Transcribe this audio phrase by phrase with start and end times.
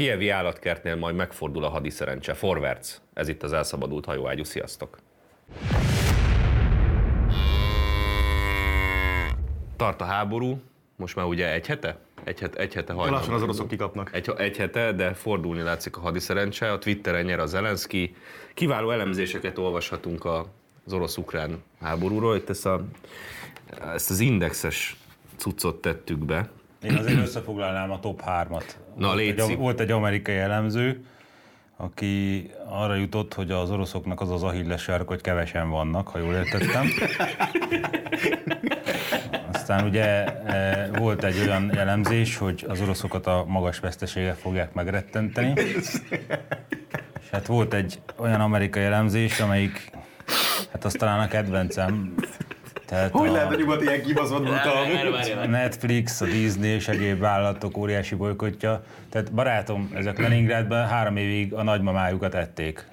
[0.00, 2.34] kievi állatkertnél majd megfordul a hadiszerencse.
[2.34, 3.00] Forwards.
[3.14, 4.44] Ez itt az elszabadult hajóágyú.
[4.44, 4.98] Sziasztok!
[9.76, 10.60] Tart a háború,
[10.96, 11.98] most már ugye egy hete?
[12.24, 13.18] Egy, het, egy hete hajnal.
[13.18, 14.10] Lassan az oroszok kikapnak.
[14.12, 16.72] Egy, egy hete, de fordulni látszik a hadiszerencse.
[16.72, 18.16] A Twitteren nyer a Zelenszky.
[18.54, 20.46] Kiváló elemzéseket olvashatunk a,
[20.86, 22.36] az orosz-ukrán háborúról.
[22.36, 22.84] Itt ezt, a,
[23.94, 24.96] ezt az indexes
[25.36, 26.50] cuccot tettük be.
[26.82, 28.64] Én azért összefoglalnám a top 3-at.
[28.96, 31.04] Na, volt, egy, volt egy amerikai elemző,
[31.76, 36.86] aki arra jutott, hogy az oroszoknak az az ahilles hogy kevesen vannak, ha jól értettem.
[39.52, 45.60] Aztán ugye e, volt egy olyan elemzés, hogy az oroszokat a magas veszteségek fogják megrettenteni.
[47.20, 49.90] És hát volt egy olyan amerikai elemzés, amelyik,
[50.72, 52.14] hát az talán a kedvencem.
[52.90, 54.46] Tehát Hogy a, lehet a nyugat ilyen kibaszott
[55.42, 58.82] a Netflix, a Disney és egyéb vállalatok óriási bolykotja.
[59.10, 62.84] Tehát barátom, ezek Leningrádban három évig a nagymamájukat ették.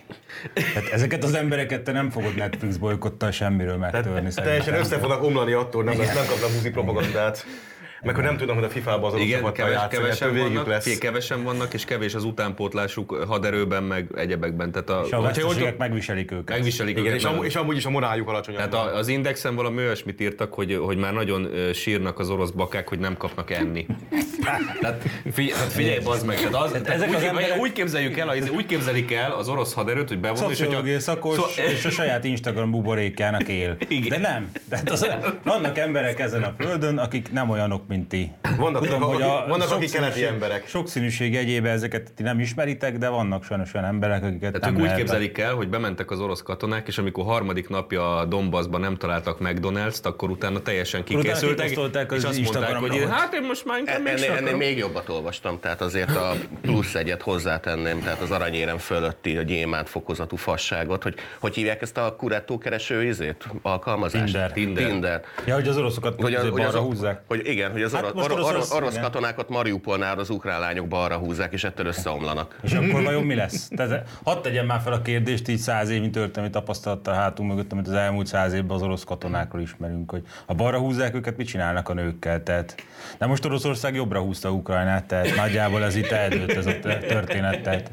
[0.53, 4.09] Tehát ezeket az embereket te nem fogod Netflix bolykottal semmiről megtörni.
[4.11, 4.73] Teljesen szerintem.
[4.73, 7.45] össze fognak omlani attól, nem, lesz, nem kapnak buzi propagandát.
[8.03, 10.97] Meg hogy nem tudom, hogy a FIFA-ban az Igen, keves, játszani, kevesen, vannak, lesz.
[10.97, 14.71] kevesen vannak, és kevés az utánpótlásuk haderőben, meg egyebekben.
[14.71, 16.49] Tehát a, És a veszteségek tudom- megviselik őket.
[16.55, 18.69] megviselik Igen, őket, és, amúgy, és amúgy is a moráljuk alacsonyabb.
[18.69, 22.87] Tehát a- az Indexen valami olyasmit írtak, hogy, hogy már nagyon sírnak az orosz bakák,
[22.87, 23.85] hogy nem kapnak enni.
[24.81, 28.17] tehát figyelj, hát figyelj bazd meg, tehát az, tehát ezek úgy, az emberek- úgy, képzeljük
[28.17, 31.11] el, az- úgy képzelik el az orosz haderőt, hogy bevonul, és Szociológiai hogyha...
[31.11, 33.75] szakos, Szó- és a saját Instagram buborékjának él.
[33.87, 34.09] Igen.
[34.21, 34.51] De nem.
[34.69, 35.07] Tehát az,
[35.43, 38.31] vannak emberek ezen a földön, akik nem olyanok, mint ti.
[38.57, 40.67] Vannak, Tudom, akik- hogy a vannak, akik keleti emberek.
[40.67, 44.77] Sokszínűség egyébe ezeket ti nem ismeritek, de vannak sajnos olyan emberek, akiket Tehát nem ők
[44.79, 48.79] úgy lehet- képzelik el, hogy bementek az orosz katonák, és amikor harmadik napja a Donbassban
[48.81, 53.41] nem találtak McDonald's-t, akkor utána teljesen utána kikészültek, az és azt mondták, hogy hát én
[53.43, 57.99] most már inkább még Ennél, ennél még jobbat olvastam, tehát azért a plusz egyet hozzátenném,
[58.01, 63.03] tehát az aranyérem fölötti a gyémánt fokozatú fasságot, hogy hogy hívják ezt a kurettó kereső
[63.03, 64.23] izét, alkalmazást?
[64.23, 64.51] Tinder.
[64.51, 64.85] Tinder.
[64.85, 65.21] Tinder.
[65.45, 67.21] Ja, hogy az oroszokat Hogy, az, hogy, az, húzzák.
[67.27, 71.15] hogy igen, hogy az Hát orosz, orosz, orosz- orosz, katonákat Mariupolnál az ukrán lányok balra
[71.17, 72.59] húzzák, és ettől összeomlanak.
[72.63, 73.67] És akkor vajon mi lesz?
[73.75, 77.87] Tehát hadd tegyem már fel a kérdést, így száz évnyi történelmi tapasztalattal hátunk mögött, amit
[77.87, 81.89] az elmúlt száz évben az orosz katonákról ismerünk, hogy ha balra húzzák őket, mit csinálnak
[81.89, 82.43] a nőkkel?
[82.43, 82.75] Tehát,
[83.17, 87.61] de most Oroszország jobbra húzta Ukrajnát, tehát nagyjából ez itt eldőlt ez a történet.
[87.61, 87.91] Tehát,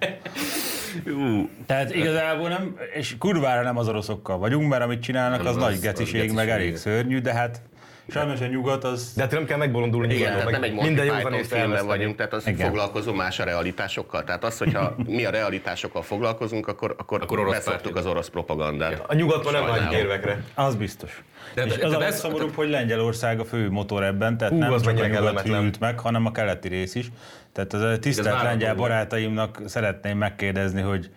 [1.66, 5.78] tehát igazából nem, és kurvára nem az oroszokkal vagyunk, mert amit csinálnak, az, az- nagy
[5.81, 7.61] geciség, geciség, meg elég szörnyű, de hát
[8.09, 9.12] sajnos a nyugat az...
[9.16, 10.15] De hát nem kell megbolondulni.
[10.15, 12.66] Igen, nyugodtan, tehát nem egy Monty minden Python filmben vagyunk, tehát az Igen.
[12.66, 14.25] foglalkozunk más a realitásokkal.
[14.25, 17.98] Tehát az, hogyha mi a realitásokkal foglalkozunk, akkor, akkor, Akkor orosz beszoptuk párti.
[17.98, 19.03] az orosz propagandát.
[19.06, 20.42] A nyugaton nem vágyik érvekre.
[20.54, 21.22] Az biztos.
[21.54, 24.53] De- De, és de- az de a legszomorúbb, hogy Lengyelország a fő motor ebben, tehát
[24.53, 27.06] Hú, nem az csak a nyugat hűlt meg, hanem a keleti rész is.
[27.53, 31.10] Tehát az a tisztelt lengyel barátaimnak szeretném megkérdezni, hogy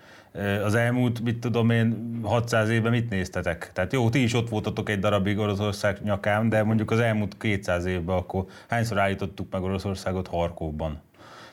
[0.64, 3.72] az elmúlt, mit tudom én, 600 évben mit néztetek?
[3.74, 7.86] Tehát jó, ti is ott voltatok egy darabig Oroszország nyakán, de mondjuk az elmúlt 200
[7.86, 11.02] évben akkor hányszor állítottuk meg Oroszországot Harkovban?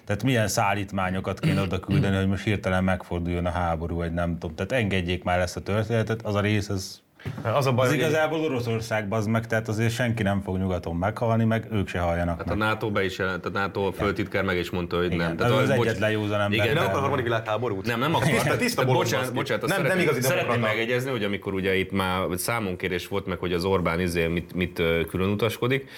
[0.05, 4.57] Tehát milyen szállítmányokat kéne oda küldeni, hogy most hirtelen megforduljon a háború, vagy nem tudom.
[4.57, 7.03] Tehát engedjék már ezt a történetet, az a rész, az
[7.43, 11.45] Az a baj, az igazából Oroszország az meg, tehát azért senki nem fog nyugaton meghalni,
[11.45, 12.69] meg ők se haljanak Hát a meg.
[12.69, 15.47] NATO be is jelent, a NATO föltitkár meg is mondta, hogy Igen, nem.
[15.47, 16.59] ez az bocs- egyetlen józan ember.
[16.59, 17.87] Igen, nem akar a harmadik világháborút.
[17.87, 18.27] Nem, nem akar.
[18.29, 21.93] Tiszta, Tehát- tiszta tehát bocsánat, bocsánat, nem, nem igazi szeretném megegyezni, hogy amikor ugye itt
[21.93, 25.89] már számonkérés volt meg, hogy az Orbán izé mit, mit külön utaskodik,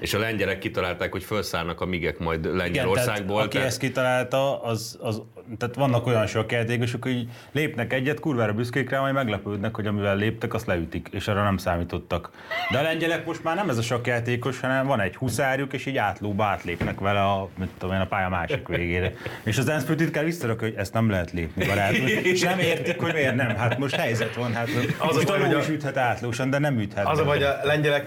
[0.00, 3.40] és a lengyelek kitalálták, hogy felszállnak a migek majd Igen, tehát Lengyelországból.
[3.42, 5.22] aki ezt kitalálta, az, az,
[5.58, 10.54] tehát vannak olyan sakjátékosok, hogy lépnek egyet, kurvára büszkék rá, majd meglepődnek, hogy amivel léptek,
[10.54, 12.30] azt leütik, és arra nem számítottak.
[12.70, 15.96] De a lengyelek most már nem ez a sakjátékos, hanem van egy huszárjuk, és így
[15.96, 19.12] átlóba átlépnek vele a, mit tudom én, a pálya másik végére.
[19.44, 22.06] És az ENSZ főtitkár visszarak, hogy ezt nem lehet lépni, barátom.
[22.06, 23.56] És nem értik, hogy miért nem.
[23.56, 26.78] Hát most helyzet van, hát Az a baj, hogy a- is üthet átlósan, de nem
[26.78, 27.06] üthet.
[27.06, 28.06] Az a baj, a lengyelek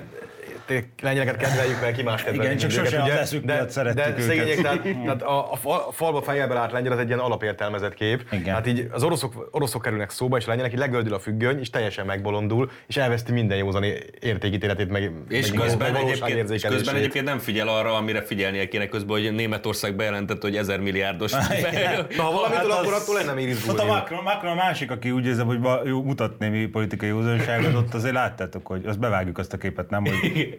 [1.01, 2.45] lengyeleket kedveljük, mert ki más kedvel.
[2.45, 3.19] Igen, csak mint őket, sose az ugye?
[3.19, 4.23] eszük de, miatt szerettük de őket.
[4.23, 7.93] szegények, tehát, tehát a, a, fal, a falba fejjel állt lengyel, az egy ilyen alapértelmezett
[7.93, 8.25] kép.
[8.31, 8.53] Igen.
[8.53, 11.69] Hát így az oroszok, oroszok kerülnek szóba, és a lengyelek így legöldül a függöny, és
[11.69, 13.83] teljesen megbolondul, és elveszti minden józan
[14.19, 18.87] értékítéletét, meg, És meg, közben, egyébként, és közben egyébként nem figyel arra, amire figyelnie kéne
[18.87, 21.31] közben, hogy Németország bejelentett, hogy ezer milliárdos.
[22.17, 23.85] Na, ha valamitől, Hát akkor attól lenne még izgulni.
[23.85, 25.59] Macron, Macron a másik, aki úgy érzem, hogy
[26.03, 30.58] mutat némi politikai józanságot, ott azért láttátok, hogy azt bevágjuk azt a képet, nem, hogy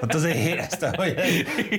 [0.00, 1.14] Hát azért éreztem, hogy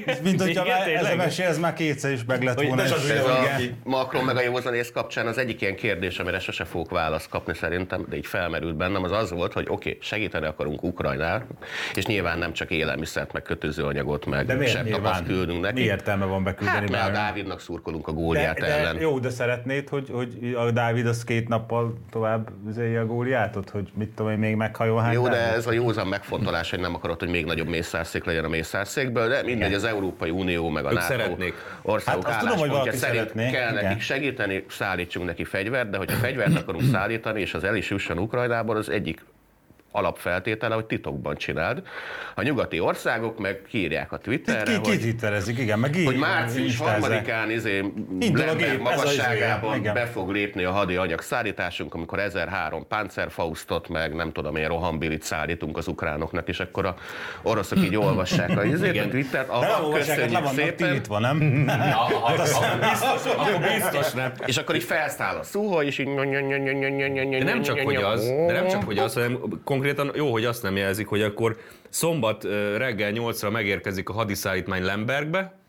[0.05, 2.81] ez, mint hogyha Igen, már, ez a mese, ez már kétszer is meg lett volna.
[2.83, 2.97] Ez a
[3.43, 3.77] Igen.
[3.83, 8.05] Macron meg a józanész kapcsán az egyik ilyen kérdés, amire sose fogok választ kapni szerintem,
[8.09, 11.47] de így felmerült bennem, az az volt, hogy oké, okay, segíteni akarunk Ukrajnál,
[11.95, 15.73] és nyilván nem csak élelmiszert, meg kötőzőanyagot, meg De miért küldünk neki.
[15.73, 17.11] Mi értelme van beküldeni Hát, mert a?
[17.11, 18.99] Dávidnak szurkolunk a góliát de, ellen.
[18.99, 23.91] jó, de szeretnéd, hogy, hogy a Dávid az két nappal tovább üzélje a góliátot, hogy
[23.93, 27.19] mit tudom én, még meghajol hány Jó, de ez a józan megfontolás, hogy nem akarod,
[27.19, 27.67] hogy még nagyobb
[27.99, 31.53] mészárszék legyen a mészárszékből, de mindegy, az Európai Unió meg a Ők NATO szeretnék.
[31.81, 33.83] országok Hát tudom, hogy valaki szerint szeretné, kell igen.
[33.83, 38.17] nekik segíteni, szállítsunk neki fegyvert, de hogyha fegyvert akarunk szállítani, és az el is jusson
[38.17, 39.25] Ukrajnából, az egyik
[39.91, 41.81] alapfeltétele, hogy titokban csináld.
[42.35, 46.19] A nyugati országok meg kiírják a Twitterre, Ki, ki hogy twitterezik, igen, meg hogy így-
[46.19, 46.99] március instázzák.
[47.01, 47.79] harmadikán izé
[48.19, 49.93] Lemberg az magasságában izé, igen.
[49.93, 55.77] be fog lépni a hadi anyagszállításunk, amikor 1003 Panzerfaustot, meg nem tudom én, rohambilit szállítunk
[55.77, 56.95] az ukránoknak, és akkor a
[57.41, 61.65] oroszok így olvassák a, izét, a Twittert, hát le köszönjük szépen, tiltva, nem?
[63.37, 64.31] Akkor biztos nem.
[64.45, 66.07] és akkor így felszáll a szúhó, és így
[67.29, 69.39] De nem csak, hogy az, de nem csak, hogy az, hanem
[69.79, 71.57] konkrétan jó, hogy azt nem jelzik, hogy akkor
[71.89, 72.43] szombat
[72.77, 75.59] reggel 8-ra megérkezik a hadiszállítmány Lembergbe,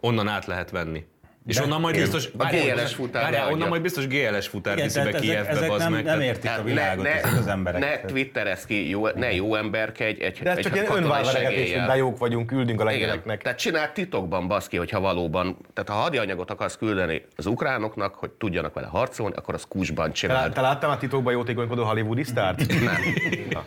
[0.00, 1.04] onnan át lehet venni.
[1.46, 2.28] És onnan majd biztos...
[2.36, 6.04] A GLS futár Várjál, onnan majd biztos GLS futár viszi be tehát ezek, nem, meg.
[6.04, 7.80] nem értik a világot ne, ezek az emberek.
[7.80, 11.86] Ne twitterez ki, jó, ne jó emberkedj egy, De ez egy csak ilyen önvállalegetés, hogy
[11.86, 13.42] de jók vagyunk, küldünk a lengyeleknek.
[13.42, 18.74] tehát csináld titokban, baszki, hogyha valóban, tehát ha hadianyagot akarsz küldeni az ukránoknak, hogy tudjanak
[18.74, 20.52] vele harcolni, akkor az kusban Te, csináld.
[20.52, 22.66] te láttál már titokban jótékonykodó hollywoodi sztárt?
[22.68, 23.64] Nem.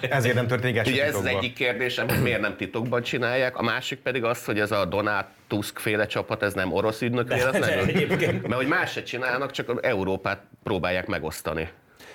[0.00, 3.62] Ezért nem történik ez Ugye ez az egyik kérdésem, hogy miért nem titokban csinálják, a
[3.62, 7.84] másik pedig az, hogy ez a Donát Tusk féle csapat, ez nem orosz ügynök véletlenül?
[8.42, 11.68] Mert hogy más se csinálnak, csak Európát próbálják megosztani.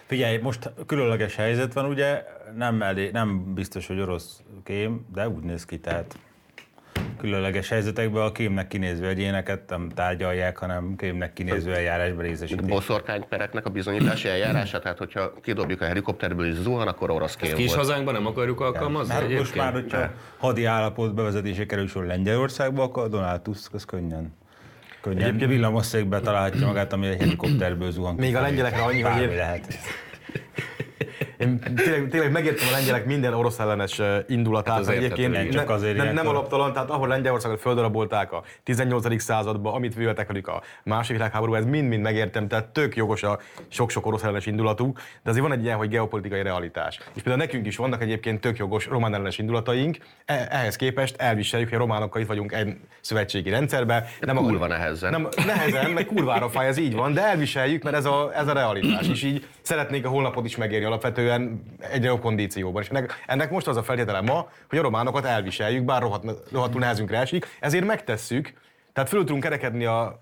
[0.06, 2.24] Figyelj, most különleges helyzet van, ugye,
[2.56, 6.18] nem, elég, nem biztos, hogy orosz kém, de úgy néz ki, tehát
[7.24, 12.66] különleges helyzetekben a kémnek kinéző egyéneket nem tárgyalják, hanem kémnek kinéző eljárásban részesítik.
[12.66, 17.66] Boszorkánypereknek a bizonyítási eljárása, tehát hogyha kidobjuk a helikopterből és zuhan, akkor orosz kém Kis
[17.66, 17.78] volt.
[17.78, 23.10] hazánkban nem akarjuk alkalmazni Hát most már, hogyha hadi állapot bevezetése kerül sor Lengyelországba, akkor
[23.10, 24.34] Donald Tusk az könnyen
[25.02, 28.16] könnyen Egyébként villamosszékbe találhatja magát, ami egy helikopterből zuhan.
[28.16, 29.68] Még a lengyelekre annyi, hogy lehet.
[31.44, 34.74] Én tényleg, tényleg megértem a lengyelek minden orosz ellenes indulatát.
[34.74, 39.22] Hát az egyébként értető, csak azért nem, nem alaptalan, tehát ahol Lengyelországot földarabolták a 18.
[39.22, 44.06] században, amit véltek velük a második világháborúban, ez mind-mind megértem, tehát tök jogos a sok-sok
[44.06, 44.94] orosz ellenes indulatú,
[45.24, 47.00] de azért van egy ilyen, hogy geopolitikai realitás.
[47.14, 51.70] És például nekünk is vannak egyébként tök jogos román ellenes indulataink, E- ehhez képest elviseljük,
[51.70, 54.04] hogy a románokkal itt vagyunk egy szövetségi rendszerben.
[54.20, 55.12] Nem kurva nehezen.
[55.12, 58.54] Nem, nehezen, meg kurvára fáj, ez így van, de elviseljük, mert ez a, ez a
[58.54, 59.08] realitás.
[59.08, 62.82] És így szeretnék a holnapot is megérni alapvetően egyre jobb kondícióban.
[62.82, 66.80] És ennek, ennek most az a feltétele ma, hogy a románokat elviseljük, bár rohadt, rohadtul
[66.80, 68.54] nehezünkre esik, ezért megtesszük,
[68.94, 70.20] tehát föl tudunk kerekedni a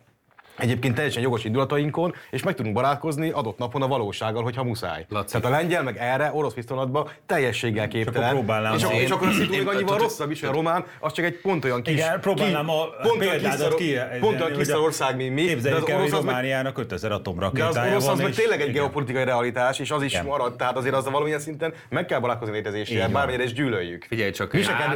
[0.61, 5.05] egyébként teljesen jogos indulatainkon, és meg tudunk barátkozni adott napon a valósággal, hogyha muszáj.
[5.09, 5.39] Laci.
[5.39, 8.29] Tehát a lengyel meg erre orosz viszonylatban teljességgel képtelen.
[8.29, 11.13] próbálnám és, akkor, én- és akkor a szitu még annyival rosszabb is, a román, az
[11.13, 11.93] csak egy pont olyan kis...
[11.93, 14.19] Igen, próbálnám a pont olyan példádat kis, ki.
[14.19, 16.77] pont olyan kis ország, mint mi, de Képzeljük az el, hogy orosz az meg Romániának
[16.77, 20.25] 5000 de az atomrakétája orosz az meg tényleg egy geopolitikai realitás, és az is Igen.
[20.25, 24.05] marad, tehát azért az a valamilyen szinten meg kell barátkozni létezésével, bármilyen is gyűlöljük.
[24.09, 24.53] Figyelj csak,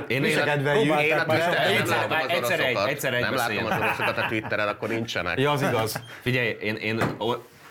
[0.07, 0.94] én- kedveljük.
[1.79, 5.39] egyszer- látom az egyszer egy- egyszer egy Nem látom az oroszokat a Twitteren, akkor nincsenek.
[5.56, 6.02] Az igaz.
[6.22, 7.02] Figyelj, én, én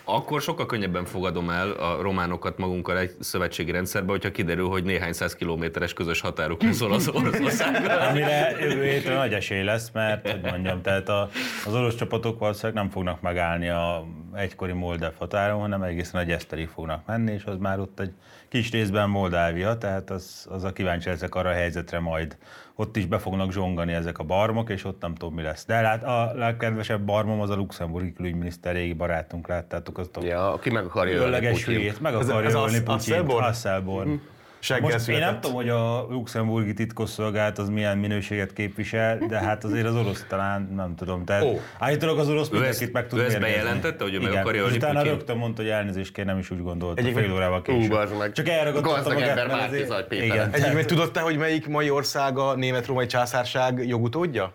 [0.05, 5.13] akkor sokkal könnyebben fogadom el a románokat magunkkal egy szövetségi rendszerbe, hogyha kiderül, hogy néhány
[5.13, 7.99] száz kilométeres közös határuk lesz Orosz Oroszországgal.
[7.99, 11.29] Amire jövő hétre nagy esély lesz, mert, hogy mondjam, tehát a,
[11.65, 14.05] az orosz csapatok valószínűleg nem fognak megállni a
[14.35, 18.11] egykori Moldáv határon, hanem egészen a Gyeszterig fognak menni, és az már ott egy
[18.49, 22.37] kis részben Moldávia, tehát az, az a kíváncsi ezek arra a helyzetre majd.
[22.77, 25.65] Ott is be fognak zsongani ezek a barmok, és ott nem tudom, mi lesz.
[25.65, 30.53] De hát a legkedvesebb barmom az a luxemburgi külügyminiszter, régi barátunk, láttátok azt a Ja,
[30.53, 33.31] aki meg akarja ölni hülyét, meg akarja ez ölni Putyint.
[33.31, 34.19] Hasselborn?
[34.65, 39.63] Seggel Most én nem tudom, hogy a luxemburgi titkosszolgálat az milyen minőséget képvisel, de hát
[39.63, 41.25] azért az orosz talán nem tudom.
[41.25, 41.59] Tehát Ó.
[41.79, 43.55] állítólag az orosz Ő mindenkit ezt- meg tud ő ezt mérgezni.
[43.61, 45.15] bejelentette, hogy ő meg akarja ölni utána Putyint?
[45.15, 47.89] rögtön mondta, hogy elnézést kér, nem is úgy gondolta, Egyébként- fél órával Ú, később.
[47.91, 48.31] bazd meg.
[48.31, 50.25] Csak elragadtatta Gazdag magát, ember mert Márki azért- Zaj Péter.
[50.25, 54.53] Igen, Egyébként tehát tudod te, hogy melyik mai ország a német-római császárság jogutódja?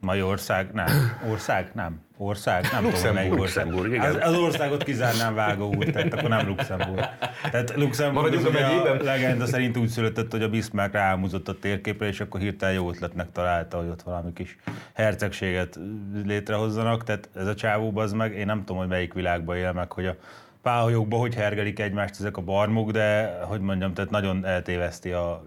[0.00, 0.86] Mai ország, nem.
[1.30, 2.00] Ország, nem.
[2.16, 3.64] Ország, nem tudom, melyik ország.
[3.64, 4.14] Luxemburg, igen.
[4.14, 7.08] Az, az országot kizárnám vágó út, tehát akkor nem Luxemburg.
[7.50, 9.04] Tehát Luxemburg az a ugye a megyében.
[9.04, 13.32] legenda szerint úgy született, hogy a Bismarck ráálmozott a térképre, és akkor hirtelen jó ötletnek
[13.32, 14.56] találta, hogy ott valami kis
[14.94, 15.78] hercegséget
[16.24, 17.04] létrehozzanak.
[17.04, 20.06] Tehát ez a csávó az meg, én nem tudom, hogy melyik világban él meg, hogy
[20.06, 20.16] a
[20.62, 25.44] páholyokban hogy hergelik egymást ezek a barmok, de hogy mondjam, tehát nagyon eltéveszti a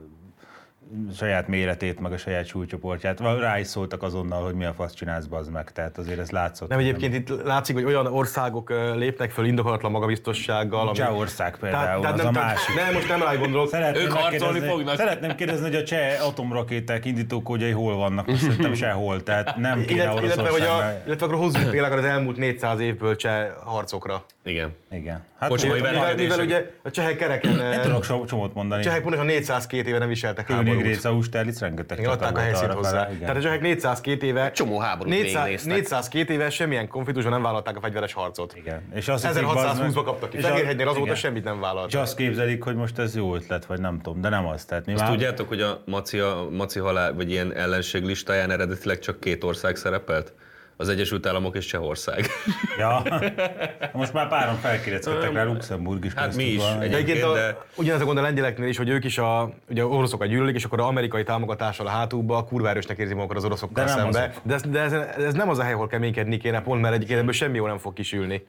[1.17, 3.19] saját méretét, meg a saját súlycsoportját.
[3.19, 5.71] Rá is szóltak azonnal, hogy mi a fasz csinálsz, bazd meg.
[5.71, 6.69] Tehát azért ez látszott.
[6.69, 10.88] Nem egyébként itt látszik, hogy olyan országok lépnek föl indokolatlan magabiztossággal.
[10.88, 12.75] ami- Csehország például, az nem, a tehát- másik.
[12.75, 13.69] Nem, most nem rá gondolok.
[13.69, 14.95] Szeretném Ők harcolni fognak.
[14.95, 20.03] Szeretném kérdezni, hogy a cseh atomrakéták indítókódjai hol vannak, most szerintem sehol, tehát nem kéne
[20.03, 24.25] Illetve, illetve, hogy a, illetve akkor hozzuk tényleg az elmúlt 400 évből cseh harcokra.
[24.43, 24.75] Igen.
[24.91, 25.23] Igen.
[25.43, 26.45] Hát Kocsmai Mivel, mivel Verkedések.
[26.45, 28.83] ugye a csehek kereken, Én ö, tudok so- csomót mondani.
[28.83, 30.69] csehek pontosan 402 éve nem viseltek háborút.
[30.71, 32.89] Kőnégréc, Austerlitz, rengeteg Igen, adták a volt helyszínt hozzá.
[32.89, 33.19] fele, igen.
[33.19, 35.73] Tehát a csehek 402 éve, Csomó háborút 400, végignéztek.
[35.73, 38.53] 402 éve semmilyen konfliktusban nem vállalták a fegyveres harcot.
[38.55, 38.81] Igen.
[38.93, 40.38] És azt hiszik, bazd 1620-ban meg- kaptak ki.
[40.38, 41.15] és a- Fehérhegynél azóta igen.
[41.15, 42.01] semmit nem És vállaltak.
[42.01, 44.65] azt képzelik, hogy most ez jó ötlet, vagy nem tudom, de nem az.
[44.65, 49.00] Tehát mi Azt tudjátok, hogy a Maci, a Maci halál, vagy ilyen ellenség listáján eredetileg
[49.00, 50.33] csak két ország szerepelt?
[50.77, 52.25] Az Egyesült Államok és Csehország.
[52.77, 53.03] Ja.
[53.94, 56.82] Most már páran felkéreckedtek rá, Luxemburg is Hát mi is, van.
[56.82, 59.50] egy- Egyébként Egyébként, a, de- ugyanez a gond a lengyeleknél is, hogy ők is a,
[59.70, 63.46] ugye oroszokat gyűlölik, és akkor az amerikai támogatással a hátukba kurva erősnek érzi magukat az
[63.46, 64.20] oroszokkal De szembe.
[64.20, 64.42] azok.
[64.44, 67.12] De, ez, de ez, ez, nem az a hely, ahol keménykedni kéne, pont mert egyik
[67.12, 68.48] ebből semmi jó nem fog kisülni.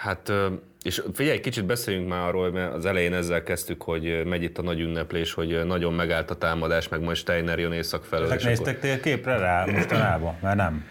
[0.00, 0.46] Hát, ö,
[0.84, 4.62] és figyelj, kicsit beszéljünk már arról, mert az elején ezzel kezdtük, hogy megy itt a
[4.62, 8.24] nagy ünneplés, hogy nagyon megállt a támadás, meg majd Steiner jön észak felől.
[8.24, 10.36] Ezek és akkor- néztek térképre rá mostanában?
[10.42, 10.84] Mert nem.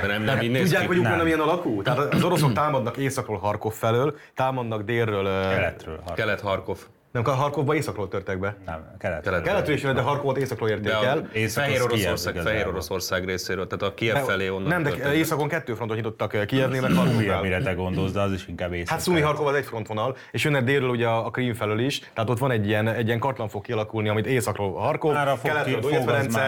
[0.00, 1.24] De nem, nem, így néz Tudják, hogy Ukrajna Nem.
[1.24, 1.82] milyen alakú?
[1.82, 6.00] Tehát az oroszok támadnak északról Harkov felől, támadnak délről, Keletről.
[6.04, 6.78] Har- Kelet-Harkov.
[7.12, 8.56] Nem, Harkovba északról törtek be.
[8.66, 9.32] nem, keletről.
[9.32, 11.28] Kelet- Keletről is jön, de Harkovot északról De érték a el.
[11.48, 12.36] Fehér Oroszország.
[12.36, 15.14] Fehér Oroszország részéről, tehát a Kiev felé onnan Nem, de történt.
[15.14, 17.38] északon kettő frontot nyitottak ö, Kijevnél, meg Harkov Szumi, fel.
[17.38, 18.88] amire te gondolsz, de az is inkább észak.
[18.88, 21.98] Hát Szumi Harkov az egy frontvonal, és jönnek délről ugye a a Krím felől is,
[22.14, 25.80] tehát ott van egy ilyen, egy ilyen katlan fog kialakulni, amit északról Harkov, a keletről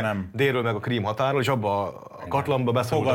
[0.02, 0.30] nem.
[0.32, 3.14] délről meg a Krím határól, és abba a katlanba beszorultak,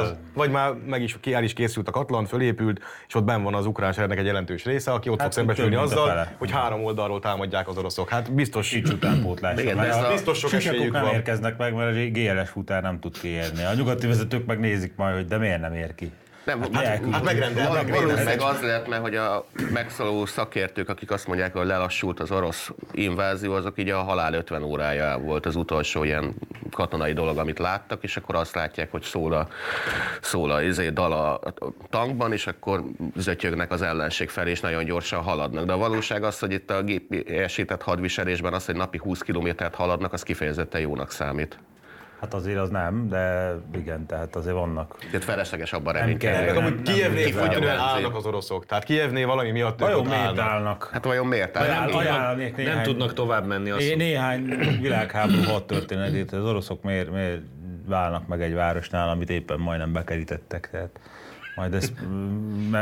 [0.00, 3.42] az vagy már meg is ki, el is készült a katlan, fölépült, és ott benn
[3.42, 6.50] van az ukrán egy jelentős része, aki ott Hát, fog szembesülni mint a azzal, hogy
[6.66, 8.08] három oldalról támadják az oroszok.
[8.08, 9.60] Hát biztos, Sics utánpótlás.
[9.60, 11.14] Igen, de a biztos sok esélyük nem van.
[11.14, 13.64] érkeznek meg, mert a GLS futár nem tud kiérni.
[13.64, 16.12] A nyugati vezetők meg nézik majd, hogy de miért nem ér ki.
[16.46, 17.90] Nem, hát- hát.
[17.90, 22.70] Valószínűleg az lehet, mert hogy a megszóló szakértők, akik azt mondják, hogy lelassult az orosz
[22.92, 26.34] invázió, azok így a halál 50 órája volt az utolsó ilyen
[26.70, 29.48] katonai dolog, amit láttak, és akkor azt látják, hogy szól a,
[30.20, 32.84] szól a izé, dal a, a tankban, és akkor
[33.16, 35.64] zötyögnek az ellenség felé, és nagyon gyorsan haladnak.
[35.64, 40.12] De a valóság az, hogy itt a gépesített hadviselésben az, hogy napi 20 kilométert haladnak,
[40.12, 41.58] az kifejezetten jónak számít.
[42.20, 44.96] Hát azért az nem, de igen, tehát azért vannak.
[44.98, 46.36] Tehát felesleges abban reménykedni.
[46.44, 47.94] meg Nem- amúgy nem Kijevnél kifogy a feltűnően benzin.
[47.94, 48.66] állnak az oroszok.
[48.66, 50.44] Tehát Kijevnél valami miatt ők Vajon ott miért állnak.
[50.48, 50.88] állnak?
[50.92, 51.52] Hát vajon miért?
[51.52, 52.00] Tehát nem,
[52.36, 53.70] Nem néhány- tudnak tovább menni.
[53.70, 54.44] Azt Én néhány
[54.80, 57.40] világháború hat történetét, az oroszok miért, miért
[57.86, 60.68] válnak meg egy városnál, amit éppen majdnem bekerítettek.
[60.72, 60.90] Tehát
[61.56, 61.92] majd ezt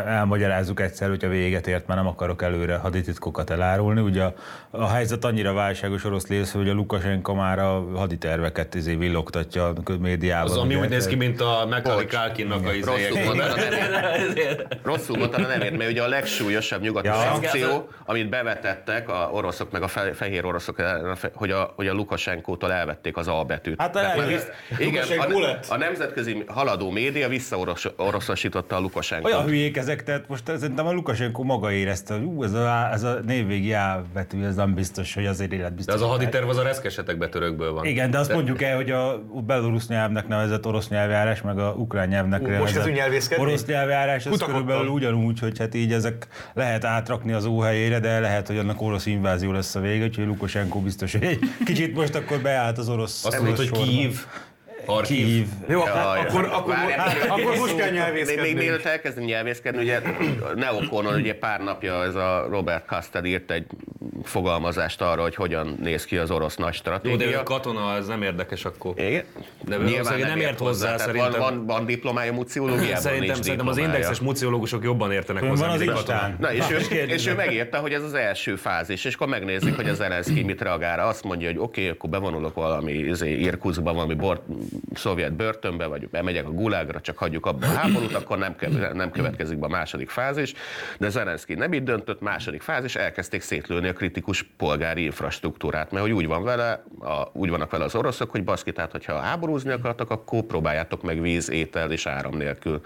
[0.07, 4.00] elmagyarázzuk egyszer, hogyha véget ért, mert nem akarok előre hadititkokat elárulni.
[4.00, 4.35] Ugye a,
[4.71, 9.73] a helyzet annyira válságos orosz lész, hogy a Lukasenko már a haditerveket izé villogtatja a
[10.00, 10.50] médiában.
[10.50, 12.14] az, ami úgy néz ki, mint a Macaulay Bocs.
[12.14, 14.76] Culkinnak a Rosszul izéjek.
[14.83, 17.14] Rosszul mondtad a nevét, mert ugye a legsúlyosabb nyugati Ja.
[17.14, 21.93] szankció, amit bevetettek a oroszok, meg a fe- fehér oroszok, ellen, hogy a, hogy a
[21.93, 23.81] Lukasenkótól elvették az A betűt.
[23.81, 24.16] Hát Tehát,
[24.78, 27.28] igen, a, a nemzetközi haladó média
[28.64, 29.33] visszaoroszosította a Lukasenkót.
[29.33, 33.02] Olyan hülyék ezek, tehát most szerintem a Lukasenko maga érezte, hogy ú, ez a, ez
[33.02, 35.94] a névvégi A betű, ez nem biztos, hogy azért De életbiztos.
[35.94, 37.85] az a haditerv az a reszkesetek betörökből van.
[37.85, 42.09] Igen, de azt mondjuk el, hogy a belorusz nyelvnek nevezett orosz nyelvjárás, meg a ukrán
[42.09, 43.44] nyelvnek Most kezdünk nyelvészkedni?
[43.44, 48.21] orosz nyelvjárás, ez körülbelül ugyanúgy, hogy hát így ezek lehet átrakni az ó helyére, de
[48.21, 52.14] lehet, hogy annak orosz invázió lesz a vége, úgyhogy Lukasenko biztos, hogy egy kicsit most
[52.14, 53.85] akkor beállt az orosz Azt mondod, hogy sorba.
[54.85, 55.26] Kiev, Harkiv.
[55.26, 55.47] Kiev.
[55.69, 58.53] Jó, hát akkor, akkor, Várjál, hát, akkor most kell Még, még nyelvészkedni.
[58.53, 60.00] mielőtt elkezdünk nyelvészkedni, ugye
[60.55, 63.67] Neokonon ugye pár napja ez a Robert Kastel írt egy
[64.23, 67.38] fogalmazást arra, hogy hogyan néz ki az orosz nagy Jó, de stratégia.
[67.38, 68.93] ő katona, ez nem érdekes akkor.
[68.97, 69.25] Igen?
[69.64, 71.41] De valószínűleg nem ért hozzá, tehát szerintem.
[71.41, 75.67] Van, van, van diplomája muciológiában, Szerintem, nincs szerintem az indexes muciológusok jobban értenek Fönn hozzá,
[75.67, 75.81] van az.
[75.81, 76.37] Instán.
[76.41, 79.76] Na, és, és ő, és ő megírta, hogy ez az első fázis, és akkor megnézzük,
[79.76, 81.09] hogy az Zelenszky mit reagál.
[81.09, 84.43] Azt mondja, hogy oké, okay, akkor bevonulok valami izé, Irkutskba, valami bort,
[84.95, 88.54] szovjet börtönbe, vagy bemegyek a gulágra, csak hagyjuk abba a háborút, akkor nem,
[88.93, 90.54] nem következik be a második fázis.
[90.99, 96.12] De Zelenszky nem így döntött, második fázis, elkezdték szétlőni a kritikus polgári infrastruktúrát, mert hogy
[96.12, 100.11] úgy van vele, a, úgy vannak vele az oroszok, hogy baszki, tehát hogyha háborúzni akartak,
[100.11, 102.81] akkor próbáljátok meg víz, étel és áram nélkül,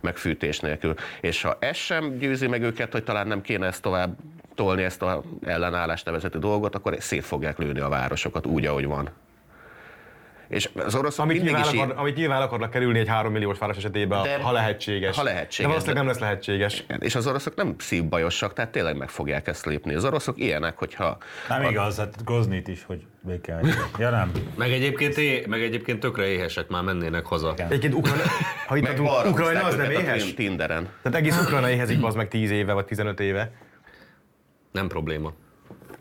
[0.00, 0.94] meg fűtés nélkül.
[1.20, 4.16] És ha ez sem győzi meg őket, hogy talán nem kéne ezt tovább
[4.54, 9.10] tolni, ezt a ellenállás nevezeti dolgot, akkor szét fogják lőni a városokat úgy, ahogy van.
[10.48, 13.58] És az oroszok Amit mindig nyilván, is akar, amit nyilván akarnak kerülni egy 3 milliós
[13.58, 15.16] város esetében, De- ha lehetséges.
[15.16, 16.84] ha lehetséges, De valószínűleg nem lesz lehetséges.
[16.98, 19.94] és az oroszok nem szívbajosak, tehát tényleg meg fogják ezt lépni.
[19.94, 23.60] Az oroszok ilyenek, hogyha Nem igaz, hát Groznit is, hogy béke
[23.98, 24.32] Ja nem.
[24.56, 27.50] Meg egyébként, é, meg egyébként tökre éhesek már mennének haza.
[27.52, 27.66] Igen.
[27.66, 28.22] Egyébként Ukrajna,
[28.66, 30.34] ha itt balra Ukrajna az nem a éhes?
[30.34, 30.88] Tinderen.
[31.02, 33.52] Tehát egész Ukrajna éhezik az meg 10 éve vagy 15 éve.
[34.72, 35.32] Nem probléma.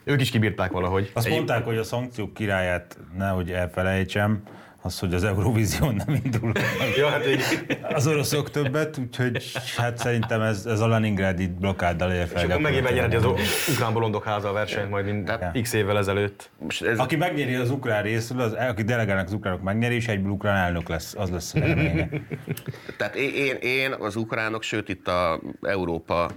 [0.04, 1.12] Ők is kibírták valahogy.
[1.14, 4.42] Azt mondták, hogy a szankciók királyát nehogy elfelejtsem,
[4.86, 6.52] az, hogy az Eurovízión nem indul
[6.98, 12.28] Ja, hát így, az oroszok többet, úgyhogy hát szerintem ez, ez a Leningrádi blokkáddal ér
[12.28, 12.44] fel.
[12.44, 13.26] és akkor megint megnyerheti az
[13.74, 16.50] ukrán bolondok háza a versenyt majd mint Tehát- x évvel ezelőtt.
[16.60, 20.32] Most ez, Aki megnyeri az ukrán részről, az, aki delegálnak az ukránok megnyeri, és egyből
[20.32, 21.60] ukrán elnök lesz, az lesz a.
[22.98, 26.30] Tehát én, én, én, az ukránok, sőt itt a Európa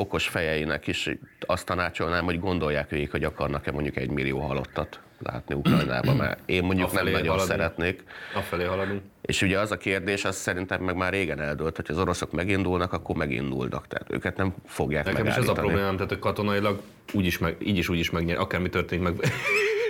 [0.00, 1.10] okos fejeinek is
[1.46, 6.62] azt tanácsolnám, hogy gondolják végig, hogy akarnak-e mondjuk egy millió halottat látni Ukrajnában, mert én
[6.62, 7.52] mondjuk nem Afelé nagyon haladni.
[7.52, 8.04] szeretnék.
[8.34, 9.02] Afelé haladunk.
[9.20, 12.92] És ugye az a kérdés, az szerintem meg már régen eldőlt, hogy az oroszok megindulnak,
[12.92, 13.86] akkor megindulnak.
[13.86, 16.80] Tehát őket nem fogják Nekem is ez a problémám, tehát hogy katonailag
[17.12, 19.14] úgy is meg, így is úgy is megnyer, akármi történik meg.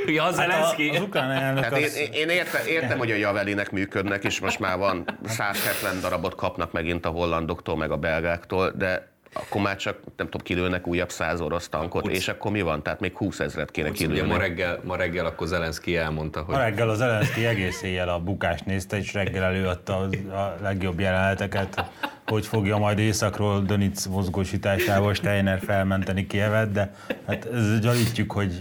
[0.06, 3.70] ja, az Hát a, az ukrán elnök én, az, én értem, értem, hogy a javelinek
[3.70, 9.10] működnek, és most már van 170 darabot kapnak megint a hollandoktól, meg a belgáktól, de
[9.32, 12.82] akkor már csak, nem tudom, kilőnek újabb száz orosz tankot, és akkor mi van?
[12.82, 14.28] Tehát még 20 ezret kéne Ugye kilőni.
[14.28, 18.18] ma reggel, ma reggel akkor Zelenszky elmondta, hogy Ma reggel az Zelenszky egész éjjel a
[18.18, 19.96] bukást nézte, és reggel előadta
[20.32, 21.84] a legjobb jeleneteket,
[22.30, 26.94] hogy fogja majd északról Dönic mozgósításával Steiner felmenteni Kievet, de
[27.26, 28.52] hát ez gyanítjuk, hogy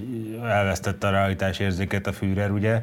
[0.44, 2.82] elvesztette a realitás érzéket a Führer, ugye?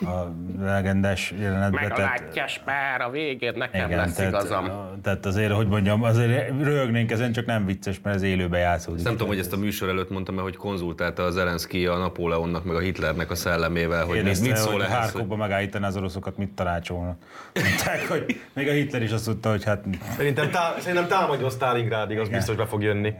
[0.00, 1.88] A legendás jelenetben.
[1.88, 4.70] tehát- spár a végén, nekem igen, lesz tehát, igazam.
[5.02, 9.04] tehát azért, hogy mondjam, azért röhögnénk ezen, csak nem vicces, mert ez élőben játszódik.
[9.04, 12.64] nem tudom, hogy ezt a műsor előtt mondtam, mert hogy konzultálta a Zelenszky a Napóleonnak,
[12.64, 15.12] meg a Hitlernek a szellemével, hogy Kérdezte, mit szól hogy ehhez.
[15.12, 15.26] Hogy...
[15.26, 17.16] Megállítani az oroszokat, mit tanácsolnak.
[17.54, 19.84] Mondták, hogy még a Hitler is azt mondta, hogy hát
[20.26, 23.14] Szerintem, tá- szerintem támadjon Sztálingrádig, az biztos be fog jönni.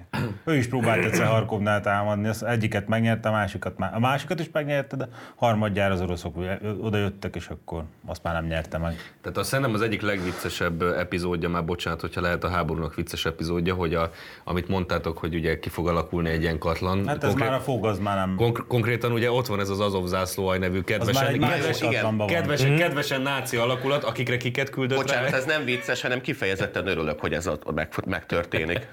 [0.44, 4.46] ő is próbált egyszer Harkovnál támadni, az egyiket megnyerte, a másikat már, a másikat is
[4.52, 6.36] megnyerte, de harmadjára az oroszok
[6.80, 9.14] oda jöttek, és akkor azt már nem nyerte meg.
[9.22, 13.74] Tehát azt szerintem az egyik legviccesebb epizódja, már bocsánat, hogyha lehet a háborúnak vicces epizódja,
[13.74, 14.10] hogy a,
[14.44, 17.06] amit mondtátok, hogy ugye ki fog alakulni egy ilyen katlan.
[17.06, 18.34] Hát ez már a fog, az már nem...
[18.36, 23.20] Konk- konkrétan ugye ott van ez az Azov zászlóaj nevű kedvesen, kedves, igen, kedvesen, kedvesen
[23.20, 25.36] náci alakulat, akikre kiket küldött Bocsánat, rá.
[25.36, 28.86] ez nem vicces, hanem kifejezetten örülök, hogy ez ott meg, megtörténik.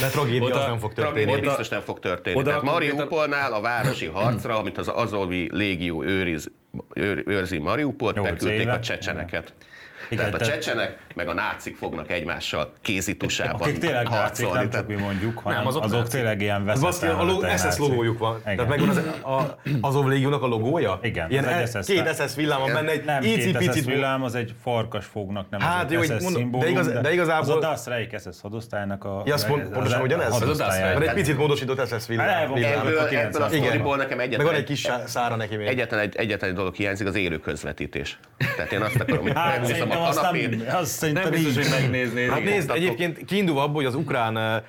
[0.00, 1.46] De tragédia Oda- az nem fog Tragédia történni.
[1.46, 2.36] biztos nem fog történni.
[2.38, 6.50] oda Tehát Mariupolnál a városi harcra, amit az Azovi légió őriz,
[6.94, 9.52] őr, őrzi Mariupolt, beküldték a csecseneket.
[9.58, 9.68] Igen,
[10.16, 14.52] Tehát a csecsenek meg a nácik fognak egymással kézitusában Akik tényleg nácik, harcolni.
[14.52, 16.12] nem csak Tehát mi mondjuk, hanem Nem, azok azok, nácik.
[16.12, 18.40] tényleg ilyen Az azt, a lo- veszetlen SS logójuk van.
[18.42, 18.56] Igen.
[18.56, 20.98] Tehát megvan az, a, Azov légiónak a logója?
[21.02, 23.46] Igen, Ilyen az egy e- SS két SS villám van benne, egy Nem két SS
[23.46, 26.70] icipicit villám, az egy farkas fognak, nem Hát az jó, egy SS mondom, szimbólum, de
[26.70, 29.22] igaz- de igazából- Az a Das Reich SS hadosztálynak a...
[29.24, 30.32] Ja, az pont- pontosan ugyanez?
[30.34, 30.78] Az a Das.
[30.92, 32.52] Van egy picit módosított SS villám.
[32.52, 32.72] villám.
[32.78, 33.48] Ebből- a ebből a 90.
[33.50, 35.66] sztoriból nekem Meg egyetlen van egy kis szára neki még.
[35.66, 38.18] egyetlen egy, dolog hiányzik, az élő közvetítés.
[38.56, 42.26] Tehát én azt akarom, hogy Hát megnézem a azt kanapét, nem, Nem biztos, hogy megnézné.
[42.26, 42.52] Hát igen.
[42.52, 44.62] nézd, egyébként kiindulva abból, hogy az ukrán eh,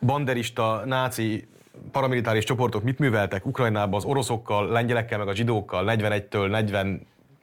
[0.00, 1.48] banderista, náci
[1.92, 6.64] paramilitáris csoportok mit műveltek Ukrajnában az oroszokkal, lengyelekkel, meg a zsidókkal 41-től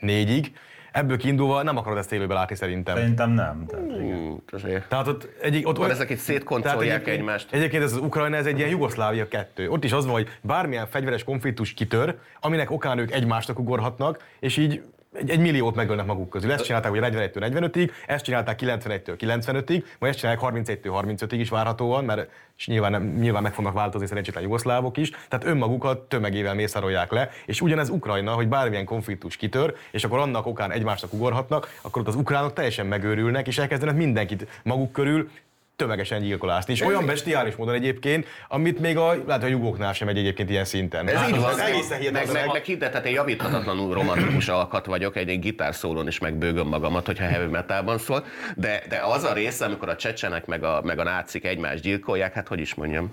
[0.01, 0.45] 44-ig,
[0.91, 2.95] ebből kiindulva nem akarod ezt élőben látni szerintem.
[2.95, 3.65] Szerintem nem.
[3.65, 4.87] Tehát.
[4.87, 7.53] Tehát ott egyik, ott Van ezek itt szétkoncolják egyébként- egymást.
[7.53, 9.69] Egyébként ez az Ukrajna, ez egy ilyen Jugoszlávia kettő.
[9.69, 14.57] Ott is az van, hogy bármilyen fegyveres konfliktus kitör, aminek okán ők egymásnak ugorhatnak, és
[14.57, 14.81] így
[15.17, 16.51] egy, egy milliót megölnek maguk közül.
[16.51, 21.49] Ezt csinálták ugye 41-től 45-ig, ezt csinálták 91-től 95-ig, majd ezt csinálják 31-től 35-ig is
[21.49, 26.53] várhatóan, mert és nyilván, nem, nyilván meg fognak változni szerencsétlen jugoszlávok is, tehát önmagukat tömegével
[26.53, 31.80] mészárolják le, és ugyanez Ukrajna, hogy bármilyen konfliktus kitör, és akkor annak okán egymásnak ugorhatnak,
[31.82, 35.30] akkor ott az ukránok teljesen megőrülnek, és elkezdenek mindenkit maguk körül
[35.77, 36.73] tömegesen gyilkolászni.
[36.73, 40.65] És olyan bestiális módon egyébként, amit még a, lehet, a jugóknál sem egy egyébként ilyen
[40.65, 41.07] szinten.
[41.07, 42.43] Ez így van, egészen meg, hihetetlen.
[42.43, 47.05] meg, meg hidd, tehát én javíthatatlanul romantikus alkat vagyok, egy, egy gitárszólón is megbőgöm magamat,
[47.05, 50.99] hogyha heavy metalban szól, de, de az a része, amikor a csecsenek meg a, meg
[50.99, 53.11] a nácik egymást gyilkolják, hát hogy is mondjam.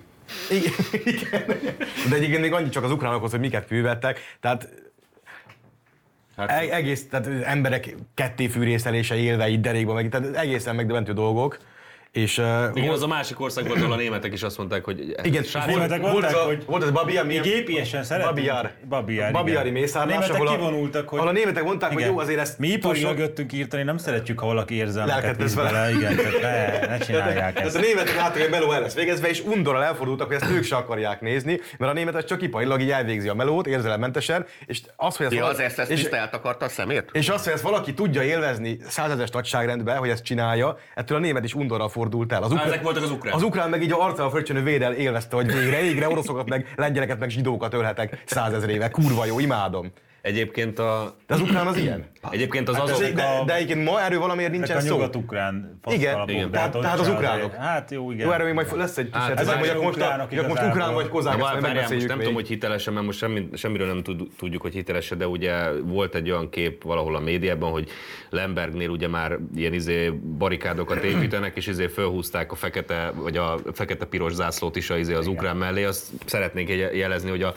[0.51, 0.73] Igen,
[1.15, 1.47] igen.
[2.09, 4.69] De egyébként még annyi csak az ukránokhoz, hogy miket műveltek, tehát
[6.37, 11.59] Hát- hát, egész, tehát emberek ketté fűrészelése élve így derékba, meg, tehát egészen megdöbbentő dolgok,
[12.15, 15.15] És uh, Igen, az a másik ország volt, ahol a németek is azt mondták, hogy
[15.23, 18.35] igen, volt, németek volt, mondták, az a, hogy volt az Babiár, Mi gépiesen szeretünk.
[18.35, 18.73] Babiár.
[18.89, 21.19] Babiár, Babiári mészárlás, A németek ahol a- kivonultak, hogy...
[21.19, 22.13] ahol a németek mondták, hogy Igen.
[22.13, 25.91] jó, azért ezt Mi ipari tusson- mögöttünk írtani, nem szeretjük, ha valaki érzelmeket visz vele.
[25.91, 27.77] Igen, tehát ne, ne csinálják Tehát ezt.
[27.77, 30.77] a németek láttak, hogy meló el lesz végezve, és undorral elfordultak, hogy ezt ők se
[30.77, 35.17] akarják nézni, mert a német az csak iparilag így elvégzi a melót, érzelemmentesen, és az,
[35.17, 37.09] hogy ezt, Ja, az ezt, ezt és, eltakarta a szemét?
[37.13, 41.45] és az, hogy ezt valaki tudja élvezni százezes nagyságrendben, hogy ezt csinálja, ettől a német
[41.45, 42.43] is undorral fordult el.
[42.43, 43.39] Az Á, ezek voltak az ukránok.
[43.39, 47.19] Az ukrán meg így a arcával fröccsönő védel élvezte, hogy végre, égre oroszokat meg lengyeleket
[47.19, 48.91] meg zsidókat ölhetek százezrével.
[48.91, 49.93] Kurva jó, imádom.
[50.25, 52.05] Egyébként, a, De az ukrán az ilyen.
[52.31, 53.09] egyébként az De, azok...
[53.09, 54.95] de, de egyébként ma erről valamiért nincsen a szó.
[54.95, 56.43] nyugat-ukrán Igen, igen.
[56.43, 57.55] hát Tehát- tehát az ukránok.
[57.55, 58.27] Hát jó, igen.
[58.27, 60.95] Jó, erről még majd lesz egy kis Hát, hát, ezek hogy most, a, most ukrán
[60.95, 64.23] vagy kozák, ezt most megbeszéljük nem tudom, hogy hitelesen, mert most semmi, semmiről nem tud,
[64.39, 67.89] tudjuk, hogy hitelesen, de ugye volt egy olyan kép valahol a médiában, hogy
[68.31, 70.09] Lembergnél ugye már ilyen izé
[70.39, 75.27] barikádokat építenek, és izé fölhúzták a fekete, vagy a fekete-piros zászlót is a, izé az
[75.27, 75.85] ukrán mellé.
[75.85, 77.55] Azt szeretnék egy- jelezni, hogy a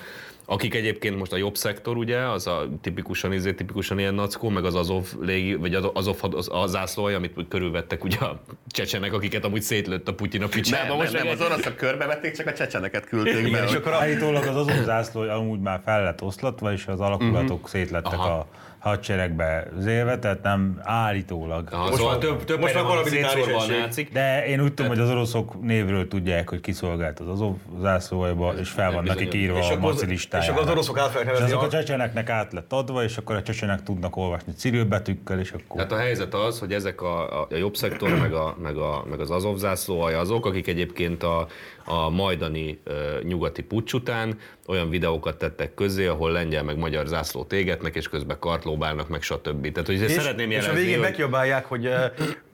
[0.50, 4.66] akik egyébként most a jobb szektor, ugye, az a tipikusan, izé, tipikusan ilyen nackó, meg
[4.66, 9.46] az Azov légi, vagy az Azov az, az zászlója, amit körülvettek ugye a csecsenek, akiket
[9.46, 10.88] amúgy szétlőtt a Putyin a Nem, picsába.
[10.88, 13.48] nem, most nem, meg az oroszok körbevették, csak a csecseneket küldték be.
[13.48, 16.86] Igen, és hogy- akkor a, Állítólag az azon zászló amúgy már fel lett oszlatva, és
[16.88, 18.34] az alakulatok szétlettek Aha.
[18.40, 18.48] a
[18.80, 21.68] hadseregbe zélve, tehát nem állítólag.
[21.72, 23.80] Aha, Most szóval már- több, több most már van valami egység.
[23.80, 24.12] nácik.
[24.12, 28.70] De én úgy tudom, hogy az oroszok névről tudják, hogy kiszolgált az Azov zászlójába, és
[28.70, 31.62] fel van nekik írva és a maci és akkor az oroszok át fogják nevezni azok
[31.62, 31.70] a a...
[31.70, 35.76] csecseneknek át lett adva, és akkor a csecsenek tudnak olvasni cirilbetűkkel, és akkor...
[35.76, 39.06] Tehát a helyzet az, hogy ezek a, a, a jobb szektor, meg, a, meg, a,
[39.10, 41.48] meg az Azov zászlóaj azok, akik egyébként a,
[41.88, 42.80] a majdani
[43.24, 48.40] nyugati pucs után olyan videókat tettek közé, ahol lengyel meg magyar zászlót égetnek, és közben
[48.40, 49.72] kartlóbálnak, meg stb.
[49.72, 51.10] Tehát, hogy És, szeretném és jelezni, a végén hogy...
[51.10, 51.90] megjobbálják, hogy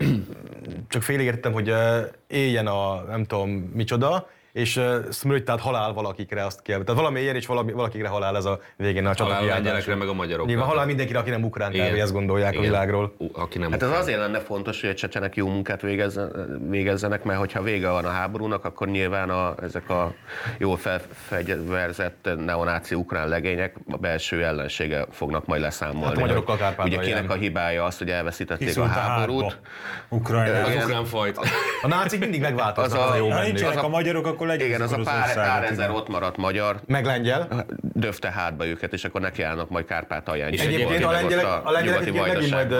[0.90, 1.74] csak félig értettem, hogy
[2.28, 6.80] éljen a nem tudom micsoda, és uh, smrögy, tehát halál valakikre azt kell.
[6.84, 9.56] Tehát valami ilyen és valami, valakikre halál ez a végén a Halál a csatakiáltás.
[9.56, 10.46] lengyelekre, meg a magyarokra.
[10.52, 11.76] Nyilván halál mindenkire, aki nem ukrán kb.
[12.00, 12.64] ezt gondolják Igen.
[12.64, 13.14] a világról.
[13.18, 14.02] U- Aki nem Hát ez ukrán.
[14.02, 16.32] azért lenne fontos, hogy a csecsenek jó munkát végezzen-
[16.70, 20.14] végezzenek, mert hogyha vége van a háborúnak, akkor nyilván a, ezek a
[20.58, 26.06] jól felfegyverzett neonáci ukrán legények a belső ellensége fognak majd leszámolni.
[26.08, 27.00] Hát a magyarokkal Hogy Kárpátalján.
[27.04, 29.60] Ugye kinek a hibája az, hogy elveszítették a a háborút.
[30.10, 30.68] Ukrajnába.
[30.68, 31.38] Az ukrán fajt.
[31.82, 34.43] A nácik mindig megváltoznak, Az az a- a jó Ha nincsenek a- a magyarok, akkor
[34.48, 37.66] legyen Igen, az a pár, pár ezer ott maradt magyar Meg lengyel.
[37.82, 40.52] döfte hátba őket, és akkor nekiállnak majd Kárpátalján.
[40.52, 42.76] És Egyébként a lengyelek, a lengyelek megint majd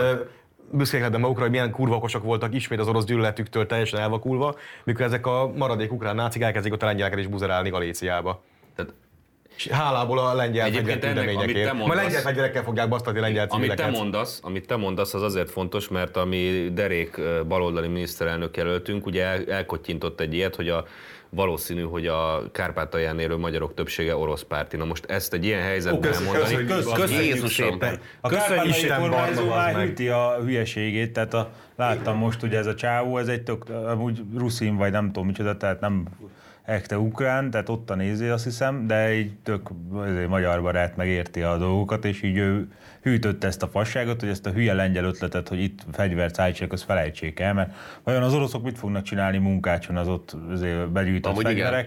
[0.72, 5.06] büszkék lehetnek magukra, hogy milyen kurva okosak voltak ismét az orosz gyűlöletüktől teljesen elvakulva, mikor
[5.06, 8.44] ezek a maradék ukrán nácik elkezdik ott a lengyeleket is buzerálni Galéciába.
[8.76, 8.94] Tehát,
[9.56, 10.70] És hálából a lengyel.
[10.72, 14.00] Majd mondasz- lengyel fegyverekkel fogják basztatni lengyel amit te, civileket.
[14.02, 19.44] mondasz, amit te mondasz, az azért fontos, mert ami Derék baloldali miniszterelnök jelöltünk, ugye el,
[19.50, 20.86] elkottyintott egy ilyet, hogy a
[21.36, 24.78] valószínű, hogy a Kárpátalján élő magyarok többsége orosz párti.
[24.78, 26.66] Na most ezt egy ilyen helyzetben köszönjük, elmondani.
[26.66, 27.72] köszönjük, köszönjük köszönjük Jézusom.
[27.72, 28.00] szépen.
[28.22, 33.18] A Isten, kormányzó már hűti a hülyeségét, tehát a, láttam most ugye ez a csávó,
[33.18, 36.08] ez egy tök, amúgy ruszin vagy nem tudom micsoda, tehát nem
[36.64, 41.42] ekte ukrán, tehát ott a nézé azt hiszem, de így tök azért magyar barát megérti
[41.42, 45.48] a dolgokat, és így ő hűtötte ezt a fasságot, hogy ezt a hülye lengyel ötletet,
[45.48, 49.98] hogy itt fegyvert szállítsanak, azt felejtsék el, mert vajon az oroszok mit fognak csinálni munkácson
[49.98, 51.86] az ott azért begyűjtött Amúgy igen.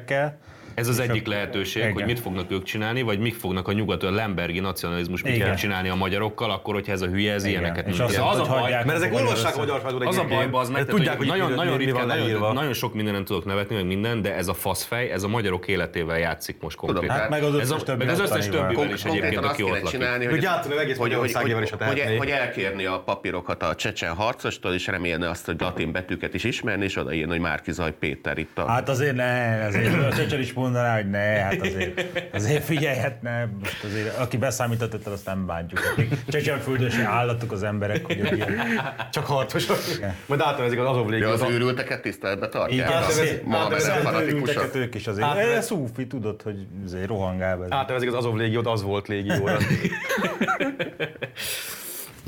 [0.77, 1.95] Ez az És egyik lehetőség, Igen.
[1.95, 5.55] hogy mit fognak ők csinálni, vagy mik fognak a nyugat, a Lembergi nacionalizmus mit fog
[5.55, 7.61] csinálni a magyarokkal, akkor, hogyha ez a hülye, ez Igen.
[7.61, 10.25] ilyeneket És azt az a baj, Mert ezek a magyar olvassák a magyar Az a
[10.25, 12.07] baj, az meg, tudják, hogy nagyon, nagyon ritkán,
[12.53, 16.19] nagyon, sok mindenen tudok nevetni, meg minden, de ez a faszfej, ez a magyarok életével
[16.19, 17.17] játszik most konkrétan.
[17.17, 19.71] Hát meg az ez összes a, többi meg az összes többivel is egyébként, aki ott
[19.71, 19.89] lakik.
[19.89, 22.19] csinálni, Hogy játszani egész Magyarországéval is, ha hogy, tehetnék.
[22.19, 26.85] hogy elkérni a papírokat a csecsen harcostól, és remélni azt, hogy latin betűket is ismerni,
[26.85, 28.67] és odaírni, hogy Márkizaj Péter itt a...
[28.69, 33.85] Hát azért ne, azért a Csecsen is mondaná, hogy ne, hát azért, azért figyelhetne, most
[33.85, 35.95] azért, aki beszámított, azt nem bántjuk.
[36.91, 38.61] Se állatok az emberek, hogy ilyen.
[39.11, 39.79] Csak harcosok.
[40.27, 41.41] Majd átnevezik az Azov Ja, légiót.
[41.41, 42.91] az őrülteket tiszteletbe tartják?
[42.91, 45.27] Átnevezik- ők is azért.
[45.27, 47.67] Hát, Hát, mert- Szúfi, tudod, hogy azért rohangál.
[47.69, 49.57] Átnevezik az Azov légiót, az volt légióra.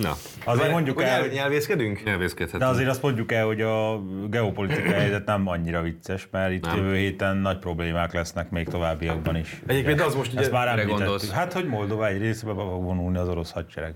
[0.02, 1.96] Na, Azért mondjuk Hogy el, nyelv- nyelvészkedünk?
[2.02, 2.70] de nyelvészkedhetünk.
[2.70, 6.76] azért azt mondjuk el, hogy a geopolitikai helyzet nem annyira vicces, mert itt Nem.
[6.76, 9.62] jövő héten nagy problémák lesznek még továbbiakban is.
[9.66, 10.40] Egyébként az most ugye...
[10.40, 11.30] Ezt már említettük.
[11.30, 13.94] Hát, hogy Moldova egy részébe be fog vonulni az orosz hadsereg.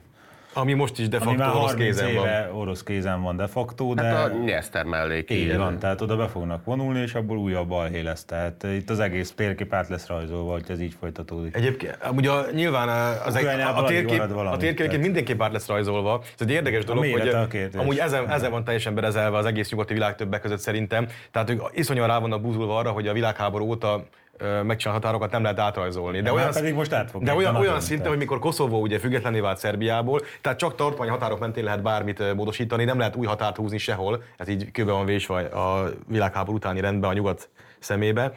[0.52, 2.26] Ami most is de ami facto már orosz 30 kézen van.
[2.26, 4.02] éve orosz kézen van de facto, de...
[4.02, 5.34] Hát a Nyeszter melléki.
[5.34, 8.24] Így van, tehát oda be fognak vonulni, és abból újabb balhé lesz.
[8.24, 11.56] Tehát itt az egész térkép át lesz rajzolva, hogy ez így folytatódik.
[11.56, 15.00] Egyébként, amúgy a, nyilván az egy, a, a térkép, marad valami, a térkép tehát.
[15.00, 16.20] mindenképp át lesz rajzolva.
[16.22, 17.36] Ez egy érdekes dolog, hogy
[17.76, 21.06] amúgy ezen, ezen van teljesen berezelve az egész nyugati világ többek között szerintem.
[21.30, 24.04] Tehát ők iszonyan rá vannak búzulva arra, hogy a világháború óta
[24.36, 26.16] ö, megcsinált határokat nem lehet átrajzolni.
[26.16, 28.80] De De olyan, már pedig most át fogják, de olyan, olyan szinten, hogy mikor Koszovó
[28.80, 33.26] ugye függetlenné vált Szerbiából, tehát csak tartomány határok mentén lehet bármit módosítani, nem lehet új
[33.26, 34.22] határt húzni sehol.
[34.36, 38.32] Ez így kőbe van vésve a világháború utáni rendben a nyugat szemébe.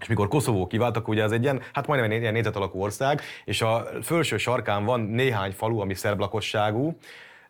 [0.00, 2.82] És mikor Koszovó kivált, akkor ugye ez egy ilyen, hát majdnem egy ilyen négyzet alakú
[2.82, 6.96] ország, és a felső sarkán van néhány falu, ami szerb lakosságú,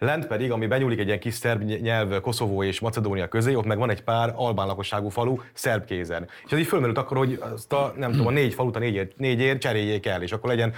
[0.02, 3.78] Lent pedig, ami benyúlik egy ilyen kis szerb nyelv Koszovó és Macedónia közé, ott meg
[3.78, 6.28] van egy pár albán lakosságú falu szerb kézen.
[6.44, 9.16] És ez így fölmerült akkor, hogy azt a, nem tudom, a négy falut a négyért,
[9.16, 10.74] négyért cseréljék el, és akkor legyen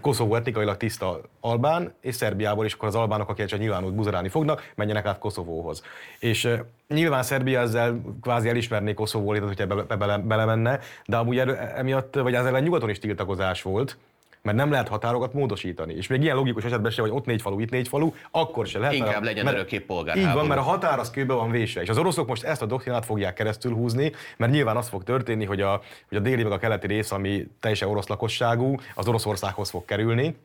[0.00, 4.72] Koszovó etnikailag tiszta albán, és Szerbiából, és akkor az albánok, akik csak nyilvánul buzerálni fognak,
[4.74, 5.82] menjenek át Koszovóhoz.
[6.18, 6.48] És
[6.88, 11.38] nyilván Szerbia ezzel kvázi elismerné Koszovó létet, hogyha ebbe bele, belemenne, de amúgy
[11.76, 13.96] emiatt, vagy ezzel ellen nyugaton is tiltakozás volt,
[14.46, 15.94] mert nem lehet határokat módosítani.
[15.94, 18.78] És még ilyen logikus esetben se, hogy ott négy falu, itt négy falu, akkor se
[18.78, 18.94] lehet.
[18.94, 20.34] Inkább mert legyen mert- örökké Így polgárháború.
[20.38, 21.82] van, mert a határ az kőbe van vésve.
[21.82, 25.44] És az oroszok most ezt a doktrinát fogják keresztül húzni, mert nyilván az fog történni,
[25.44, 29.70] hogy a, hogy a déli meg a keleti rész, ami teljesen orosz lakosságú, az Oroszországhoz
[29.70, 30.36] fog kerülni.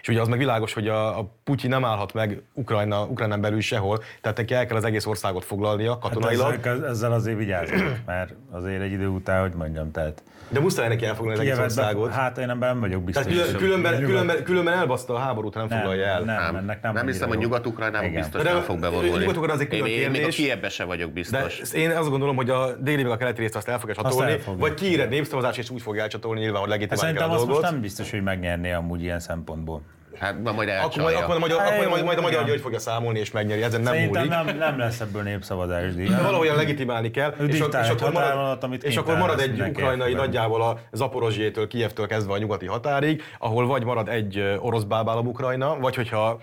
[0.00, 3.60] És ugye az meg világos, hogy a, a Putyin nem állhat meg Ukrajna, Ukrajnán belül
[3.60, 6.54] sehol, tehát neki el kell az egész országot foglalnia Hát katonailag.
[6.54, 11.04] ezzel, ezzel azért vigyázunk, mert azért egy idő után, hogy mondjam, tehát De muszáj neki
[11.04, 12.12] elfoglalni az egész országot.
[12.12, 13.24] hát én ebben nem vagyok biztos.
[13.24, 16.20] Tehát külön, különben, Nyugat- különben, különben elbaszta a háborút, nem, nem, foglalja el.
[16.20, 17.38] Nem, Nem, ennek nem, nem hiszem, hogy.
[17.38, 19.08] Nyugat-Ukrajnában biztos De nem fog bevonulni.
[19.18, 20.26] Nyugat-Ukrajna az egy külön én, én még
[20.62, 21.72] a se vagyok De biztos.
[21.72, 24.74] én azt gondolom, hogy a déli meg a keleti részt azt el fogja csatolni, vagy
[24.74, 27.44] kiír egy népszavazás, és úgy fogja elcsatolni nyilván, hogy Hát legitimálni kell Szerintem a azt
[27.44, 27.60] dolgot.
[27.62, 29.82] most nem biztos, hogy megnyerné amúgy ilyen szempontból.
[30.18, 31.18] Hát ma majd Akkor majd, elcsalja.
[31.18, 32.44] akkor, majd, akkor majd, majd a magyar.
[32.44, 34.44] György fogja számolni és megnyeri, ezen nem Szerintem múlik.
[34.46, 36.06] nem, nem lesz ebből népszavazás díj.
[36.08, 40.62] De valahogyan legitimálni kell, és, és, akkor marad, amit és akkor marad egy ukrajnai nagyjából
[40.62, 45.94] a Zaporozsétől, Kijevtől kezdve a nyugati határig, ahol vagy marad egy orosz bábálom Ukrajna, vagy
[45.94, 46.40] hogyha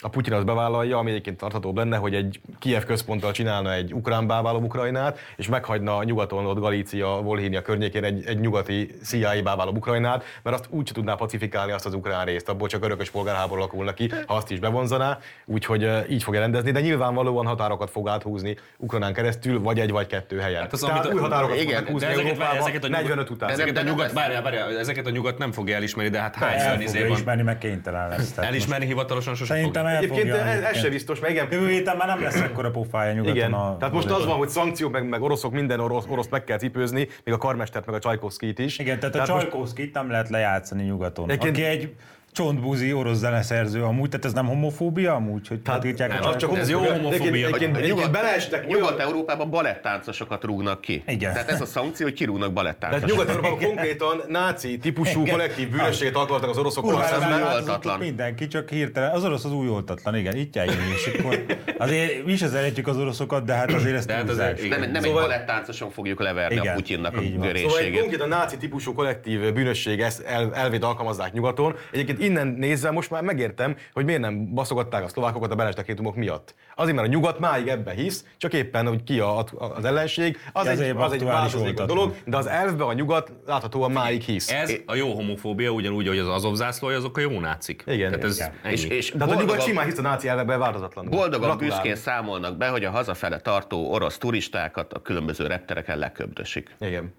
[0.00, 4.26] a Putyin az bevállalja, ami egyébként tarthatóbb lenne, hogy egy Kiev központtal csinálna egy ukrán
[4.26, 9.76] bábálom Ukrajnát, és meghagyna a nyugaton, ott Galícia, Volhynia környékén egy, egy nyugati CIA bábálom
[9.76, 13.92] Ukrajnát, mert azt úgy tudná pacifikálni azt az ukrán részt, abból csak örökös polgárháború alakulna
[13.94, 19.12] ki, ha azt is bevonzaná, úgyhogy így fogja rendezni, de nyilvánvalóan határokat fog áthúzni Ukrajnán
[19.12, 20.60] keresztül, vagy egy vagy kettő helyen.
[20.60, 23.30] Hát az, Tehát amit- új határokat igen, fognak húzni ezeket, Európába, ezeket a nyugat, 45
[23.30, 23.50] után.
[23.50, 26.68] Ezeket a nem nyugat, várjál, várjál, ezeket a nyugat nem fogja elismerni, de hát hányszor
[26.68, 27.10] El izé van.
[27.16, 28.38] ismerni, meg kénytelen lesz.
[28.38, 29.54] Elismerni hivatalosan sose
[29.96, 30.92] Egyébként ez, ez se egyébként.
[30.92, 33.76] biztos, mert igen, Jövő héten már nem lesz ekkora pofája nyugaton Igen, a...
[33.78, 37.08] tehát most az van, hogy szankciók, meg, meg oroszok, minden orosz, oroszt meg kell cipőzni,
[37.24, 38.78] még a karmestert, meg a Csajkovszkit is.
[38.78, 41.30] Igen, tehát a most- Csajkovszkit nem lehet lejátszani nyugaton.
[41.30, 41.94] Egyébként- Aki egy
[42.42, 46.36] csontbúzi orosz zeneszerző amúgy, tehát ez nem homofóbia amúgy, hogy Tehát, tiltják a nem, az
[46.36, 47.46] csak ez jó homofóbia.
[47.46, 51.02] Egyébként- Egyébként, beleestek Nyugat-Európában baletttáncosokat rúgnak ki.
[51.06, 51.32] Igen.
[51.32, 53.10] Tehát ez a szankció, hogy kirúgnak Tehát baletttáncosokat.
[53.10, 55.32] Nyugat-Európában konkrétan náci típusú Igen.
[55.32, 57.42] kollektív bűnösséget alkalmaztak az oroszokkal szemben.
[57.42, 57.98] oltatlan.
[57.98, 59.10] Mindenki csak hirtelen.
[59.10, 61.44] Az orosz az új oltatlan, igen, itt járjunk és akkor
[61.78, 64.68] azért mi is szeretjük az oroszokat, de hát azért ezt De hát azért-.
[64.68, 67.24] Nem, nem Szóval- egy baletttáncoson fogjuk leverni Igen, a Putyinnak a van.
[67.24, 67.98] Szóval egy görészségét.
[68.00, 71.74] konkrétan náci típusú kollektív bűnösség ezt el, elvét alkalmazzák nyugaton.
[71.92, 75.74] Egyébként innen nézve most már megértem, hogy miért nem baszogatták a szlovákokat a benes
[76.14, 76.54] miatt.
[76.74, 80.64] Azért, mert a nyugat máig ebbe hisz, csak éppen, hogy ki a, az ellenség, az
[80.64, 81.86] De egy, az egy oltatlan.
[81.86, 84.50] dolog, de az elvben a nyugat láthatóan máig hisz.
[84.50, 87.84] Ez a jó homofóbia, ugyanúgy, hogy az Azov zászlója, azok a jó nácik.
[87.86, 88.10] Igen.
[88.10, 88.72] Tehát ez Igen.
[88.72, 91.10] És, és De hát a nyugat simán hisz a náci elvekben változatlanul.
[91.10, 91.82] boldogan Gratulálunk.
[91.82, 96.76] büszkén számolnak be, hogy a hazafele tartó orosz turistákat a különböző reptereken leköbdösik.
[96.80, 97.14] Igen.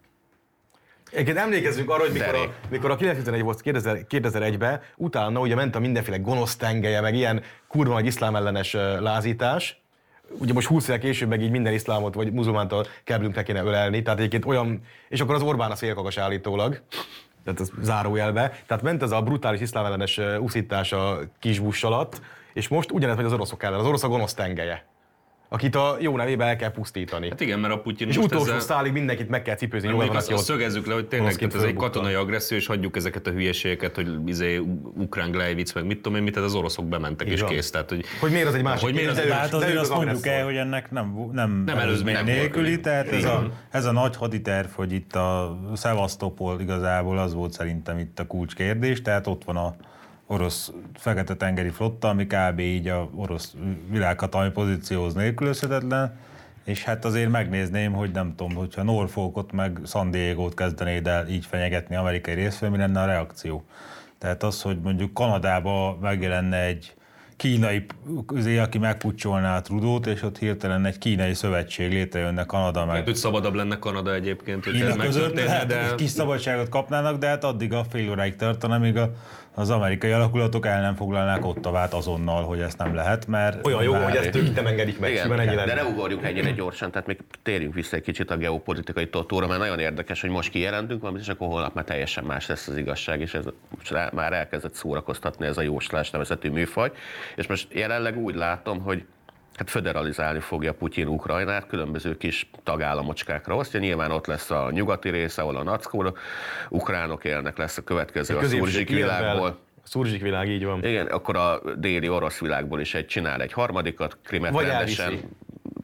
[1.11, 5.75] Egyébként emlékezzünk arra, hogy mikor a, mikor a 911 volt 2000, 2001-ben, utána ugye ment
[5.75, 9.81] a mindenféle gonosz tengelye, meg ilyen kurva nagy iszlám ellenes lázítás.
[10.39, 14.01] Ugye most 20 évvel később meg így minden iszlámot vagy muzulmánt a keblünknek kéne ölelni,
[14.01, 16.81] tehát egyébként olyan, és akkor az Orbán a szélkakas állítólag,
[17.43, 18.59] tehát az zárójelbe.
[18.67, 22.21] Tehát ment ez a brutális iszlám ellenes uszítás a kisbuss alatt,
[22.53, 24.85] és most ugyanez megy az oroszok ellen, az orosz a gonosz tengelye,
[25.51, 27.29] akit a jó nevébe el kell pusztítani.
[27.29, 28.59] Hát igen, mert a Putyin és most utolsó ezzel...
[28.59, 31.61] szálig mindenkit meg kell cipőzni, Még nyugodtan, azt, azt szögezzük le, hogy tényleg tehát ez
[31.61, 34.61] egy katonai agresszió, és hagyjuk ezeket a hülyeségeket, hogy izé,
[34.97, 37.49] ukrán Gleivic, meg mit tudom én, mit, tehát az oroszok bementek, és van.
[37.49, 37.69] kész.
[37.69, 39.97] Tehát, hogy, Hogy miért az egy másik Hogy miért az egy- hát azért azt az
[39.97, 42.79] mondjuk el, hogy ennek nem, nem, Nem előzmény nélküli.
[42.79, 47.97] tehát ez a, ez a nagy haditerv, hogy itt a Szevasztopol igazából az volt szerintem
[47.97, 49.75] itt a kulcskérdés, tehát ott van a
[50.31, 52.59] orosz fekete-tengeri flotta, ami kb.
[52.59, 53.53] így a orosz
[53.89, 56.17] világhatalmi pozícióhoz nélkülözhetetlen,
[56.63, 61.45] és hát azért megnézném, hogy nem tudom, hogyha Norfolkot meg San Diego-t kezdenéd el így
[61.45, 63.63] fenyegetni amerikai részfél, mi lenne a reakció.
[64.17, 66.93] Tehát az, hogy mondjuk Kanadába megjelenne egy
[67.39, 67.85] kínai,
[68.59, 73.15] aki megpucsolná a Trudót, és ott hirtelen egy kínai szövetség létrejönne Kanada meg Hát, hogy
[73.15, 75.75] szabadabb lenne Kanada egyébként, hogy ez Kína között megtörténne, lehet, de...
[75.75, 75.95] de...
[75.95, 79.11] kis szabadságot kapnának, de hát addig a fél óráig tartana, amíg a,
[79.53, 83.65] az amerikai alakulatok el nem foglalnák Ottavát azonnal, hogy ezt nem lehet, mert...
[83.65, 86.91] Olyan jó, hogy ezt ők nem engedik meg, Igen, ennyi de ne ugorjunk ennyire gyorsan,
[86.91, 91.01] tehát még térjünk vissza egy kicsit a geopolitikai totóra, mert nagyon érdekes, hogy most kijelentünk
[91.01, 94.73] valamit, és akkor holnap már teljesen más lesz az igazság, és ez most már elkezdett
[94.73, 96.91] szórakoztatni ez a jóslás nevezetű műfaj.
[97.35, 99.05] És most jelenleg úgy látom, hogy
[99.59, 103.79] hát föderalizálni fogja Putyin Ukrajnát, különböző kis tagállamocskákra osztja.
[103.79, 106.15] Nyilván ott lesz a nyugati rész, ahol a nackó
[106.69, 109.57] ukránok élnek, lesz a következő a Középső szurzsik világból.
[109.83, 110.85] Szurzsik világ, így van.
[110.85, 115.25] Igen, akkor a déli orosz világból is egy csinál egy harmadikat, Krimet Vagy rendesen elviszi.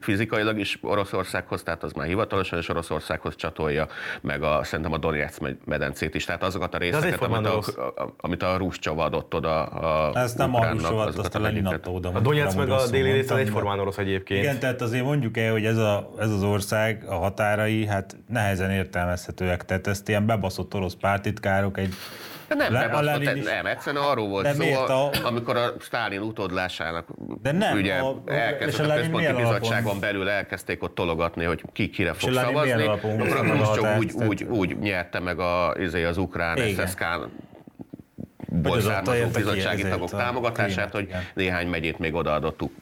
[0.06, 3.86] Fizikailag is Oroszországhoz, tehát az már hivatalosan is Oroszországhoz csatolja,
[4.20, 8.42] meg a, szerintem a Donetsz medencét is, tehát azokat a részeket, amit a, a, amit
[8.42, 12.10] a Ruscsova adott oda a Ezt nem a Rusovat, azokat azt a Lenin adta oda.
[12.14, 14.42] A Donetsz meg a déli rész az mondtam, de- egyformán orosz egyébként.
[14.42, 18.70] Igen, tehát azért mondjuk el, hogy ez, a, ez az ország, a határai, hát nehezen
[18.70, 19.64] értelmezhetőek.
[19.64, 21.94] Tehát ezt ilyen bebaszott orosz pártitkárok egy
[22.48, 25.10] De nem, Le- nem, a azt, Lenin is- nem, egyszerűen arról volt De szó, a-
[25.24, 27.06] amikor a Stálin utódlásának
[27.42, 31.44] De nem, ugye a- a- és elkezdett a a, központi bizottságon belül elkezdték ott tologatni,
[31.44, 36.04] hogy ki kire fog szavazni, akkor a Khrushchev úgy, úgy, úgy nyerte meg a, izé,
[36.04, 36.56] az ukrán.
[36.58, 37.04] SSK
[38.64, 41.22] Ott származó bizottsági tagok a támogatását, hogy igen.
[41.34, 42.74] néhány megyét még odaadott uk-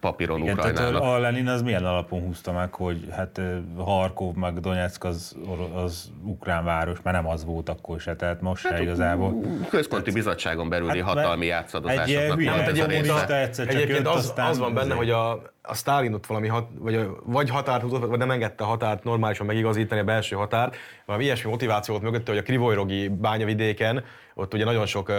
[0.00, 1.02] papíron Igen, tehát Ukrajnának.
[1.02, 3.40] a Lenin az milyen alapon húzta meg, hogy hát
[3.76, 5.36] Harkov meg Donetsk az,
[5.74, 9.40] az ukrán város, mert nem az volt akkor se, tehát most se igazából.
[9.68, 13.40] Központi bizottságon belüli Hát, hatalmi játszadozásoknak egy ilyen volt ez a része.
[13.40, 15.30] egyszer csak Egyébként jött, az, az van benne, hogy a,
[15.62, 19.46] a Stalin ott valami, hat, vagy, vagy határt húzott, vagy nem engedte a határt normálisan
[19.46, 20.76] megigazítani a belső határt.
[21.06, 24.04] Valami ilyesmi motiváció volt mögötte, hogy a Krivojrogi bányavidéken
[24.38, 25.12] ott ugye nagyon sok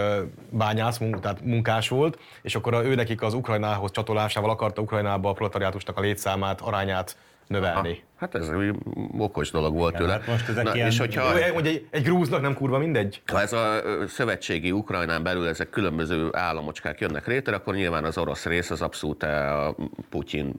[0.50, 5.96] bányász, tehát munkás volt, és akkor ő nekik az Ukrajnához csatolásával akarta Ukrajnába a proletariátusnak
[5.96, 8.02] a létszámát, arányát növelni.
[8.16, 8.74] Hát ez egy
[9.18, 10.12] okos dolog volt tőle.
[10.12, 13.22] hát most ezek Na, ilyen- és hogyha hogy egy, egy grúznak nem kurva mindegy.
[13.26, 18.44] Ha ez a szövetségi Ukrajnán belül ezek különböző államocskák jönnek létre, akkor nyilván az orosz
[18.44, 19.74] rész az abszolút a
[20.10, 20.54] Putyin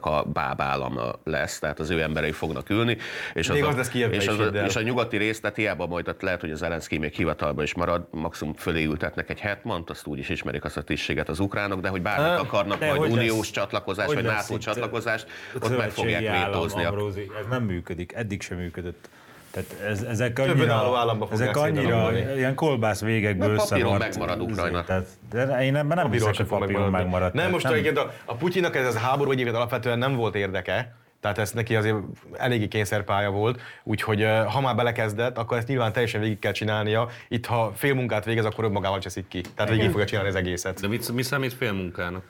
[0.00, 2.96] a bábállama lesz, tehát az ő emberei fognak ülni.
[3.34, 4.66] És Még a, az lesz Kijevben és, az, el.
[4.66, 7.74] és a nyugati rész, tehát hiába majd ott lehet, hogy az Zelenszky még hivatalban is
[7.74, 11.80] marad, maximum fölé ültetnek egy hetmant, azt úgy is ismerik azt a tisztséget az ukránok,
[11.80, 13.50] de hogy bármit Ah, akarnak, de majd uniós lesz?
[13.50, 15.26] csatlakozás, Hogy vagy NATO csatlakozást,
[15.60, 16.84] A ott meg fogják vétózni.
[16.84, 16.94] a-
[17.40, 19.08] ez nem működik, eddig sem működött.
[19.56, 24.18] Tehát ez, ezek annyira, államba fogják ezek annyira ilyen kolbász végekből Na, papíron összevart.
[24.18, 24.84] megmarad Ukrajna.
[24.84, 27.34] Tehát, de én ebben nem Papíron hiszek, hogy papíron megmarad.
[27.34, 31.38] Nem, most egyébként a, a Putyinnak ez az háború egyébként alapvetően nem volt érdeke, tehát
[31.38, 31.96] ez neki azért
[32.32, 37.08] eléggé kényszerpálya volt, úgyhogy ha már belekezdett, akkor ezt nyilván teljesen végig kell csinálnia.
[37.28, 39.40] Itt, ha fél munkát végez, akkor önmagával cseszik ki.
[39.54, 40.80] Tehát végig fogja csinálni az egészet.
[40.80, 42.22] De mit, mi számít félmunkának?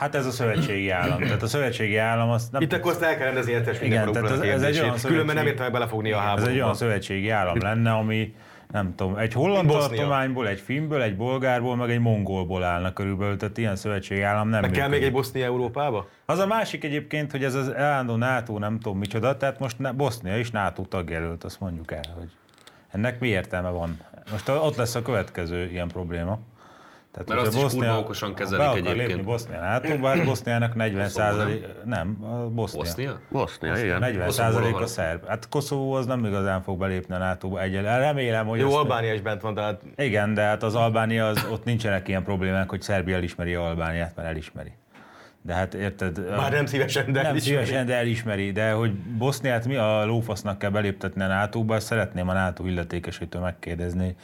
[0.00, 1.18] Hát ez a szövetségi állam.
[1.18, 4.30] Tehát a szövetségi állam azt nem Itt akkor azt el kell rendezni egyszer Igen, tehát
[4.30, 4.94] ez- ez egy olyan.
[5.02, 6.62] Különben nem értem belefogni a Ez egy háborúba.
[6.62, 8.34] olyan szövetségi állam lenne, ami
[8.72, 9.88] nem tudom, egy holland Bosznia.
[9.96, 14.60] tartományból, egy finnből, egy bolgárból, meg egy mongolból állna körülbelül, tehát ilyen szövetségi állam nem
[14.60, 16.08] Meg kell még egy Bosznia Európába?
[16.26, 20.38] Az a másik egyébként, hogy ez az állandó NATO nem tudom micsoda, tehát most Bosznia
[20.38, 22.28] is NATO tagjelölt, azt mondjuk el, hogy
[22.90, 23.98] ennek mi értelme van.
[24.30, 26.38] Most ott lesz a következő ilyen probléma.
[27.12, 29.06] Tehát, Mert azt is kurva okosan kezelik be akar egyébként.
[29.06, 32.82] lépni Bosznia NATO-ba, hát Boszniának 40 százalék, nem, a Bosznia.
[32.82, 33.20] Bosznia?
[33.30, 33.98] Bosznia, igen.
[33.98, 35.26] 40 Koszovóról százalék a szerb.
[35.26, 37.96] Hát Koszovó az nem igazán fog belépni a NATO-ba egyelőre.
[37.98, 41.46] Remélem, hogy Jó, ezt- Albánia is bent van, tehát Igen, de hát az Albánia, az,
[41.50, 44.72] ott nincsenek ilyen problémák, hogy Szerbia elismeri Albániát, mert elismeri.
[45.42, 46.20] De hát érted?
[46.36, 47.64] Bár nem szívesen, de nem elismeri.
[47.64, 48.52] szívesen, de elismeri.
[48.52, 54.16] De hogy Boszniát mi a lófasznak kell beléptetni a NATO-ba, szeretném a NATO illetékesétől megkérdezni.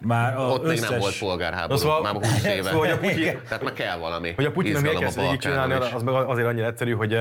[0.00, 0.88] Már a Ott még összes...
[0.88, 2.62] nem volt polgárháború, Szóval- már 20 éve.
[2.62, 5.40] Szóval, hogy a Putyin, Tehát meg kell valami hogy a Putyinnak miért izgalom kezd végig
[5.40, 7.18] csinálni, az meg azért annyira egyszerű, hogy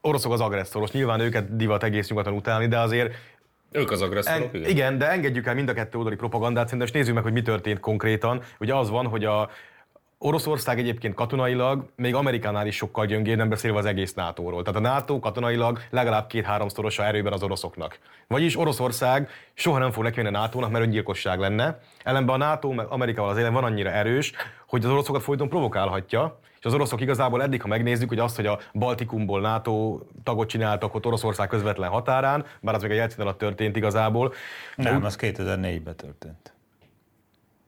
[0.00, 0.90] oroszok az agresszoros.
[0.90, 3.14] Nyilván őket divat egész nyugaton utálni, de azért
[3.72, 4.70] Ők az agresszorok, En, igen?
[4.70, 7.42] igen, de engedjük el mind a kettő oldali propagandát, szerintem, és nézzük meg, hogy mi
[7.42, 8.42] történt konkrétan.
[8.60, 9.50] Ugye az van, hogy a
[10.22, 14.62] Oroszország egyébként katonailag még Amerikánál is sokkal gyöngébb, nem beszélve az egész NATO-ról.
[14.62, 17.98] Tehát a NATO katonailag legalább két-háromszorosa erőben az oroszoknak.
[18.26, 21.80] Vagyis Oroszország soha nem fog nekivenni a NATO-nak, mert öngyilkosság lenne.
[22.04, 24.32] Ellenben a NATO Amerikával az élen van annyira erős,
[24.66, 28.46] hogy az oroszokat folyton provokálhatja, és az oroszok igazából eddig, ha megnézzük, hogy azt, hogy
[28.46, 33.38] a Baltikumból NATO tagot csináltak ott Oroszország közvetlen határán, bár az még a Jelcin alatt
[33.38, 34.32] történt igazából,
[34.76, 36.54] Nem, az 2004-ben történt.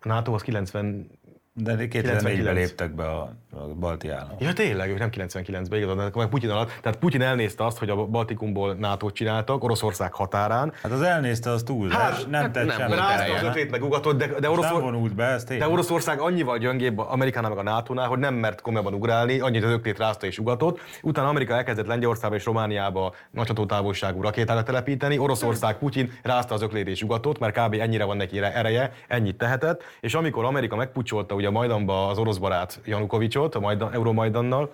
[0.01, 1.21] a NATO az 90
[1.55, 2.57] De 2004-ben 99.
[2.57, 4.41] léptek be a, a balti államok.
[4.41, 6.71] Ja tényleg, ők nem 99-ben igazad, de akkor meg Putyin alatt.
[6.83, 10.73] Tehát Putyin elnézte azt, hogy a Baltikumból nato csináltak, Oroszország határán.
[10.83, 12.01] Hát az elnézte, az túlzás.
[12.01, 12.97] Hát, nem hát tett nem semmit.
[12.97, 15.69] Rázta az ötlét, megugatott, de, de, Nem Oroszor, vonult be, ez de.
[15.69, 19.99] Oroszország annyival gyöngébb Amerikánál meg a NATO-nál, hogy nem mert komolyabban ugrálni, annyit az öklét
[19.99, 20.81] rázta és ugatott.
[21.03, 25.19] Utána Amerika elkezdett Lengyelországba és Romániába nagy hatótávolságú rakétákat telepíteni.
[25.19, 27.75] Oroszország Putyin rázta az öklét és ugatott, mert kb.
[27.75, 29.83] ennyire van neki ereje, ennyit tehetett.
[30.01, 34.71] És amikor Amerika megpucsolta ugye Majdanba az orosz barát Janukovicsot, a Majdan, Euromajdannal,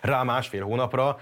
[0.00, 1.18] rá másfél hónapra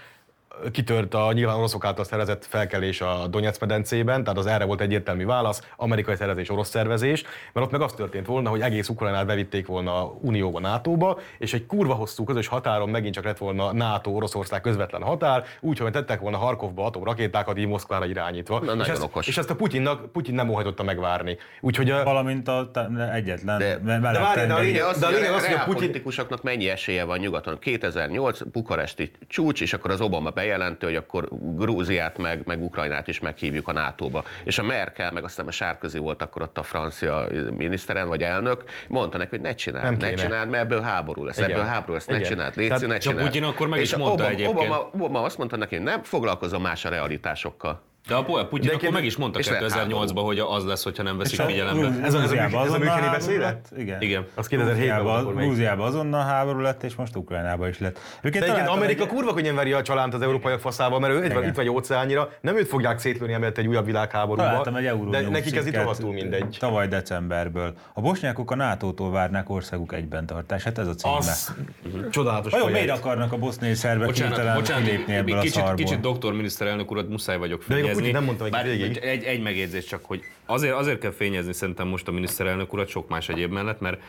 [0.72, 5.24] kitört a nyilván oroszok által szervezett felkelés a Donetsz medencében, tehát az erre volt egyértelmű
[5.26, 9.66] válasz, amerikai szervezés, orosz szervezés, mert ott meg az történt volna, hogy egész Ukrajnát bevitték
[9.66, 14.60] volna a Unióba, NATO-ba, és egy kurva hosszú közös határon megint csak lett volna NATO-Oroszország
[14.60, 18.58] közvetlen határ, úgyhogy tettek volna Harkovba atomrakétákat, így Moszkvára irányítva.
[18.60, 19.26] Na, és, ezt, okos.
[19.26, 21.36] és ezt a Putyinnak, Putyin nem óhajtotta megvárni.
[21.60, 23.58] Úgyhogy a, Valamint a te- egyetlen.
[23.58, 25.64] De- de várj, de a lényeg- az, de a hogy lényeg az, hogy a reál
[25.64, 27.58] Putyin- politikusoknak mennyi esélye van nyugaton.
[27.58, 33.20] 2008 bukaresti csúcs, és akkor az Obama bejelenti, hogy akkor Grúziát meg, meg Ukrajnát is
[33.20, 34.24] meghívjuk a NATO-ba.
[34.44, 37.26] És a Merkel, meg aztán a Sárközi volt akkor ott a francia
[37.56, 41.38] miniszteren, vagy elnök, mondta neki, hogy ne csináld, Nem ne csináld, mert ebből háború lesz,
[41.38, 41.50] Igen.
[41.50, 42.28] ebből háború lesz, ne Igen.
[42.28, 43.26] csináld, légy ne csak csináld.
[43.26, 44.58] Putyin akkor meg és is mondta Obama, egyébként.
[44.58, 47.82] Obama, Obama azt mondta neki, hogy nem foglalkozom más a realitásokkal.
[48.06, 51.02] De a Putyin akkor egyébként- meg is mondta és lehet 2008-ban, hogy az lesz, hogyha
[51.02, 51.86] nem veszik figyelembe.
[51.86, 53.66] Ez a- ez a Grúziában azonnal lett?
[53.78, 54.02] Igen.
[54.02, 54.26] Igen.
[54.34, 55.44] az 2007-ben volt akkor még.
[55.46, 57.92] Grúziában azonnal háború lett, és most Ukrajnában is lett.
[57.96, 61.12] Őket De egyébként találtam Amerika egy- kurva könnyen veri a csalánt az európaiak faszával, mert
[61.12, 61.44] ő Igen.
[61.44, 64.42] itt vagy óceánnyira, nem őt fogják szétlőni emiatt egy újabb világháborúba.
[64.48, 66.56] Találtam egy euró de nekik ez itt rohadtul mindegy.
[66.58, 67.74] Tavaly decemberből.
[67.94, 71.14] A bosnyákok a NATO-tól várnák országuk egyben tartását, ez a címe.
[71.16, 71.54] Az
[72.10, 75.84] csodálatos Vajon miért akarnak a boszniai szerbek Bocsánat, bocsánat, kilépni ebből kicsit, a szarból?
[75.84, 77.62] kicsit doktor miniszterelnök urat muszáj vagyok
[77.94, 78.12] fényezni.
[78.12, 78.96] Putyin nem mondta meg Bár végig.
[78.96, 83.08] Egy, egy megjegyzés csak, hogy azért, azért kell fényezni szerintem most a miniszterelnök urat sok
[83.08, 84.00] más egyéb mellett, mert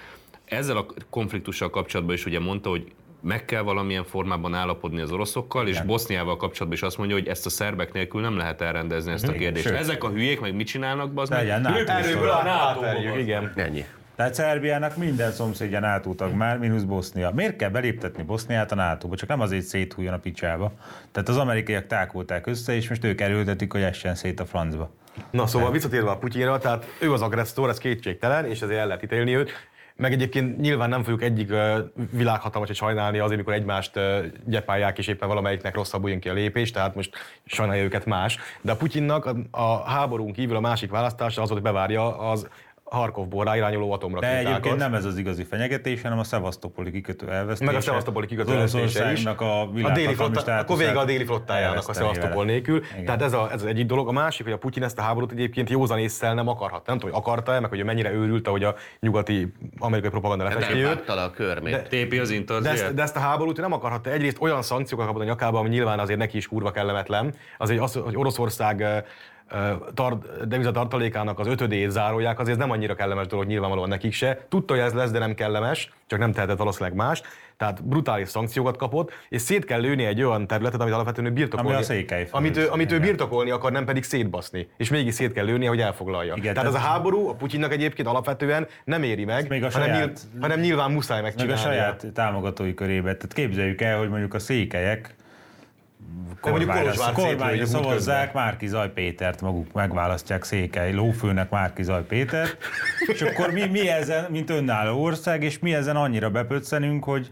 [0.45, 5.67] ezzel a konfliktussal kapcsolatban is ugye mondta, hogy meg kell valamilyen formában állapodni az oroszokkal,
[5.67, 9.27] és Boszniával kapcsolatban is azt mondja, hogy ezt a szerbek nélkül nem lehet elrendezni ezt
[9.27, 9.65] a kérdést.
[9.65, 9.75] Sőt.
[9.75, 11.47] Ezek a hülyék meg mit csinálnak, az meg?
[11.47, 13.19] NATO Erőből a van.
[13.19, 13.53] igen.
[13.55, 13.85] Ennyi.
[14.19, 17.31] Tehát Szerbiának minden szomszédja NATO tag már, mínusz Bosznia.
[17.31, 19.15] Miért kell beléptetni Boszniát a NATO-ba?
[19.15, 20.71] Csak nem azért széthújjon a picsába.
[21.11, 24.91] Tehát az amerikaiak tákolták össze, és most ők erőltetik, hogy essen szét a francba.
[25.31, 29.03] Na szóval visszatérve a Putyinra, tehát ő az agresszor, ez kétségtelen, és ezért el lehet
[29.03, 29.51] ítélni őt.
[29.95, 31.53] Meg egyébként nyilván nem fogjuk egyik
[32.11, 33.99] világhatalmat se sajnálni azért, mikor egymást
[34.45, 37.15] gyepálják, és éppen valamelyiknek rosszabbul jön ki a lépés, tehát most
[37.45, 38.37] sajnálja őket más.
[38.61, 42.47] De a Putyinnak a, a háborún kívül a másik választása az, hogy bevárja az
[42.89, 44.45] Harkovból ráirányuló De atomrakétákat.
[44.47, 47.71] egyébként nem ez az igazi fenyegetés, hanem a szevasztopoli kikötő elvesztése.
[47.71, 49.25] Meg a Szevasztopoli kikötő elvesztése is.
[49.25, 52.45] A a déli flotta, akkor vége a déli flottájának a Szevasztopol vele.
[52.51, 52.81] nélkül.
[52.91, 53.05] Igen.
[53.05, 54.07] Tehát ez, a, ez az egyik dolog.
[54.07, 56.85] A másik, hogy a Putyin ezt a háborút egyébként józan észszel nem akarhat.
[56.85, 60.79] Nem tudom, hogy akarta-e, meg hogy mennyire őrült, ahogy a nyugati amerikai propaganda Nem lefesti
[60.79, 61.07] őt.
[61.07, 61.87] le a körmét.
[61.87, 62.29] Tépi az
[62.61, 64.09] De ezt, de ezt a háborút ő nem akarhatta.
[64.09, 67.33] Egyrészt olyan szankciókat kapott a nyakába, ami nyilván azért neki is kurva kellemetlen.
[67.57, 69.05] Azért az, hogy Oroszország
[69.51, 74.13] ö, ö, tar- devizatartalékának az ötödét zárolják, azért ez nem annyira kellemes dolog nyilvánvalóan nekik
[74.13, 74.45] se.
[74.49, 77.21] Tudta, hogy ez lesz, de nem kellemes, csak nem tehetett valószínűleg más.
[77.57, 81.71] Tehát brutális szankciókat kapott, és szét kell lőni egy olyan területet, amit alapvetően ő birtokolni,
[81.71, 82.33] Ami a Székelyföld.
[82.33, 84.67] amit, ő, amit ő birtokolni akar, nem pedig szétbaszni.
[84.77, 86.33] És mégis szét kell lőni, hogy elfoglalja.
[86.35, 89.87] Igen, tehát ez a háború a Putyinnak egyébként alapvetően nem éri meg, még a hanem,
[89.87, 91.77] saját- nyilv, hanem nyilván muszáj Meg a megcsinálni.
[91.77, 93.13] saját támogatói körébe.
[93.15, 95.15] Tehát képzeljük el, hogy mondjuk a székelyek
[96.41, 102.57] kormányra, kormányra szavazzák Márki Zaj Pétert, maguk megválasztják székely lófőnek Márki Zaj Pétert,
[103.07, 107.31] és akkor mi, mi ezen, mint önálló ország, és mi ezen annyira bepöccenünk, hogy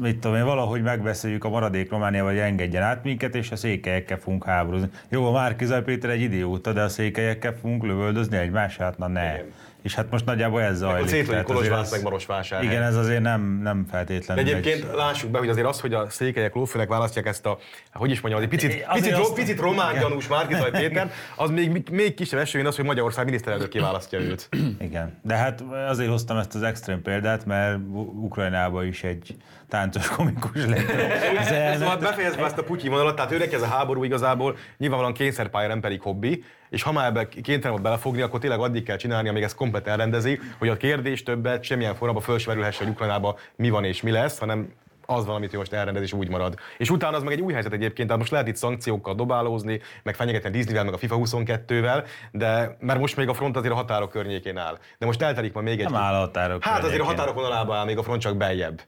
[0.00, 4.18] mit tudom én, valahogy megbeszéljük a maradék Romániával, hogy engedjen át minket, és a székelyekkel
[4.18, 4.88] fogunk háborúzni.
[5.08, 9.06] Jó, a Márki Zaj Péter egy idióta, de a székelyekkel fogunk lövöldözni egymását, hát na
[9.06, 9.40] ne.
[9.82, 11.08] És hát most nagyjából ez zajlik.
[11.10, 12.68] Tehát azért Kolozsvár, meg Marosvásárhely.
[12.68, 15.94] Igen, ez azért nem, nem De feltétlenül egyébként egy- lássuk be, hogy azért az, hogy
[15.94, 17.58] a székelyek lófőnek választják ezt a,
[17.92, 21.50] hogy is mondjam, egy picit, Azért picit, azt- azt, picit román gyanús Márkizaj Péter, az
[21.50, 24.48] még, még kisebb eső, mint az, hogy Magyarország miniszterelnökké választja őt.
[24.80, 27.78] Igen, de hát azért hoztam ezt az extrém példát, mert
[28.14, 29.36] Ukrajnában is egy
[29.68, 30.86] táncos komikus lett.
[30.86, 32.00] Szóval elnök.
[32.00, 36.00] befejezve ezt a Putyin vonalat, tehát őnek ez a háború igazából nyilvánvalóan kényszerpálya, nem pedig
[36.00, 39.86] hobbi, és ha már ebbe kénytelen belefogni, akkor tényleg addig kell csinálni, amíg ezt komplet
[39.86, 44.38] elrendezi, hogy a kérdés többet semmilyen formában fölsmerülhessen, hogy Ukrajnában mi van és mi lesz,
[44.38, 44.72] hanem
[45.06, 46.54] az van, amit ő most elrendez, és úgy marad.
[46.78, 50.14] És utána az meg egy új helyzet egyébként, tehát most lehet itt szankciókkal dobálózni, meg
[50.14, 53.76] fenyegetni a Disneyvel, meg a FIFA 22-vel, de mert most még a front azért a
[53.76, 54.78] határok környékén áll.
[54.98, 55.90] De most eltelik majd még egy.
[55.90, 57.06] Nem áll a határok Hát azért a környékén.
[57.06, 58.82] határok vonalába áll még a front csak beljebb.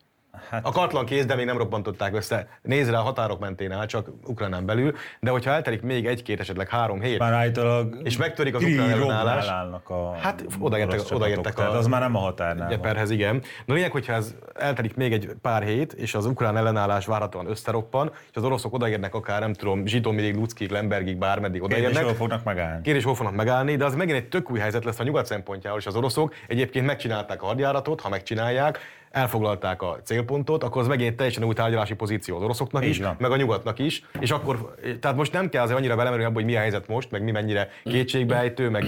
[0.50, 0.66] Hát...
[0.66, 2.48] A katlan kéz, de még nem robbantották össze.
[2.62, 6.68] Nézd rá a határok mentén áll, csak Ukránán belül, de hogyha eltelik még egy-két, esetleg
[6.68, 9.46] három hét, Már állítólag és megtörik az ukrán ellenállás,
[9.88, 12.76] a Hát odaértek- odaértek a- tehát az már nem a határnál van.
[12.76, 13.42] Gyeperhez, igen.
[13.64, 18.10] Na lényeg, hogyha ez eltelik még egy pár hét, és az ukrán ellenállás várhatóan összeroppan,
[18.30, 22.04] és az oroszok odaérnek akár, nem tudom, Zsitomírig, Luckig, Lembergig, bármeddig Kérdés, odaérnek.
[22.04, 22.82] hol fognak megállni.
[22.82, 25.80] Kérdés, hol fognak megállni, de az megint egy tök új helyzet lesz a nyugat szempontjából,
[25.80, 28.78] és az oroszok egyébként megcsinálták a hadjáratot, ha megcsinálják,
[29.10, 33.16] elfoglalták a célpontot, akkor az megint egy teljesen új tárgyalási pozíció az oroszoknak is, van.
[33.18, 36.48] meg a nyugatnak is, és akkor, tehát most nem kell azért annyira belemerülni abba, hogy
[36.50, 38.84] mi a helyzet most, meg mi mennyire kétségbejtő, meg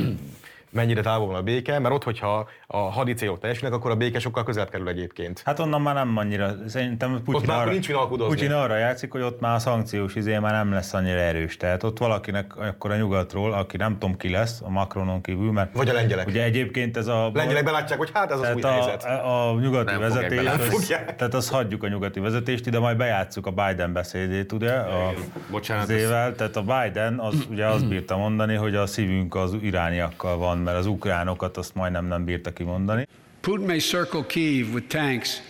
[0.73, 4.19] mennyire távol van a béke, mert ott, hogyha a hadi célok teljesülnek, akkor a béke
[4.19, 5.43] sokkal közelebb kerül egyébként.
[5.45, 7.91] Hát onnan már nem annyira, szerintem Putyin, már arra, nincs.
[8.19, 11.57] Putyin arra játszik, hogy ott már a szankciós izé már nem lesz annyira erős.
[11.57, 15.77] Tehát ott valakinek akkor a nyugatról, aki nem tudom ki lesz, a Macronon kívül, mert
[15.77, 16.27] Vagy a lengyelek.
[16.27, 17.31] ugye egyébként ez a...
[17.35, 19.05] Lengyelek belátják, hogy hát ez az új tehát helyzet.
[19.05, 21.17] a, a nyugati Nem fogják vezetés, bele- Nem az, fogják.
[21.17, 25.13] tehát azt hagyjuk a nyugati vezetést, ide majd bejátszuk a Biden beszédét, ugye, a,
[25.51, 30.37] Bocsánat, az tehát a Biden az, ugye azt bírta mondani, hogy a szívünk az irániakkal
[30.37, 33.07] van, mert az ukránokat azt majdnem nem bírta kimondani.
[33.41, 35.43] Putin may circle Kiev with tanks,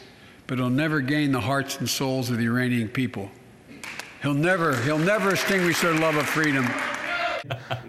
[0.46, 3.28] but he'll never gain the hearts and souls of the Iranian people.
[4.22, 6.64] He'll never, he'll never extinguish their love of freedom.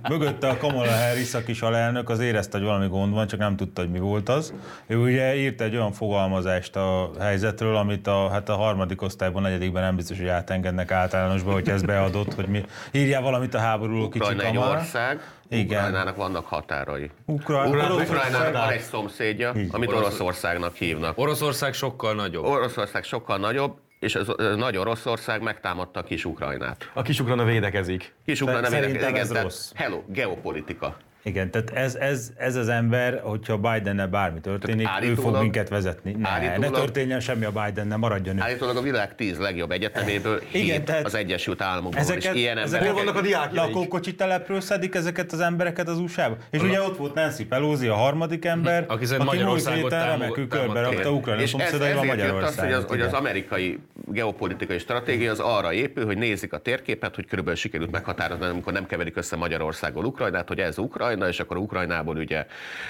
[0.09, 3.55] Mögötte a Kamala Harris, a kis alelnök, az érezte, hogy valami gond van, csak nem
[3.55, 4.53] tudta, hogy mi volt az.
[4.87, 9.83] Ő ugye írt egy olyan fogalmazást a helyzetről, amit a, hát a harmadik osztályban, negyedikben
[9.83, 14.23] nem biztos, hogy átengednek általánosba, hogy ez beadott, hogy mi írjál valamit a háborúról kicsi
[14.33, 15.65] Ukrajna egy ország, Igen.
[15.79, 17.09] Ukrajnának vannak határai.
[17.25, 21.17] Ukra- Ukrajnának Oroszország- van egy szomszédja, amit Oroszországnak hívnak.
[21.17, 22.45] Oroszország sokkal nagyobb.
[22.45, 26.91] Oroszország sokkal nagyobb, és az az nagy Oroszország megtámadta kis Ukrajnát.
[26.93, 28.13] A kis Ukrajna védekezik.
[28.25, 29.71] Kis Ukrajna védekezik, ez igen, rossz.
[29.75, 30.97] Hello, geopolitika.
[31.25, 36.11] Igen, tehát ez, ez, ez az ember, hogyha Bidennel bármi történik, ő fog minket vezetni.
[36.11, 38.41] Ne, ne történjen semmi a Bidennel, maradjon ő.
[38.41, 41.99] Állítólag a világ tíz legjobb egyeteméből Igen, hét tehát- az Egyesült Államokból.
[42.01, 43.73] Ezeket, és ilyen ezeket Hol vannak a diákjaik?
[43.73, 46.37] lakókocsi telepről szedik ezeket az embereket az USA-ba.
[46.49, 50.47] És ugye ott volt Nancy Pelosi, a harmadik ember, Aki szerint Magyarországot múlt héten remekül
[50.47, 51.11] körbe rakta.
[51.11, 52.89] Ukrajna szomszédaival ezért jött az, hogy az, Magyarországot.
[52.89, 57.91] hogy az amerikai geopolitikai stratégia az arra épül, hogy nézik a térképet, hogy körülbelül sikerült
[57.91, 62.45] meghatározni, amikor nem keverik össze Magyarországgal Ukrajnát, hogy ez Ukrajna, és akkor Ukrajnából ugye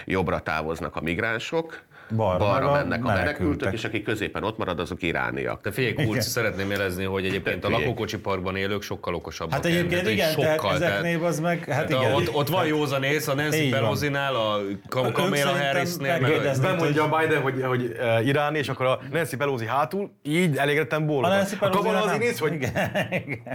[0.05, 1.81] jobbra távoznak a migránsok,
[2.15, 3.39] Balra balra a mennek a menekültek.
[3.39, 5.61] menekültek, és akik középen ott marad, azok irániak.
[5.61, 9.53] De figyelj, Kurz, szeretném jelezni, hogy egyébként a lakókocsi parkban élők sokkal okosabbak.
[9.53, 12.13] Hát egyébként igen, tehát sokkal, ezeknél az meg, hát igen.
[12.13, 13.69] Ott, ott van józanész a Nancy.
[13.69, 14.59] Pelosi-nál, a
[14.89, 19.65] Kamala Harrisnél, a- Bemondja a Biden, hogy, hogy uh, iráni, és akkor a Nancy Pelosi
[19.65, 21.57] hátul, így elégedetten A bólogat.
[21.59, 22.57] A Kamala az néz, hogy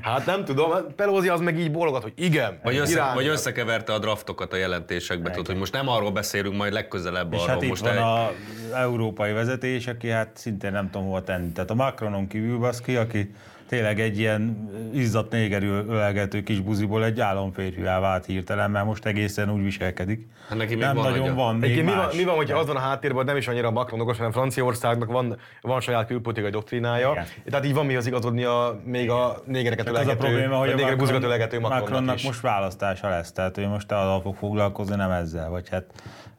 [0.02, 3.98] hát nem tudom, Pelosi az meg így bólogat, hogy igen, vagy, össze, vagy összekeverte a
[3.98, 7.46] draftokat a jelentésekbe, tudod, hogy most nem arról beszélünk, majd legközelebb arról.
[7.46, 8.28] hát itt most van az
[8.74, 11.52] európai vezetés, aki hát szintén nem tudom hova tenni.
[11.52, 13.34] Tehát a Macronon kívül baszki, aki
[13.68, 19.50] tényleg egy ilyen izzadt négerül ölelgető kis buziból egy államférfiá vált hirtelen, mert most egészen
[19.50, 20.26] úgy viselkedik.
[20.48, 21.34] Hát neki még nem van nagyon agya.
[21.34, 23.70] van még mi van, mi van, hogyha az van a háttérben, hogy nem is annyira
[23.70, 27.10] Macron okos, hanem Franciaországnak van, van saját külpolitikai doktrinája.
[27.10, 27.26] Igen.
[27.50, 30.72] Tehát így van mihoz igazodni a, még a négereket Csak az a probléma, hogy a
[30.72, 32.24] a négerek buzikat Macron, ölelgető Macronnak Macronnak is.
[32.24, 35.84] most választása lesz, tehát ő most azzal fog foglalkozni, nem ezzel, vagy hát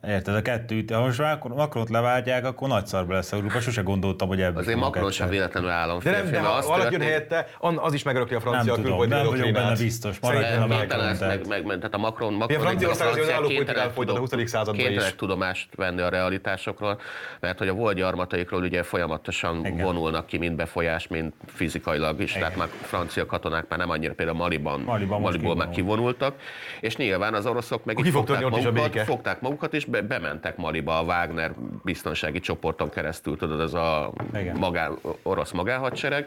[0.08, 4.28] Érted, a kettőt, ha most Macron- Macront leváltják, akkor nagy szarba lesz Európa, sose gondoltam,
[4.28, 7.48] hogy ebből Azért Macron sem véletlenül De államférfi, nem, de ha az valaki jön helyette,
[7.60, 10.20] an- az is megörökli a Nem francia tudom, külpolitikai nem vagyok benne biztos.
[10.20, 10.68] Maradjon a.
[10.68, 11.16] Macron.
[11.20, 14.20] Meg, meg, meg, tehát a Macron, Macron Franciaország az franciák önálló politikát kénytelenek folytat a
[14.20, 14.50] tudom- 20.
[14.50, 15.16] században kénytelenek is.
[15.20, 17.00] tudomást venni a realitásokról,
[17.40, 19.86] mert hogy a volt gyarmataikról ugye folyamatosan Igen.
[19.86, 24.38] vonulnak ki, mind befolyás, mind fizikailag is, tehát már francia katonák már nem annyira például
[24.38, 25.96] Maliban, Maliban Maliból már kivonul.
[25.96, 26.36] kivonultak,
[26.80, 30.58] és nyilván az oroszok meg így fogták is a magukat, fogták magukat, és be, bementek
[30.58, 31.52] Maliba a Wagner
[31.84, 34.56] biztonsági csoporton keresztül, tudod, ez a Igen.
[34.58, 34.90] magá,
[35.24, 36.26] orosz magánhadsereg,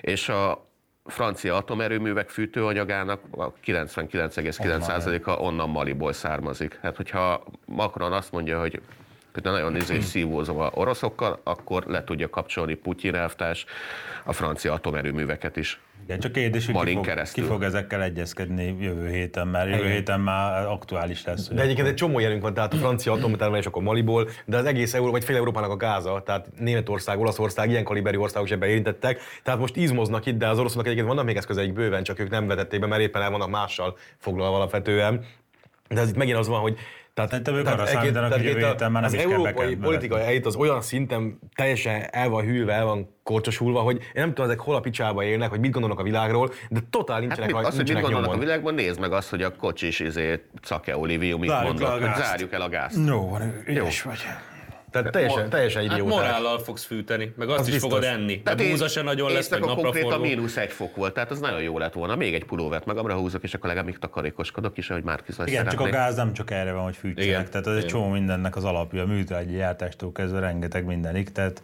[0.00, 0.66] és a
[1.04, 6.78] francia atomerőművek fűtőanyagának a 99,9%-a onnan Maliból származik.
[6.82, 8.80] Hát, hogyha Macron azt mondja, hogy
[9.32, 13.64] hogy nagyon izé szívózom a oroszokkal, akkor le tudja kapcsolni Putyin elvtárs
[14.24, 15.80] a francia atomerőműveket is.
[16.04, 17.44] Igen, csak kérdés, hogy ki fog, keresztül.
[17.44, 21.48] ki fog ezekkel egyezkedni jövő héten, mert jövő héten már aktuális lesz.
[21.48, 24.94] De egyébként egy csomó jelünk van, tehát a francia atomtermelés akkor Maliból, de az egész
[24.94, 29.20] Euró, vagy fél Európának a gáza, tehát Németország, Olaszország, ilyen kaliberű országok is ebben érintettek.
[29.42, 32.46] Tehát most izmoznak itt, de az oroszoknak egyébként vannak még eszközeik bőven, csak ők nem
[32.46, 35.24] vetették be, mert éppen el vannak mással foglalva alapvetően.
[35.88, 36.76] De ez itt megint az van, hogy
[37.14, 40.20] tehát, Szerintem ők arra számítanak, hogy jövő a- héten már nem az is európai politikai
[40.22, 44.44] elit az olyan szinten teljesen el van hűlve, el van korcsosulva, hogy én nem tudom,
[44.44, 47.54] ezek hol a picsába élnek, hogy mit gondolnak a világról, de totál Hát nincsenek, mit,
[47.54, 48.44] rajta- azt, hogy mit gondolnak a nyomon.
[48.44, 52.52] világban, nézd meg azt, hogy a kocsis izé, Cake Olivium mit Zárjuk mondott, a zárjuk
[52.52, 52.98] el a gázt.
[53.06, 54.18] Jó, van, ügyes vagy.
[54.92, 56.16] Tehát teljesen, teljesen Hát idiótás.
[56.16, 57.90] morállal fogsz fűteni, meg azt Az is biztos.
[57.90, 58.42] fogod enni.
[58.42, 60.24] Tehát én- búza se nagyon lesz, meg konkrétan napraforgó.
[60.24, 62.16] mínusz egy fok volt, tehát az nagyon jó lett volna.
[62.16, 65.68] Még egy pulóvert magamra húzok, és akkor legalább még takarékoskodok is, ahogy már kizaj Igen,
[65.68, 67.28] csak a gáz nem csak erre van, hogy fűtsenek.
[67.28, 67.50] Igen.
[67.50, 71.32] Tehát ez egy csomó mindennek az alapja, a műtrágyi gyártástól kezdve rengeteg mindenig.
[71.32, 71.62] Tehát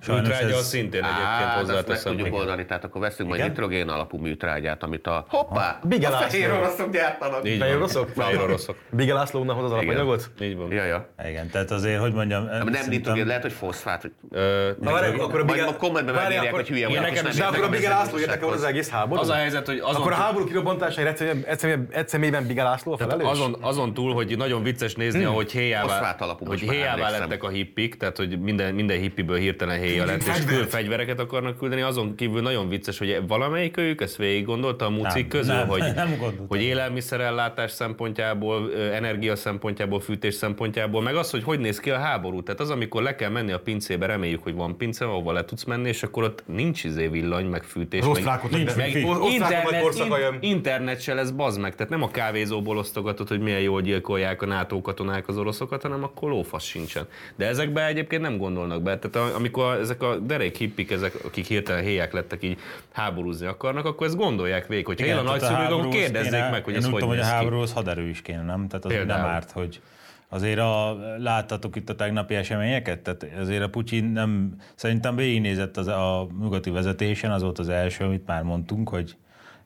[0.00, 0.66] sajnos Műtrágya az ez...
[0.66, 2.16] szintén egyébként Á, de azt meg hozzáteszem.
[2.16, 3.50] tudjuk oldani, tehát akkor veszünk majd Igen?
[3.50, 7.48] nitrogén alapú műtrágyát, amit a hoppá, Bigel a fehér oroszok gyártanak.
[7.48, 8.08] Így Fehér oroszok?
[8.08, 8.76] Fehér oroszok.
[8.90, 10.30] Bigel László hoz az alapanyagot?
[10.40, 10.72] Így van.
[10.72, 11.08] Ja, ja.
[11.28, 12.44] Igen, tehát azért, hogy mondjam...
[12.44, 14.02] Nem szerintem- nitrogén, lehet, hogy foszfát.
[14.02, 14.12] Hogy...
[14.30, 15.64] Ö, Na, várj, akkor a Majd Bigel...
[15.64, 18.48] ma kommentben Várj, megírják, akkor- hogy hülye vagyok, nem De akkor a Bigel László érdekel
[18.48, 19.20] az egész háború?
[19.20, 22.96] Az a helyzet, hogy azon Akkor a háború kirobbantására egyszerűen- egyszerűen- egyszerűen Bigel László a
[22.96, 23.26] felelős?
[23.28, 26.16] azon, azon túl, hogy nagyon vicces nézni, ahogy héjává,
[26.46, 30.56] hogy héjává lettek a hippik, tehát hogy minden, minden hippiből hirtelen héja lett, és fegyvert.
[30.56, 31.80] kül fegyvereket akarnak küldeni.
[31.80, 35.68] Azon kívül nagyon vicces, hogy valamelyik őjük ezt végig gondolta a mucik Nem, közül, nem,
[35.68, 36.46] hogy, nem gondoltam.
[36.48, 42.42] hogy élelmiszerellátás szempontjából, energia szempontjából, fűtés szempontjából, meg az, hogy hogy néz ki a háború.
[42.42, 45.64] Tehát az, amikor le kell menni a pincébe, reméljük, hogy van pince, ahova le tudsz
[45.64, 48.04] menni, és akkor ott nincs izé villany, meg fűtés.
[48.04, 49.94] Az meg, nincs meg nagy internet,
[50.40, 54.42] in, internet se lesz bazd meg, tehát nem a kávézóból osztogatod, hogy milyen jól gyilkolják
[54.42, 57.06] a NATO katonák az oroszokat, hanem akkor lófasz sincsen.
[57.36, 58.98] De ezekbe egyébként nem gondolnak be.
[58.98, 59.34] Tehát
[59.64, 62.58] a- amikor ezek a derék hippik, ezek, akik hirtelen héják lettek, így
[62.92, 66.74] háborúzni akarnak, akkor ezt gondolják végig, hogy él a nagyszülők, akkor kérdezzék kéne- meg, hogy
[66.74, 68.68] ez hogy tudom, hogy a háborúhoz haderő is kéne, nem?
[68.68, 69.28] Tehát az nem Például.
[69.28, 69.80] árt, hogy
[70.28, 75.86] azért a, láttatok itt a tegnapi eseményeket, tehát azért a Putyin nem, szerintem végignézett az,
[75.86, 79.16] a nyugati vezetésen, az volt az első, amit már mondtunk, hogy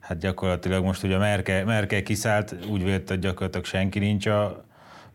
[0.01, 4.65] hát gyakorlatilag most ugye Merkel, Merkel kiszállt, úgy vélt, hogy gyakorlatilag senki nincs a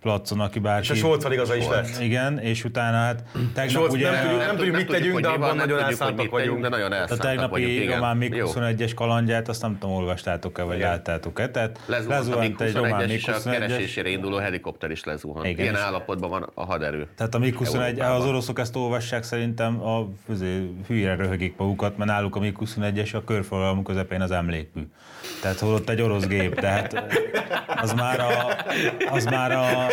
[0.04, 0.84] placon, aki bárki...
[0.84, 2.00] És a Scholz igaza is lett.
[2.02, 3.24] Igen, és utána hát
[3.54, 4.12] tegnap Scholz ugye...
[4.12, 6.62] nem tudjuk- nem tudjuk, mit tegyünk, de abban nem nagyon elszántak vagyunk.
[6.62, 7.96] De nagyon A elszántak vagyunk, tegnapi igen.
[7.96, 8.48] román MiG Jó.
[8.56, 11.50] 21-es kalandját, azt nem tudom, olvastátok-e, vagy láttátok-e.
[11.50, 13.52] Tehát Lezuhant a egy román 21-es, MiG és a 21-es.
[13.52, 15.46] keresésére induló helikopter is lezuhant.
[15.48, 17.08] Igen, Ilyen állapotban van a haderő.
[17.18, 18.22] Tehát a MiG-21, Európában.
[18.22, 23.24] az oroszok ezt olvassák, szerintem a azért, hülyére röhögik magukat, mert náluk a MiG-21-es a
[23.24, 24.82] körforgalom közepén az emlékmű.
[25.42, 27.04] Tehát holott egy orosz gép, tehát
[27.82, 28.32] az már a,
[29.10, 29.88] az már a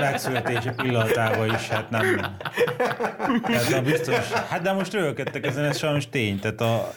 [0.00, 2.20] megszületése pillanatában is, hát nem.
[3.42, 6.38] Tehát a biztos, hát de most röhögöttek ezen, ez sajnos tény.
[6.38, 6.92] Tehát a,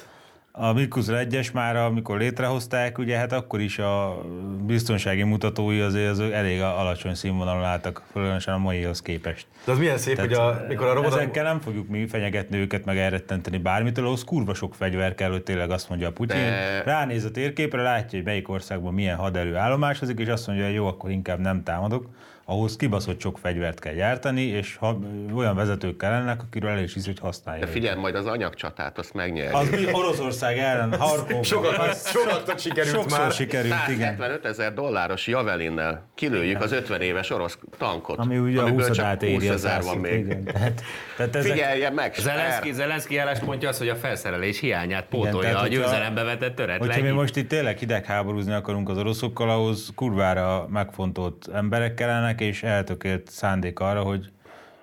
[0.51, 4.21] a MiG-21-es már, amikor létrehozták, ugye hát akkor is a
[4.65, 9.47] biztonsági mutatói azért az elég alacsony színvonalon álltak, különösen a maihoz képest.
[9.65, 11.13] De az milyen szép, hogy a, mikor a robot...
[11.13, 15.43] Ezekkel nem fogjuk mi fenyegetni őket, meg elrettenteni bármitől, ahhoz kurva sok fegyver kell, hogy
[15.43, 16.41] tényleg azt mondja a Putyin.
[16.41, 20.73] De- Ránéz a térképre, látja, hogy melyik országban milyen haderő állomásozik, és azt mondja, hogy
[20.73, 22.09] jó, akkor inkább nem támadok.
[22.49, 24.99] Ahhoz kibaszott sok fegyvert kell gyártani, és ha,
[25.35, 27.59] olyan vezetők kellenek, akiről el is hiszi, hogy használja.
[27.59, 27.81] De őket.
[27.81, 29.55] figyelj, majd az anyagcsatát, azt megnyerjük.
[29.55, 31.43] Az mi Oroszország ellen, Harkov.
[31.43, 33.31] Sokat, sokat sikerült sokszor már.
[33.31, 33.97] sikerült, igen.
[33.97, 38.17] 175 ezer dolláros javelinnel kilőjük az 50 éves orosz tankot.
[38.17, 40.19] Ami ugye a amiből 20 csak át 20 éri az ezer van még.
[40.19, 40.43] Igen.
[40.43, 40.81] Tehát,
[41.17, 42.71] tehát ezek, Figyeljen meg, Zelenszky!
[42.71, 46.79] Zelenszky álláspontja az, hogy a felszerelés hiányát pótolja tehát a győzelembe vetett töret.
[46.79, 52.63] Hogyha mi most itt tényleg hidegháborúzni akarunk az oroszokkal, ahhoz kurvára megfontolt emberek kellenek, és
[52.63, 54.25] eltökélt szándék arra, hogy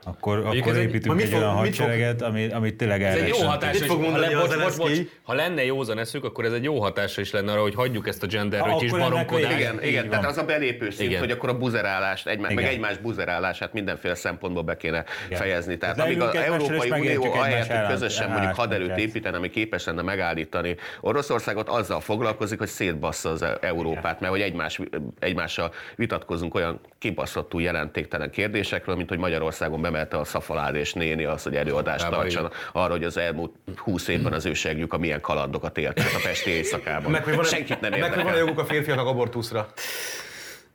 [0.07, 3.02] akkor, ez akkor egy- építünk mit egy fog- olyan mit fog- hadsereget, ami, amit tényleg
[3.02, 5.64] Ez egy jó hatás, és fog ha, mondani le, a bocs, bocs, bocs, ha lenne
[5.64, 8.61] józan eszük, akkor ez egy jó hatása is lenne arra, hogy hagyjuk ezt a gender
[8.61, 9.59] Ha, rötyis akkor ennek baromkodást.
[9.59, 10.11] Igen, igen, van.
[10.11, 11.20] tehát az a belépő szint, Igen.
[11.20, 12.70] hogy akkor a buzerállást, egymá, meg Igen.
[12.70, 15.38] egymás buzerálását mindenféle szempontból be kéne Igen.
[15.38, 15.76] fejezni.
[15.78, 20.76] Tehát amíg az Európai Unió ahelyett, egymás közösen mondjuk haderőt építeni, ami képes lenne megállítani
[21.00, 24.80] Oroszországot, azzal foglalkozik, hogy szétbassza az Európát, mert hogy egymás,
[25.18, 31.42] egymással vitatkozunk olyan kibaszottul jelentéktelen kérdésekről, mint hogy Magyarországon bemelte a szafalád és néni az,
[31.42, 35.78] hogy előadást tartson arra, hogy az elmúlt 20 évben az ő segjük a milyen kalandokat
[35.78, 37.11] élt át a Pesti éjszakában.
[37.11, 38.38] Meg, hogy van, Senkit nem meg, hogy van a érdekel.
[38.38, 39.68] joguk a férfiaknak abortuszra.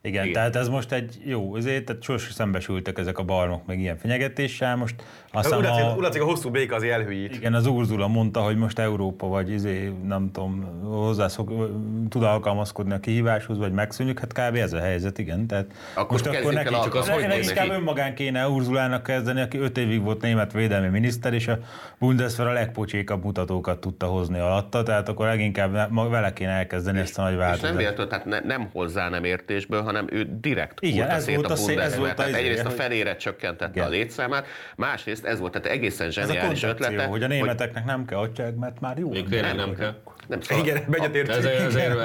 [0.01, 0.33] Igen, Igen.
[0.33, 4.75] tehát ez most egy jó, azért, tehát sosem szembesültek ezek a barmok meg ilyen fenyegetéssel,
[4.75, 4.95] most
[5.31, 7.35] azt Úgy hiszem látszik, a, úgy látszik, a hosszú béka az elhűít.
[7.35, 11.69] igen, az Urzula mondta, hogy most Európa vagy izé, nem tudom, hozzászok,
[12.09, 14.55] tud alkalmazkodni a kihíváshoz, vagy megszűnjük, hát kb.
[14.55, 15.47] ez a helyzet, igen.
[15.47, 17.47] Tehát Akkor most akkor neki csak az, hogy neki.
[17.47, 21.57] inkább önmagán kéne Urzulának kezdeni, aki öt évig volt német védelmi miniszter, és a
[21.99, 27.21] Bundeswehr a legpocsékabb mutatókat tudta hozni alatta, tehát akkor leginkább vele kéne elkezdeni ezt a
[27.21, 27.77] nagy És nem változást.
[27.77, 31.53] véletlenül, tehát ne, nem hozzá nem értésből, hanem ő direkt Igen, ez szét volt a
[31.53, 31.75] a szé-
[32.15, 33.85] Tehát izé, egyrészt a hogy- felére csökkentette Igen.
[33.87, 38.05] a létszámát, másrészt ez volt tehát egészen Ez a zseniális ötlete, hogy a németeknek nem
[38.05, 39.09] kell adják, mert már jó.
[39.09, 39.95] Még nem kell.
[40.29, 41.43] Nem, szóval Igen, egyetértünk.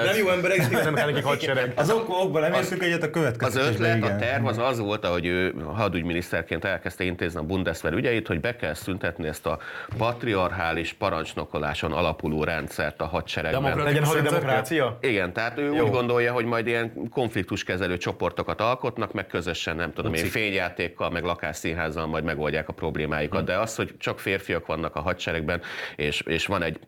[0.04, 1.72] Nem jó emberek, nem kell nekik hadsereg.
[1.76, 3.96] Az ok, okban nem értünk egyet a Az következtetésben.
[3.96, 8.40] ötlet, a terv az az volt, hogy ő hadügyminiszterként elkezdte intézni a Bundeswehr ügyeit, hogy
[8.40, 9.58] be kell szüntetni ezt a
[9.98, 13.62] patriarchális parancsnokoláson alapuló rendszert a hadseregben.
[13.62, 14.98] Demokratikus Legyen hadi demokrácia?
[15.00, 15.84] Igen, tehát ő Jó.
[15.84, 21.24] úgy gondolja, hogy majd ilyen konfliktuskezelő csoportokat alkotnak, meg közösen, nem tudom én, fényjátékkal, meg
[21.24, 23.44] lakásszínházzal majd megoldják a problémáikat.
[23.44, 25.60] De az, hogy csak férfiak vannak a hadseregben,
[25.96, 26.78] és, és van egy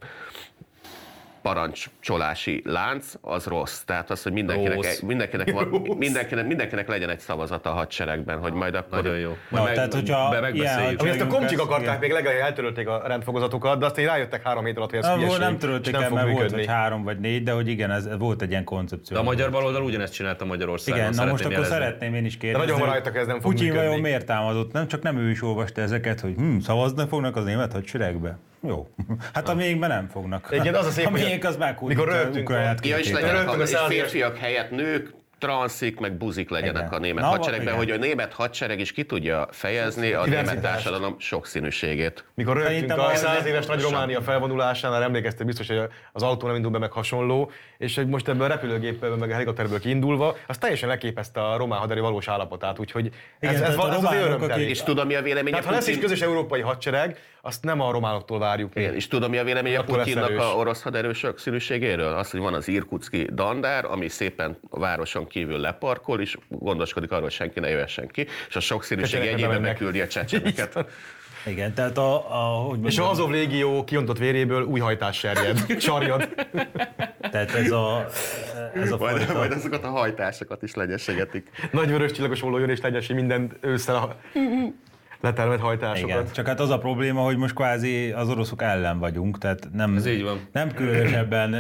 [1.47, 3.81] parancsolási lánc, az rossz.
[3.81, 5.01] Tehát az, hogy mindenkinek, Rossz.
[5.01, 5.69] mindenkinek, van,
[5.99, 9.03] mindenkinek, mindenkinek legyen egy szavazata a hadseregben, hogy majd akkor...
[9.03, 9.37] Nagyon jó.
[9.51, 11.01] Na, tehát, hogyha be ilyen megbeszéljük.
[11.01, 11.65] Ami ezt a komcsik Igen.
[11.65, 15.17] akarták, még legalább eltörölték a rendfogazatokat, de aztán rájöttek három hét alatt, hogy ez Na,
[15.17, 16.65] hülyeség, nem törölték nem el, fog mert volt működni.
[16.67, 19.17] vagy három vagy négy, de hogy igen, ez volt egy ilyen koncepció.
[19.17, 21.01] De a magyar baloldal ugyanezt csinálta Magyarországon.
[21.01, 21.75] Igen, na most akkor jelezni.
[21.75, 22.67] szeretném én is kérdezni.
[22.67, 23.87] De nagyon hogy rajtak, ez nem fog Putyin működni.
[23.87, 24.73] vajon miért támadott?
[24.73, 28.39] Nem csak nem ő is olvasta ezeket, hogy hm, szavazni fognak az német hadseregbe.
[28.63, 28.89] Jó.
[29.33, 30.49] Hát a miénkben nem fognak.
[30.51, 31.97] Igen, az a szép, a hogy miénk az meghúzja.
[32.05, 36.93] mikor Ukránát Ja, és legyenek a, és férfiak helyett nők, transzik, meg buzik legyenek Igen.
[36.93, 41.15] a német Na, hadseregben, hogy a német hadsereg is ki tudja fejezni a német társadalom
[41.19, 42.25] sokszínűségét.
[42.35, 45.81] Mikor rögtünk a az- száz éves nagy Románia felvonulásánál, emlékeztek biztos, hogy
[46.13, 49.33] az autó nem indul be meg hasonló, és hogy most ebből a repülőgépből, meg a
[49.33, 53.77] helikopterből kiindulva, az teljesen leképezte a román haderő valós állapotát, úgyhogy ez, Igen, ez, ez,
[53.77, 54.53] a ez az románok, örömteli.
[54.53, 56.01] akik- És tudom, mi a véleménye Tehát ha lesz Putyin...
[56.01, 58.73] közös európai hadsereg, azt nem a románoktól várjuk.
[58.75, 62.13] Igen, és tudom, mi a véleménye Putyinnak a orosz haderősök színűségéről?
[62.13, 67.23] Az, hogy van az irkutski dandár, ami szépen a városon kívül leparkol, és gondoskodik arról,
[67.23, 69.61] hogy senki ne jöhessen ki, és a sokszínűség bemennek.
[69.61, 70.87] beküldi a csecsemeket.
[71.47, 76.29] Igen, tehát a, a hogy És az Azov légió kiontott véréből új hajtás serjed, sarjad.
[77.21, 78.07] tehát ez a,
[78.75, 81.51] ez a Majd, majd azokat a hajtásokat is legyesegetik.
[81.73, 84.17] Nagy vörös csillagos olló jön és legyesi minden ősszel a
[85.21, 86.09] letermelt hajtásokat.
[86.11, 86.33] igen.
[86.33, 90.07] Csak hát az a probléma, hogy most kvázi az oroszok ellen vagyunk, tehát nem, Ez
[90.07, 90.41] így van.
[90.53, 91.57] nem különösebben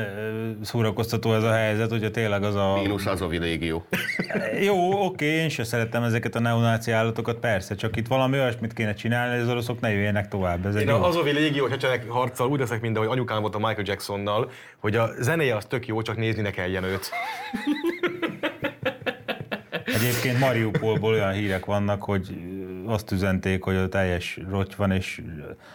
[0.62, 2.74] szórakoztató ez a helyzet, hogyha tényleg az a...
[2.82, 3.86] Mínusz Azovi légió.
[4.60, 8.94] Jó, oké, én sem szeretem ezeket a neonáci állatokat, persze, csak itt valami olyasmit kéne
[8.94, 10.66] csinálni, hogy az oroszok ne jöjjenek tovább.
[10.66, 13.82] Ez Én az Azovi légió csecsenek harccal úgy leszek, mint ahogy anyukám volt a Michael
[13.84, 17.10] Jacksonnal, hogy a zenéje az tök jó, csak nézni ne kelljen őt.
[19.84, 22.36] Egyébként Mariupolból olyan hírek vannak, hogy
[22.88, 25.22] azt üzenték, hogy a teljes roty van, és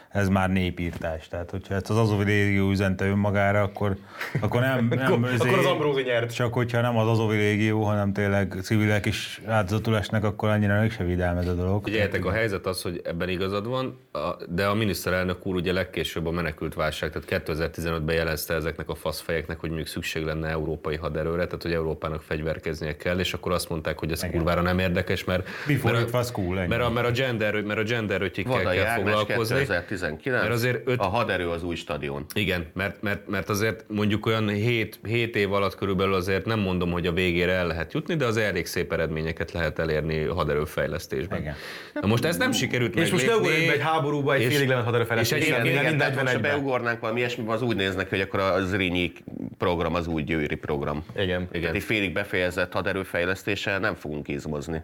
[0.09, 1.27] ez már népírtás.
[1.27, 3.95] Tehát, hogyha ezt az Azovi légió üzente önmagára, akkor,
[4.41, 4.87] akkor nem...
[4.89, 6.33] nem Akkor- ezért- akkor az Ambrózi nyert.
[6.33, 11.03] Csak hogyha nem az Azovi légió, hanem tényleg civilek is áldozatul esnek, akkor annyira mégse
[11.03, 11.83] vidám ez a dolog.
[11.83, 16.25] Figyeljetek, a helyzet az, hogy ebben igazad van, a- de a miniszterelnök úr ugye legkésőbb
[16.25, 21.45] a menekült válság, tehát 2015-ben jelezte ezeknek a faszfejeknek, hogy mondjuk szükség lenne európai haderőre,
[21.45, 25.47] tehát hogy Európának fegyverkeznie kell, és akkor azt mondták, hogy ez kurvára nem érdekes, mert,
[25.67, 26.67] Before mert, it was cool, ennyi.
[26.67, 29.55] mert, a, mert a gender, mert a gender ötyikkel Vadai kell Ágnes foglalkozni.
[29.57, 32.25] 2019, Mert azért öt- a haderő az új stadion.
[32.33, 36.91] Igen, mert, mert, mert azért mondjuk olyan 7, 7 év alatt körülbelül azért nem mondom,
[36.91, 41.39] hogy a végére el lehet jutni, de az elég szép eredményeket lehet elérni haderőfejlesztésben.
[41.39, 41.55] Igen.
[41.93, 44.47] Na most ez nem sikerült És most ne meglépni, ugorjunk be egy háborúba, egy és-
[44.47, 45.39] félig lement és haderőfejlesztés.
[45.41, 46.51] egy- Igen, igen, igen, tehát most ha 41-ben.
[46.51, 49.11] beugornánk valami ilyesmi, az úgy néznek, hogy akkor a Zrínyi
[49.57, 51.03] program az új győri program.
[51.15, 51.47] Igen.
[51.51, 54.83] Tehát egy félig befejezett haderőfejlesztéssel nem fogunk izmozni.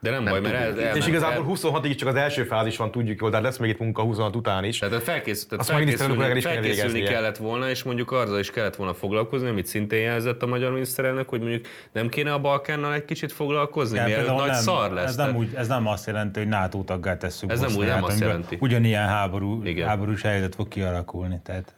[0.00, 2.90] De nem, Nem baj, mert el, el, És igazából 26-ig csak az első fázis van,
[2.90, 4.78] tudjuk jól, de lesz még itt munka 26 után is.
[4.78, 7.08] Tehát felkész, tehát Azt felkészülni, felkészülni végeznie.
[7.08, 11.28] kellett volna, és mondjuk azzal is kellett volna foglalkozni, amit szintén jelzett a magyar miniszterelnök,
[11.28, 14.92] hogy mondjuk nem kéne a Balkánnal egy kicsit foglalkozni, Tehát mielőtt például nagy nem, szar
[14.92, 15.08] lesz.
[15.08, 18.04] Ez nem, úgy, ez nem azt jelenti, hogy NATO taggá tesszük Ez nem úgy- nem
[18.04, 18.56] azt jelenti.
[18.60, 19.88] Ugyanilyen háború, Igen.
[19.88, 21.40] háborús helyzet fog kialakulni.
[21.44, 21.74] Tehát,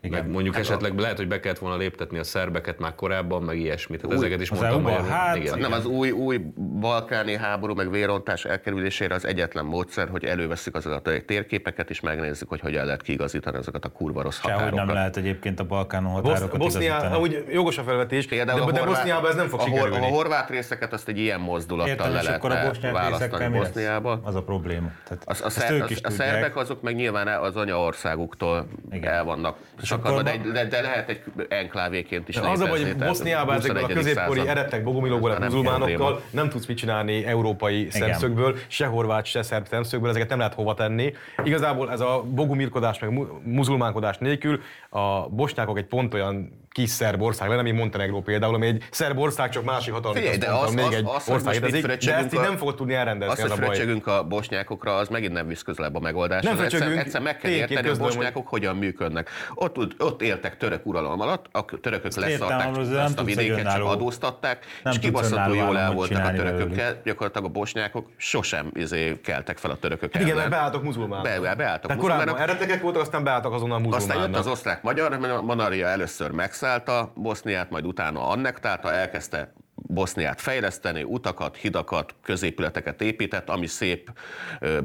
[0.00, 0.22] igen.
[0.22, 4.00] Meg mondjuk esetleg lehet, hogy be kellett volna léptetni a szerbeket már korábban, meg ilyesmit.
[4.00, 4.82] Tehát ezeket is mondtam.
[4.82, 5.58] Hogy- Hát, igen.
[5.58, 6.36] Nem, az új, új
[6.80, 12.48] balkáni háború meg vérontás elkerülésére az egyetlen módszer, hogy előveszük azokat a térképeket, és megnézzük,
[12.48, 14.84] hogy hogyan lehet kiigazítani azokat a kurva rossz Sehogy határokat.
[14.86, 17.14] nem lehet egyébként a Balkánon Bosz, határokat Bosznia, igazítani.
[17.14, 19.72] ahogy jogos a felvetés, de, Például de a horvát- Boszniában ez nem fog a, hor-
[19.74, 20.04] sikerülni.
[20.06, 23.58] A horvát részeket azt egy ilyen mozdulattal Érted, le akkor a választani?
[23.58, 24.20] Boszniába.
[24.24, 24.90] Az a probléma.
[25.08, 26.10] Tehát a, is a, a tudják.
[26.12, 28.66] szerbek azok meg nyilván az anyaországuktól
[29.00, 29.56] el vannak
[29.88, 33.54] És sakadva, de, de, de, lehet egy enklávéként is De az a baj, hogy Boszniában
[33.54, 34.04] ezekben a 21.
[34.04, 40.10] középkori erettek nem muzulmánokkal nem tudsz mit csinálni európai szemszögből, se horvát, se szerb szemszögből,
[40.10, 41.12] ezeket nem lehet hova tenni.
[41.44, 47.22] Igazából ez a bogumirkodás, meg mu- muzulmánkodás nélkül a bosnyákok egy pont olyan kis szerb
[47.22, 50.74] ország lenne, mint Montenegro például, ami egy szerb ország, csak másik hatalmi Figyelj, de az-
[50.74, 53.32] még az- egy az, hogy ország létezik, de ezt így a- nem fogod tudni elrendezni,
[53.32, 53.74] Azt, az hogy a baj.
[53.74, 56.56] fröccsögünk a bosnyákokra, az megint nem visz közelebb a megoldáshoz.
[56.56, 59.30] Nem egyszer, egyszer meg kell érteni, a bosnyákok hogyan működnek.
[59.54, 64.92] Ott, ott éltek török uralom alatt, a törökök leszarták azt a vidéket, csak adóztatták, nem
[64.92, 67.00] és kibaszottul jól el voltak a törökökkel.
[67.04, 70.58] Gyakorlatilag a bosnyákok sosem izé, keltek fel a törökök Hát igen, mert ellen.
[70.58, 71.24] beálltak muzulmánok.
[71.24, 72.40] Be- beálltak korábban muzulmánok.
[72.40, 74.36] eredekek voltak, aztán beálltak azonnal Aztán jött muzulmánok.
[74.38, 76.30] az osztrák-magyar monarchia, először
[76.68, 84.12] megszállta Boszniát, majd utána annektálta, elkezdte Boszniát fejleszteni, utakat, hidakat, középületeket épített, ami szép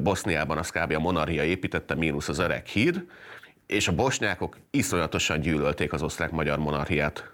[0.00, 0.92] Boszniában, az kb.
[0.92, 3.04] a monarchia építette, mínusz az öreg híd,
[3.66, 7.33] és a bosnyákok iszonyatosan gyűlölték az osztrák-magyar monarchiát.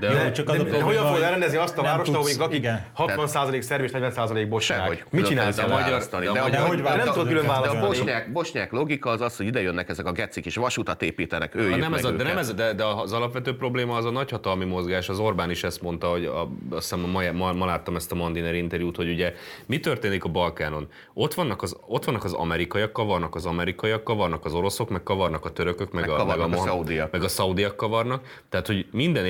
[0.00, 2.24] De, Jó, csak az a De probléma, hogyan fogod elrendezni azt a nem várost, ahol
[2.24, 2.86] még lakik igen.
[2.96, 5.06] 60% szerb és 40% bosnyák?
[5.10, 5.58] Mit csinálsz?
[5.58, 7.46] A magyar- de de, a de, hogy nem tudod külön őket?
[7.46, 7.86] de a választani.
[7.86, 11.68] bosnyák, bosnyák logika az az, hogy ide jönnek ezek a gecik és vasutat építenek, ő
[11.68, 14.64] meg nem ez a, de, nem ez, de, de az alapvető probléma az a nagyhatalmi
[14.64, 15.08] mozgás.
[15.08, 18.14] Az Orbán is ezt mondta, hogy a, azt hiszem ma, ma, ma láttam ezt a
[18.14, 19.34] Mandiner interjút, hogy ugye
[19.66, 20.88] mi történik a Balkánon.
[21.14, 25.44] Ott vannak az, ott vannak az amerikaiak, kavarnak az amerikaiak, kavarnak az oroszok, meg kavarnak
[25.44, 28.42] a törökök, meg, Meg a, meg, a, a meg a szaudiak kavarnak.
[28.48, 29.24] Tehát, hogy minden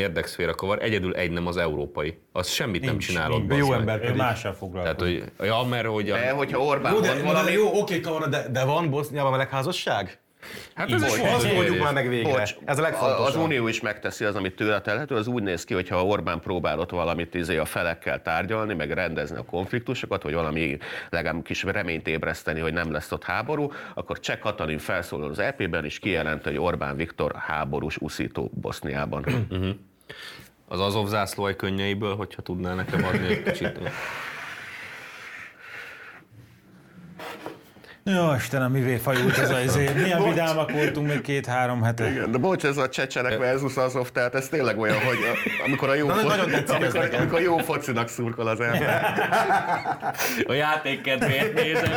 [0.49, 2.19] érdekszféra kavar, egyedül egy nem az európai.
[2.33, 3.47] Az semmit nem Nincs, csinál ott.
[3.47, 3.61] nincs.
[3.61, 4.17] Jó ember pedig.
[4.17, 5.25] mással Tehát, foglalkozik.
[5.37, 7.53] hogy, ja, mert hogy a, De hogyha Orbán Jó, de, mond de, valami...
[7.53, 10.19] jó, oké, Kavara, de, de van Boszniában melegházasság?
[10.75, 12.31] hát ez Bocs, is Azt mondjuk már meg végre.
[12.31, 13.43] Bocs, Ez a Az legfontosabb.
[13.43, 15.15] Unió is megteszi az, amit tőle telhető.
[15.15, 18.91] Az úgy néz ki, hogy ha Orbán próbál ott valamit izé a felekkel tárgyalni, meg
[18.91, 20.79] rendezni a konfliktusokat, vagy valami
[21.11, 25.85] legalább kis reményt ébreszteni, hogy nem lesz ott háború, akkor Cseh Katalin felszólal az EP-ben,
[25.85, 29.25] és kijelent, hogy Orbán Viktor háborús uszító Boszniában.
[30.69, 33.79] Az Azov zászlóaj könnyeiből, hogyha tudnál nekem adni egy kicsit.
[38.05, 39.91] Jó, Istenem, mivé fajult ez a izé.
[40.03, 42.11] Milyen vidámak voltunk még két-három hete.
[42.11, 45.89] Igen, de bocs, ez a csecsenek versus Azov, tehát ez tényleg olyan, hogy a- amikor
[45.89, 49.05] a jó, Na, fo- nagyon tetszik ez amikor, amikor jó focinak szurkol az ember.
[50.47, 51.93] A játék kedvéért nézem.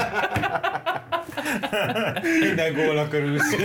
[2.42, 3.56] Minden gólnak körülsz.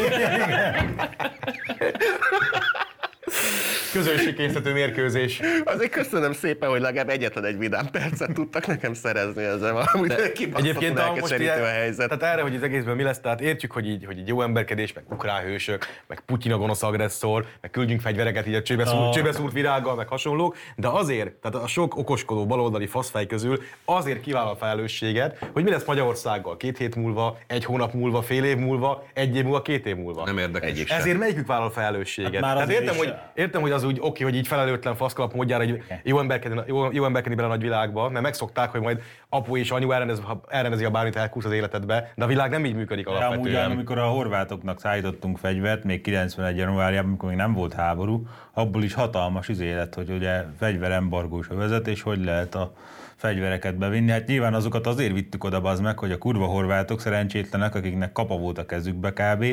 [3.97, 5.41] Közönségkészítő mérkőzés.
[5.65, 10.33] Azért köszönöm szépen, hogy legalább egyetlen egy vidám percet tudtak nekem szerezni ezzel valamit.
[10.33, 12.09] Kibaszottul Egyébként a, most elkeserítő a helyzet.
[12.09, 14.93] tehát erre, hogy az egészből mi lesz, tehát értjük, hogy így, hogy így jó emberkedés,
[14.93, 19.09] meg ukrán hősök, meg Putyin a gonosz agresszor, meg küldjünk fegyvereket így a csőbe, szúrt,
[19.09, 23.63] A- csőbe szúrt virággal, meg hasonlók, de azért, tehát a sok okoskodó baloldali faszfej közül
[23.85, 28.45] azért kivállal a felelősséget, hogy mi lesz Magyarországgal két hét múlva, egy hónap múlva, fél
[28.45, 30.25] év múlva, egy év múlva, két év múlva.
[30.25, 30.91] Nem érdekes.
[30.91, 32.45] Ezért melyikük vállal felelősséget?
[32.45, 35.65] Hát már azért értem, hogy, értem, hogy az úgy oké, hogy így felelőtlen faszkalap módjára
[35.65, 39.71] hogy jó emberkedni, jó, jó emberkedni bele a nagyvilágba, mert megszokták, hogy majd apu és
[39.71, 43.11] anyu elrendez, elrendezi, ha bármit elkúsz az életedbe, de a világ nem így működik De
[43.11, 43.71] amúgy, alapvetően.
[43.71, 46.57] amikor a horvátoknak szállítottunk fegyvert, még 91.
[46.57, 51.55] januárjában, amikor még nem volt háború, abból is hatalmas izé lett, hogy ugye fegyverembargós a
[51.55, 52.73] vezetés, hogy lehet a
[53.17, 54.11] fegyvereket bevinni.
[54.11, 58.37] Hát nyilván azokat azért vittük oda az meg, hogy a kurva horvátok szerencsétlenek, akiknek kapa
[58.37, 59.45] volt a kezükbe kb.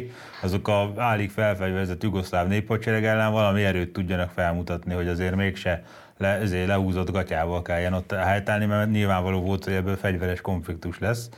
[0.42, 5.84] azok a állig felfegyverzett jugoszláv néphadsereg ellen valami erőt tudjanak felmutatni, hogy azért mégse
[6.18, 11.30] le, ezért lehúzott gatyával kelljen ott helytállni, mert nyilvánvaló volt, hogy ebből fegyveres konfliktus lesz.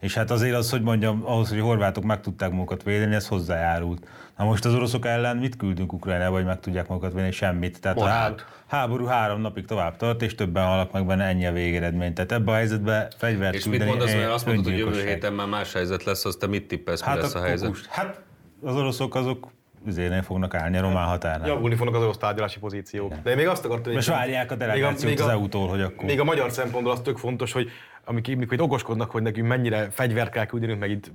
[0.00, 3.28] És hát azért az, hogy mondjam, ahhoz, hogy a horvátok meg tudták magukat védeni, ez
[3.28, 4.06] hozzájárult.
[4.36, 7.32] Na most az oroszok ellen mit küldünk Ukrajnába, hogy meg tudják magukat védeni?
[7.32, 7.80] Semmit.
[7.80, 8.34] Tehát a
[8.66, 12.12] háború három napig tovább tart, és többen halnak meg benne, ennyi a végeredmény.
[12.14, 15.32] Tehát ebben a helyzetben fegyvert És mit küldeni, mondasz, mert azt mondod, hogy jövő héten
[15.32, 17.66] már más helyzet lesz, azt te mit tippelsz, mi Hát lesz a a helyzet?
[17.66, 17.86] kokust.
[17.86, 18.20] Hát
[18.62, 19.52] az oroszok azok
[19.86, 21.48] üzérnél fognak állni a román határnál.
[21.48, 23.14] Javulni fognak az orosz tárgyalási pozíciók.
[23.22, 26.04] De én még azt akartam, Most várják a delegációt az EU-tól, hogy akkor...
[26.04, 27.68] Még a magyar szempontból az tök fontos, hogy
[28.04, 31.10] amik, amikor itt okoskodnak, hogy nekünk mennyire fegyvert kell küldenünk, meg itt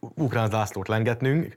[0.00, 1.56] ukrán zászlót lengetnünk,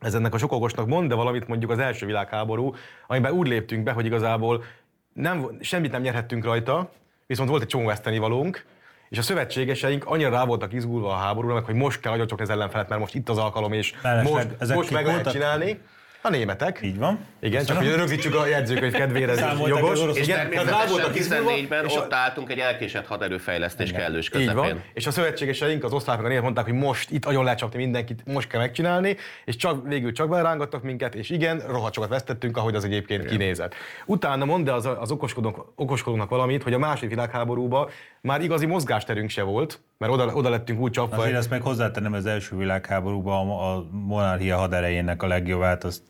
[0.00, 2.74] ez ennek a sok okosnak mond, de valamit mondjuk az első világháború,
[3.06, 4.64] amiben úgy léptünk be, hogy igazából
[5.12, 6.90] nem, semmit nem nyerhettünk rajta,
[7.26, 8.64] viszont volt egy csomó vesztenivalónk,
[9.08, 12.50] és a szövetségeseink annyira rá voltak izgulva a háborúra, meg, hogy most kell agyoncsapni az
[12.50, 15.32] ellenfelet, mert most itt az alkalom, és Mellesleg most, most meg lehet voltak?
[15.32, 15.80] csinálni.
[16.26, 16.80] A németek.
[16.82, 17.18] Így van.
[17.40, 20.00] Igen, csak hogy rögzítsük a jegyzőkönyv kedvére, ez jogos.
[20.02, 24.24] az Igen, tehát rá voltak izgulva, 14-ben és a- ott álltunk egy elkésett haderőfejlesztés kellős
[24.26, 24.54] így közepén.
[24.54, 24.82] van.
[24.94, 28.22] És a szövetségeseink, az osztrákok a német mondták, hogy most itt agyon lehet csapni mindenkit,
[28.26, 32.74] most kell megcsinálni, és csak, végül csak belerángattak minket, és igen, rohadt sokat vesztettünk, ahogy
[32.74, 33.32] az egyébként igen.
[33.38, 33.74] kinézett.
[34.06, 37.88] Utána mondd az, az okoskodónak, okoskodónak valamit, hogy a második világháborúban
[38.20, 41.16] már igazi mozgásterünk se volt, mert oda, oda lettünk úgy csapva.
[41.16, 46.02] Azért ezt meg hozzátennem az első világháborúban a, a monarchia haderejének a legjobbát, azt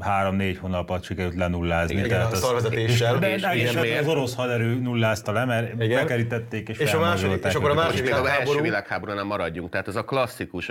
[0.00, 1.94] három-négy hónap alatt sikerült lenullázni.
[1.96, 3.18] Igen, tehát a az- szarvezetéssel.
[3.18, 4.00] De, És- de és és miért?
[4.00, 6.02] az orosz haderő nullázta le, mert Igen.
[6.02, 9.70] bekerítették és, És a második- és akkor a második az első világháború- világháborúnál maradjunk.
[9.70, 10.70] Tehát ez a klasszikus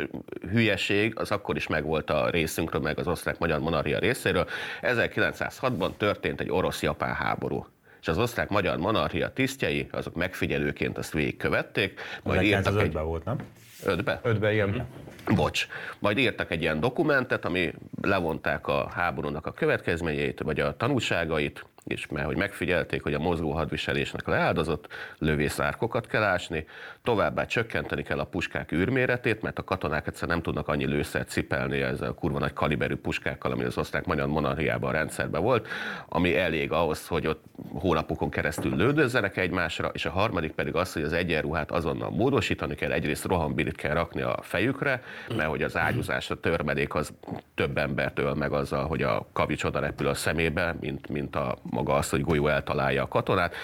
[0.52, 4.48] hülyeség, az akkor is megvolt a részünkről, meg az osztrák-magyar monarchia részéről.
[4.82, 7.66] 1906-ban történt egy orosz-japán háború.
[8.02, 12.88] És az osztrák-magyar monarchia tisztjei, azok megfigyelőként ezt végigkövették, majd írtak egy...
[12.90, 13.38] 1905-ben volt, nem?
[13.86, 14.20] Ötbe?
[14.24, 14.86] Ötbe, igen.
[15.34, 15.68] Bocs.
[16.00, 22.08] Majd írtak egy ilyen dokumentet, ami levonták a háborúnak a következményeit, vagy a tanulságait, és
[22.08, 26.66] mert hogy megfigyelték, hogy a mozgó hadviselésnek leáldozott lövészárkokat kell ásni,
[27.04, 31.82] továbbá csökkenteni kell a puskák űrméretét, mert a katonák egyszerűen nem tudnak annyi lőszert cipelni
[31.82, 35.68] ezzel a kurva nagy kaliberű puskákkal, ami az osztrák-magyar monarchiában a rendszerben volt,
[36.10, 41.04] ami elég ahhoz, hogy ott hónapokon keresztül lődözzenek egymásra, és a harmadik pedig az, hogy
[41.04, 45.04] az egyenruhát azonnal módosítani kell, egyrészt rohambilit kell rakni a fejükre,
[45.36, 47.14] mert hogy az ágyúzás, a törmelék az
[47.56, 51.58] több embert öl meg azzal, hogy a kavics oda repül a szemébe, mint, mint a
[51.76, 53.56] maga az, hogy golyó eltalálja a katonát,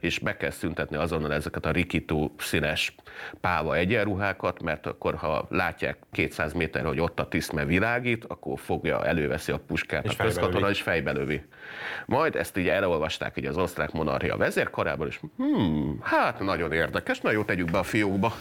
[0.00, 2.94] és be kell szüntetni azonnal ezeket a rikító színes
[3.40, 8.58] páva egyenruhákat, mert akkor, ha látják 200 méterre, hogy ott a tiszt, mert világít, akkor
[8.58, 11.42] fogja, előveszi a puskát És a közkatona, és fejbe lövi.
[12.06, 17.30] Majd ezt így elolvasták így az osztrák monarchia vezérkarában, és hmm, hát nagyon érdekes, na
[17.30, 18.34] jó, tegyük be a fiókba.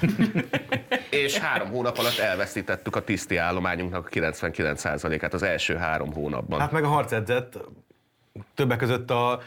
[1.10, 6.60] és három hónap alatt elveszítettük a tiszti állományunknak a 99%-át az első három hónapban.
[6.60, 7.58] Hát meg a harcedzett
[8.54, 9.40] többek között a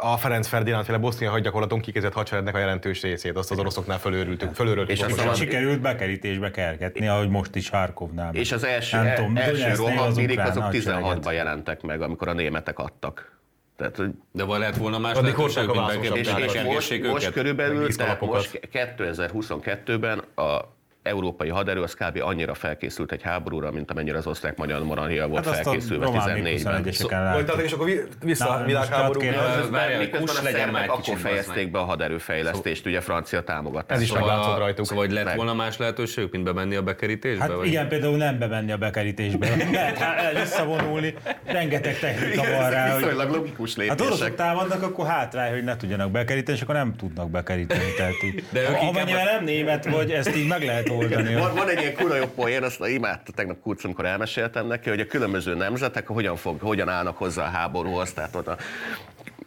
[0.00, 4.54] a Ferenc Ferdinánd féle bosznia hadgyakorlaton kiképzett hadseregnek a jelentős részét, azt az oroszoknál fölőrültük,
[4.54, 4.96] fölőrültük.
[4.96, 8.34] És aztán az- Sikerült bekerítésbe kergetni, ahogy most is Harkovnál.
[8.34, 11.18] és az első, Nem e- tudom, első Donetsznél az azok hadsereget.
[11.24, 13.38] 16-ban jelentek meg, amikor a németek adtak.
[13.76, 14.00] Tehát,
[14.32, 17.10] De vagy lehet volna más Addig lehetőség, hordták a és, és most, őket?
[17.10, 20.73] most körülbelül, tehát most 2022-ben a
[21.04, 22.20] európai haderő az kb.
[22.22, 26.42] annyira felkészült egy háborúra, mint amennyire az osztrák-magyar monarchia volt Hát felkészülve román 14-ben.
[26.42, 27.62] még 21-eseken Folytatok, láttuk.
[27.62, 29.20] és akkor vi- vissza Na, a világháború.
[29.20, 33.96] Miközben, a legyen már szerbek akkor fejezték be a haderőfejlesztést, ugye francia támogatás.
[33.96, 34.86] Ez is Szóval- meglátszott rajtuk.
[34.86, 37.42] Szóval, hogy lett volna más lehetőség, mint bemenni a bekerítésbe?
[37.42, 39.48] Hát igen, például nem bemenni a bekerítésbe.
[40.40, 42.92] Visszavonulni, rengeteg technika van rá.
[42.92, 43.02] Hogy...
[43.02, 44.34] Viszonylag logikus Hát oroszok lépések.
[44.34, 47.82] támadnak, akkor hátrány, hogy ne tudjanak bekeríteni, és akkor nem tudnak bekeríteni.
[47.96, 48.14] Tehát
[48.50, 51.34] De amennyivel nem német vagy, ezt így meg lehet oldani.
[51.34, 55.00] Van, van egy ilyen kurva jó poén, azt imádta tegnap Kurz, amikor elmeséltem neki, hogy
[55.00, 58.12] a különböző nemzetek hogyan, fog, hogyan állnak hozzá a háborúhoz.
[58.12, 58.56] Tehát ott a,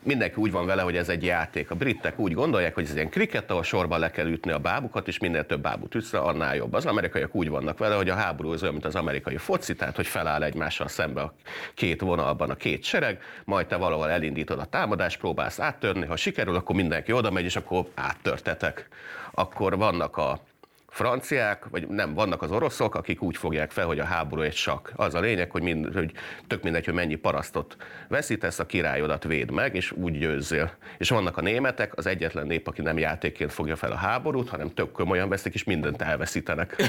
[0.08, 1.72] mindenki úgy van vele, hogy ez egy játék.
[1.72, 5.08] A britek úgy gondolják, hogy ez ilyen kriket, ahol sorban le kell ütni a bábukat,
[5.08, 6.74] és minél több bábut ütsz, annál jobb.
[6.74, 9.95] Az amerikaiak úgy vannak vele, hogy a háború az olyan, mint az amerikai foci, tehát
[9.95, 11.34] hogy feláll egymással szembe a
[11.74, 16.56] két vonalban a két sereg, majd te valahol elindítod a támadást, próbálsz áttörni, ha sikerül,
[16.56, 18.88] akkor mindenki oda megy, és akkor áttörtetek.
[19.32, 20.39] Akkor vannak a
[20.98, 24.91] franciák, vagy nem, vannak az oroszok, akik úgy fogják fel, hogy a háború egy sak.
[24.95, 26.12] Az a lényeg, hogy, mind, hogy
[26.48, 27.76] tök mindegy, hogy mennyi parasztot
[28.08, 30.72] veszítesz, a királyodat véd meg, és úgy győzzél.
[30.98, 34.74] És vannak a németek, az egyetlen nép, aki nem játékként fogja fel a háborút, hanem
[34.74, 36.76] tök komolyan veszik, és mindent elveszítenek.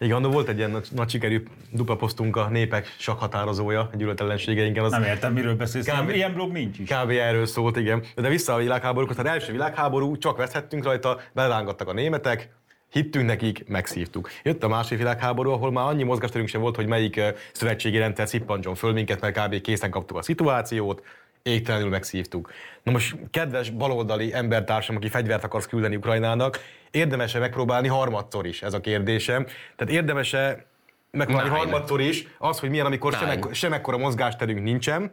[0.00, 4.84] Igen, annól volt egy ilyen nagy, sikerű dupla posztunk a népek sakhatározója, egy gyűlöletellenségeinken.
[4.84, 5.86] Az Nem értem, miről beszélsz.
[5.86, 6.10] Kb.
[6.10, 6.88] Ilyen blog nincs is.
[6.88, 7.10] Kb.
[7.10, 8.02] erről szólt, igen.
[8.14, 12.48] De vissza a világháborúkhoz, tehát első világháború, csak veszhettünk rajta, belángattak a németek,
[12.90, 14.30] hittünk nekik, megszívtuk.
[14.42, 17.20] Jött a második világháború, ahol már annyi mozgásterünk sem volt, hogy melyik
[17.52, 19.60] szövetségi rendszer szippantson föl minket, mert kb.
[19.60, 21.02] készen kaptuk a szituációt,
[21.42, 22.50] égtelenül megszívtuk.
[22.82, 26.58] Na most, kedves baloldali embertársam, aki fegyvert akarsz küldeni Ukrajnának,
[26.90, 29.46] érdemes-e megpróbálni harmadszor is, ez a kérdésem.
[29.76, 30.66] Tehát érdemes-e
[31.10, 31.60] megpróbálni Nein.
[31.60, 35.12] harmadszor is az, hogy milyen, amikor sem, sem ekkora mozgásterünk nincsen,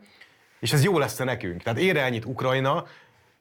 [0.60, 1.64] és ez jó lesz nekünk.
[1.64, 2.86] Tehát ére ennyit Ukrajna,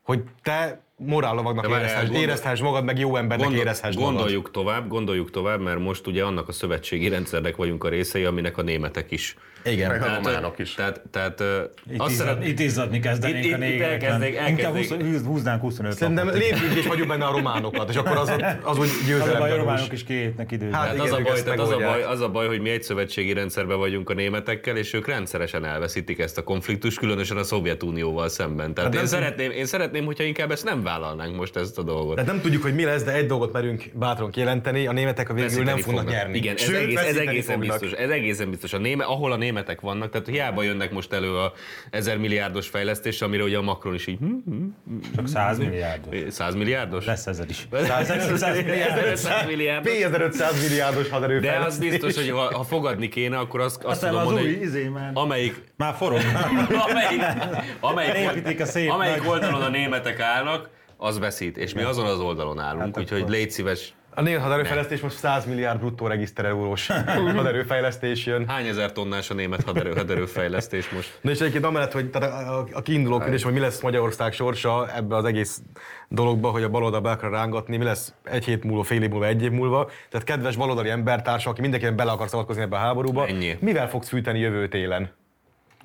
[0.03, 4.12] hogy te morállovagnak érezhess, gondol- érezhess magad, meg jó embernek Gondol, érezhess magad.
[4.14, 8.59] gondoljuk tovább, gondoljuk tovább, mert most ugye annak a szövetségi rendszernek vagyunk a részei, aminek
[8.59, 9.37] a németek is.
[9.64, 9.90] Igen.
[9.90, 10.74] Meg a Tehát, románok is.
[10.74, 11.40] Tehát, tehát
[11.90, 14.02] Itt, azt izzad, szeret, itt izzadni kezdenénk Itt- a itt- itt négerek.
[14.02, 14.46] elkezdik- nem?
[14.48, 15.00] Inkább elkezdik.
[15.00, 18.78] húsz- húz- húznánk 25 Szerintem lépjünk és hagyjuk benne a románokat, és akkor az, az
[18.78, 18.88] úgy
[19.20, 20.72] Az a baj, a románok is kiétnek időben.
[20.74, 22.70] Hát Hát igen, az, a baj, tehát az, a baj, az a baj, hogy mi
[22.70, 27.42] egy szövetségi rendszerben vagyunk a németekkel, és ők rendszeresen elveszítik ezt a konfliktust, különösen a
[27.42, 28.74] Szovjetunióval szemben.
[28.74, 31.82] Tehát Hát én nem- szeretném, én szeretném, hogyha inkább ezt nem vállalnánk most ezt a
[31.82, 32.14] dolgot.
[32.14, 35.34] Tehát nem tudjuk, hogy mi lesz, de egy dolgot merünk bátran kijelenteni, a németek a
[35.34, 36.36] végül nem fognak nyerni.
[36.36, 36.56] Igen,
[36.96, 37.92] ez, egészen biztos.
[37.92, 38.72] Ez egészen biztos.
[38.72, 41.52] A néme, ahol a németek vannak, tehát hiába jönnek most elő a
[41.90, 46.30] ezer milliárdos fejlesztés, amire ugye a Macron is így hm, hm, Csak 100 milliárd.
[46.30, 47.07] 100 milliárdos?
[47.07, 47.68] Lesz ezer is.
[48.34, 49.16] 100 milliárd.
[49.16, 49.92] 100 milliárdos.
[49.92, 54.11] 4500 milliárdos haderő De az biztos, hogy ha, ha fogadni kéne, akkor azt, azt Aztán
[54.11, 55.11] tudom az mondani, új hogy izé már.
[55.14, 56.18] amelyik, Már forog.
[56.88, 57.22] amelyik,
[57.80, 62.59] amelyik, a szép amelyik oldalon a németek állnak, az veszít, és mi azon az oldalon
[62.59, 66.86] állunk, Hát úgyhogy légy szíves, A német haderőfejlesztés most 100 milliárd bruttó regiszter eurós
[67.36, 68.48] haderőfejlesztés jön.
[68.48, 71.18] Hány ezer tonnás a német haderő, haderőfejlesztés most?
[71.20, 74.32] Na és egyébként amellett, hogy tehát a, a, a kiinduló kérdés, hogy mi lesz Magyarország
[74.32, 75.62] sorsa ebbe az egész
[76.08, 79.26] dologba, hogy a baloldal be akar rángatni, mi lesz egy hét múlva, fél év múlva,
[79.26, 79.90] egy év múlva.
[80.10, 83.56] Tehát kedves baloldali embertársa, aki mindenkinek bele akar szavatkozni ebbe a háborúba, Ennyi.
[83.60, 85.10] mivel fogsz fűteni jövő télen?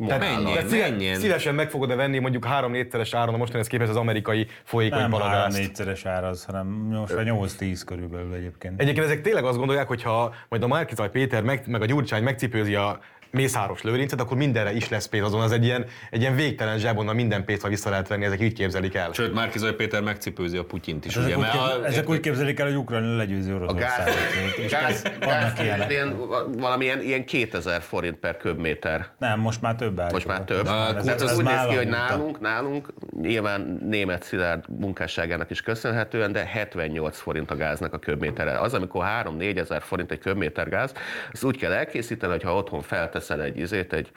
[0.08, 1.16] Tehát, Menjen, tehát szíve, menjen.
[1.16, 5.28] szívesen meg fogod-e venni mondjuk három-négyszeres áron a mostanához képest az amerikai folyékony Nem három
[5.28, 5.58] palagázt?
[5.58, 8.82] négyszeres ár az, hanem most vagy 8-10 körülbelül egyébként.
[8.82, 12.24] Egyébként ezek tényleg azt gondolják, hogy ha majd a Márkizaj Péter meg, meg a Gyurcsány
[12.24, 13.00] megcipőzi a
[13.32, 17.15] Mészáros Lőrincet, akkor mindenre is lesz pénz azon, az egy ilyen, egy ilyen végtelen zsebonnan
[17.15, 19.09] minden pénzt, ha vissza lehet venni, ezek így képzelik el.
[19.13, 21.36] Sőt, Márkizaj Péter megcipőzi a Putyint is, Ezek, ugye?
[21.36, 23.97] úgy, Mert kép, a- ezek úgy képzelik el, hogy Ukrajna legyőzi A Oroszországot.
[24.05, 24.15] gáz,
[24.57, 25.91] És gáz, ez- gáz ilyenek.
[25.91, 26.17] ilyen,
[26.57, 29.07] valamilyen ilyen 2000 forint per köbméter.
[29.17, 30.11] Nem, most már több áll.
[30.11, 30.65] Most már több.
[30.65, 35.61] A Ez, ez az úgy néz ki, hogy nálunk, nálunk nyilván német szilárd munkásságának is
[35.61, 38.59] köszönhetően, de 78 forint a gáznak a köbmétere.
[38.59, 40.93] Az, amikor 3-4 ezer forint egy köbméter gáz,
[41.32, 42.82] azt úgy kell elkészíteni, hogy ha otthon
[43.20, 44.11] felteszel egy izét, egy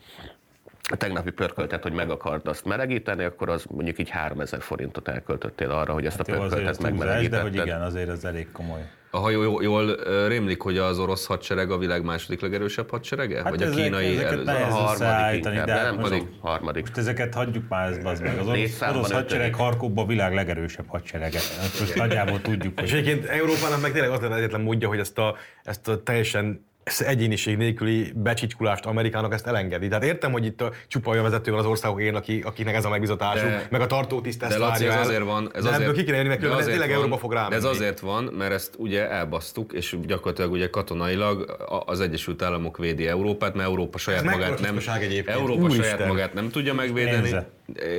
[0.91, 5.71] a tegnapi pörköltet, hogy meg akard azt melegíteni, akkor az mondjuk így 3000 forintot elköltöttél
[5.71, 7.43] arra, hogy ezt a azért ez pörköltet túlzás, de megmelegítetted.
[7.47, 8.81] hogy igen, azért ez elég komoly.
[9.11, 9.97] Ha jól, jól
[10.29, 13.37] rémlik, hogy az orosz hadsereg a világ második legerősebb hadserege?
[13.37, 16.27] Hát Vagy a ezek- kínai ezeket nehéz A harmadik inkább, de de hát nem pedig
[16.41, 16.83] harmadik.
[16.83, 18.39] Most ezeket hagyjuk már, ez bazd meg.
[18.39, 19.55] Az orosz, orosz hadsereg.
[19.55, 21.39] Harkovban a világ legerősebb hadserege.
[21.39, 24.99] Ezt most nagyjából tudjuk, És hogy egyébként Európának meg tényleg az lenne egyetlen módja, hogy
[24.99, 29.89] ezt a, ezt a teljesen ezt egyéniség nélküli becsicskulást Amerikának ezt elengedi.
[29.89, 32.85] Tehát értem, hogy itt a csupa olyan vezető van az országok én, aki, akiknek ez
[32.85, 35.83] a megbizatásuk, De- meg a tartótiszt ezt De Laci, ez azért van, ez de azért,
[35.83, 37.55] ebből ki kéne jönni, mert különben tényleg van, Európa fog rámenni.
[37.55, 41.57] Ez azért van, mert ezt ugye elbasztuk, és gyakorlatilag ugye katonailag
[41.87, 44.79] az Egyesült Államok védi Európát, mert Európa saját Ez magát nem.
[45.27, 45.85] Európa Úristen.
[45.85, 47.21] saját magát nem tudja megvédeni.
[47.21, 47.51] Pénze.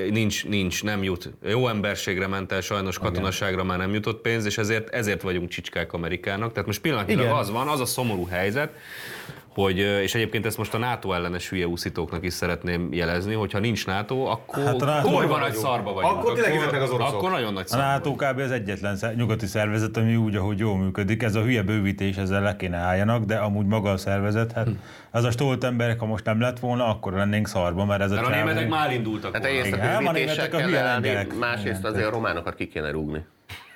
[0.09, 1.29] Nincs, nincs, nem jut.
[1.45, 5.93] Jó emberségre ment el, sajnos katonaságra már nem jutott pénz, és ezért, ezért vagyunk csicskák
[5.93, 6.51] Amerikának.
[6.51, 7.35] Tehát most pillanatnyilag Igen.
[7.35, 8.73] az van, az a szomorú helyzet,
[9.53, 13.59] hogy, és egyébként ezt most a NATO ellenes hülye úszítóknak is szeretném jelezni, hogy ha
[13.59, 16.13] nincs NATO, akkor Hát a NATO van nagy szarba vagyunk.
[16.17, 17.13] Akkor tényleg jönnek az oroszok.
[17.15, 18.39] Akkor nagyon nagy A szarba NATO kb.
[18.39, 21.23] az egyetlen nyugati szervezet, ami úgy, ahogy jól működik.
[21.23, 24.67] Ez a hülye bővítés, ezzel le kéne álljanak, de amúgy maga a szervezet, hát
[25.11, 28.15] az a stolt emberek, ha most nem lett volna, akkor lennénk szarba, mert ez a
[28.15, 29.57] Mert a németek már indultak Hát volna.
[29.57, 29.77] egyrészt
[30.53, 31.37] a a leállni, lengyelek.
[31.37, 33.25] másrészt azért a románokat ki kéne rúgni.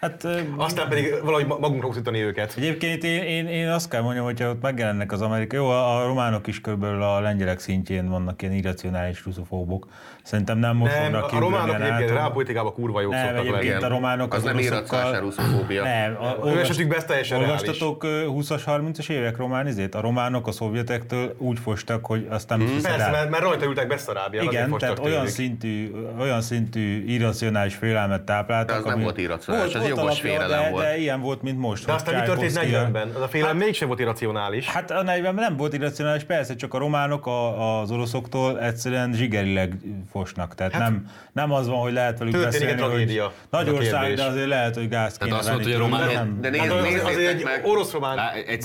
[0.01, 2.53] Hát Aztán pedig valahogy ma- magunkra uszítani őket.
[2.57, 6.05] Egyébként én, én, én azt kell mondjam, hogyha ott megjelennek az amerikai, jó, a, a
[6.05, 9.87] románok is körülbelül a lengyelek szintjén vannak ilyen irracionális ruszofóbok.
[10.23, 13.69] Szerintem nem most Nem, fognak a románok a egyébként rápolitikában kurva jók Nem, szoktak lenni.
[13.83, 15.83] a románok Az az, nem irracionális ruszofóbia.
[15.83, 17.39] Nem, a, Ő esetükben ez teljesen.
[17.39, 19.95] Olvastatok ö, 20-as, 30-as évek román izét?
[19.95, 23.87] A románok a szovjetektől úgy fostak, hogy azt nem hiszed Persze, mert, mert rajta ültek
[23.87, 24.41] Beszarában.
[24.41, 28.83] Igen, tehát olyan szintű, olyan szintű irracionális félelmet tápláltak.
[28.83, 30.83] De az nem volt irracionális, jogos alapja, félelem de, volt.
[30.83, 31.85] De ilyen volt, mint most.
[31.85, 33.11] De aztán mi történt Tchaikovsky- 40-ben?
[33.15, 34.67] Az a félelem mégsem volt irracionális.
[34.67, 39.73] Hát a 40 nem volt irracionális, persze, csak a románok a, az oroszoktól egyszerűen zsigerileg
[40.11, 40.55] fosnak.
[40.55, 43.31] Tehát hát, nem, nem az van, hogy lehet velük történik egy beszélni, hogy tragédia.
[43.49, 46.37] nagy ország, de azért lehet, hogy gáz kéne azt mondta, hogy a román- nem.
[46.41, 48.19] De nézd, Hát az, azért egy meg, orosz-román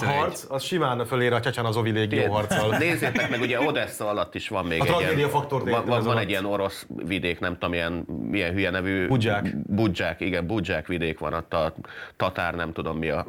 [0.05, 2.77] harc, az simán fölér a Csecsanazovi légió harccal.
[2.79, 6.45] Nézzétek meg, ugye Odessa alatt is van még A egy tragédia ilyen, van, egy ilyen
[6.45, 9.07] orosz vidék, nem tudom, ilyen, milyen hülye nevű...
[9.07, 9.57] Budzsák.
[9.67, 11.75] Budzsák, igen, Budzsák vidék van ott a
[12.17, 13.27] tatár, nem tudom mi a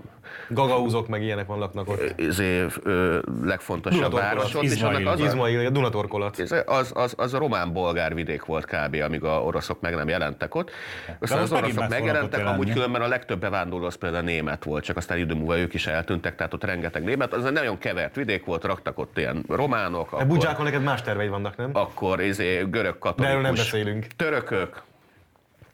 [0.49, 2.13] Gagauzok meg ilyenek vannak ott.
[2.19, 4.35] izé, ö, legfontosabb Dunatorkolat.
[4.35, 4.55] város.
[4.55, 5.07] Ott, és Izmail.
[5.07, 6.39] az, a, Izmail, a Dunatorkolat.
[6.39, 10.55] ez- az, az, az a román-bolgár vidék volt kb., amíg a oroszok meg nem jelentek
[10.55, 10.71] ott.
[11.19, 14.97] Aztán az megint oroszok megjelentek, amúgy különben a legtöbb bevándorló az például német volt, csak
[14.97, 17.33] aztán idő múlva ők is eltűntek, tehát ott rengeteg német.
[17.33, 21.01] Az egy nagyon kevert vidék volt, raktak ott ilyen románok, A akkor, Budzsákon neked más
[21.01, 21.69] terveid vannak, nem?
[21.73, 24.07] akkor izé, görög De erről nem katolikus, beszélünk.
[24.15, 24.81] törökök,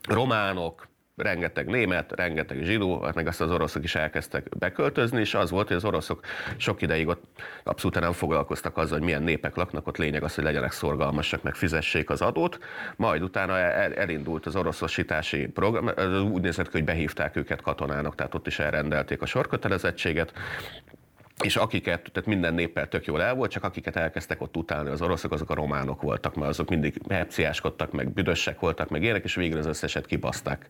[0.08, 0.88] románok,
[1.22, 5.76] rengeteg német, rengeteg zsidó, meg azt az oroszok is elkezdtek beköltözni, és az volt, hogy
[5.76, 6.26] az oroszok
[6.58, 7.24] sok ideig ott
[7.64, 11.56] abszolút nem foglalkoztak azzal, hogy milyen népek laknak, ott lényeg az, hogy legyenek szorgalmasak, meg
[11.56, 12.60] fizessék az adót,
[12.96, 15.90] majd utána el- elindult az oroszosítási program,
[16.32, 20.34] úgy nézett ki, hogy behívták őket katonának, tehát ott is elrendelték a sorkötelezettséget,
[21.44, 25.02] és akiket, tehát minden néppel tök jól el volt, csak akiket elkezdtek ott utálni az
[25.02, 29.36] oroszok, azok a románok voltak, mert azok mindig hepciáskodtak, meg büdösek voltak, meg ilyenek, és
[29.36, 30.70] végre az összeset kibaszták.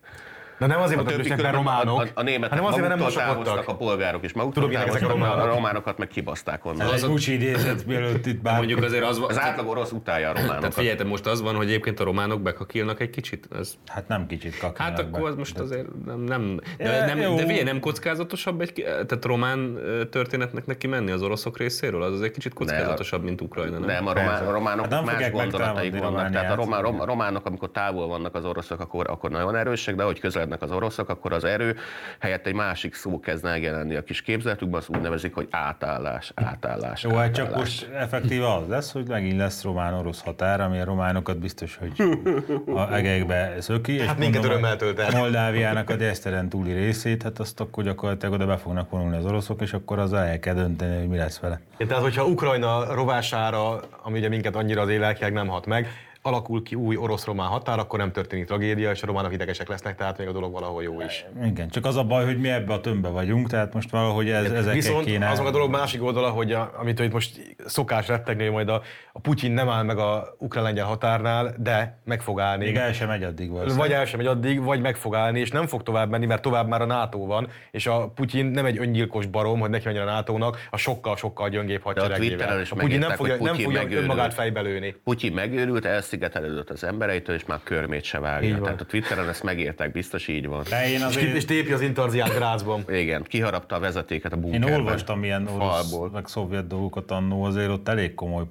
[0.60, 2.99] De nem azért A voltak többi mert románok, a, a, a németek hanem azért, mert
[2.99, 5.45] nem távoztak, a polgárok is maguktól Tudom, ezek a románok.
[5.45, 6.82] a románokat meg kibaszták onnan.
[6.82, 8.57] Ez Az, egy Gucci idézet, mielőtt itt bár...
[8.57, 10.74] Mondjuk azért az az átlag orosz utálja a tehát románokat.
[10.74, 13.47] figyeljetek, most az van, hogy egyébként a románok bekakilnak egy kicsit.
[13.60, 17.41] Ez, Hát nem kicsit kakálnak hát akkor az most azért nem, nem de, nem, de
[17.45, 19.80] figyelj, nem kockázatosabb egy, tehát román
[20.12, 22.03] történetnek neki menni az oroszok részéről?
[22.03, 23.88] Az azért kicsit kockázatosabb, mint Ukrajna, nem?
[23.88, 26.32] Nem, a, román, a románok Hát más gondolataik vannak.
[26.32, 30.49] Tehát a románok, amikor távol vannak az oroszok, akkor, akkor nagyon erősek, de ahogy közelednek
[30.50, 31.78] kereskednek az oroszok, akkor az erő
[32.20, 37.04] helyett egy másik szó kezd megjelenni a kis képzeletükben, azt úgy nevezik, hogy átállás, átállás.
[37.04, 37.62] Jó, hát csak átállás.
[37.62, 41.91] most effektíve az lesz, hogy megint lesz román-orosz határ, ami a románokat biztos, hogy
[42.76, 43.93] a egekbe szöki.
[43.93, 45.20] és Hát minket mondom, örömmel tölt el.
[45.20, 49.62] Moldáviának a deszteren túli részét, hát azt akkor gyakorlatilag oda be fognak vonulni az oroszok,
[49.62, 51.60] és akkor az el kell dönteni, hogy mi lesz vele.
[51.78, 55.88] Tehát, hogyha Ukrajna rovására, ami ugye minket annyira az élelkileg nem hat meg,
[56.30, 60.18] alakul ki új orosz-román határ, akkor nem történik tragédia, és a románok idegesek lesznek, tehát
[60.18, 61.26] még a dolog valahol jó is.
[61.44, 64.52] Igen, csak az a baj, hogy mi ebbe a tömbbe vagyunk, tehát most valahogy ez,
[64.52, 65.30] ezeket Viszont kéne...
[65.30, 68.82] azon a dolog másik oldala, hogy a, amit itt most szokás rettegni, hogy majd a,
[69.14, 72.66] a Putyin nem áll meg a ukrán-lengyel határnál, de meg fog állni.
[72.66, 73.52] Még el sem megy addig.
[73.76, 76.42] Vagy el sem megy addig, vagy meg fog állni, és nem fog tovább menni, mert
[76.42, 80.08] tovább már a NATO van, és a Putyin nem egy öngyilkos barom, hogy neki menjen
[80.08, 82.62] a NATO-nak, a sokkal-sokkal gyöngébb hadseregével.
[82.62, 84.96] is A Putyin nem fogja, nem fogja önmagát fejbe lőni.
[85.04, 85.86] Putyin megőrült,
[86.22, 88.62] elszigetelődött az embereitől, és már körmét se vágja.
[88.62, 90.64] Tehát a Twitteren ezt megírták, biztos így van.
[90.70, 91.36] De én És, azért...
[91.36, 92.84] és tépi az intarziát Grácsban.
[92.90, 94.74] Igen, kiharapta a vezetéket a Én bunkerben.
[94.80, 96.10] olvastam ilyen orosz, falból.
[96.10, 98.44] meg szovjet dolgokat annó, azért ott elég komoly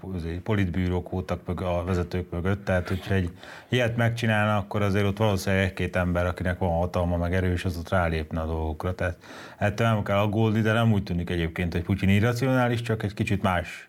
[0.42, 3.30] politbűrók voltak mög, a vezetők mögött, tehát hogyha egy
[3.68, 7.88] ilyet megcsinálna, akkor azért ott valószínűleg egy-két ember, akinek van hatalma, meg erős, az ott
[7.88, 8.94] rálépne a dolgokra.
[8.94, 9.16] Tehát
[9.58, 13.42] ettől nem kell aggódni, de nem úgy tűnik egyébként, hogy Putyin irracionális, csak egy kicsit
[13.42, 13.87] más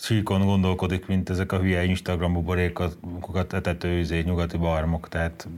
[0.00, 5.08] síkon gondolkodik, mint ezek a hülye Instagram buborékokat etető izé, nyugati barmok.
[5.08, 5.48] Tehát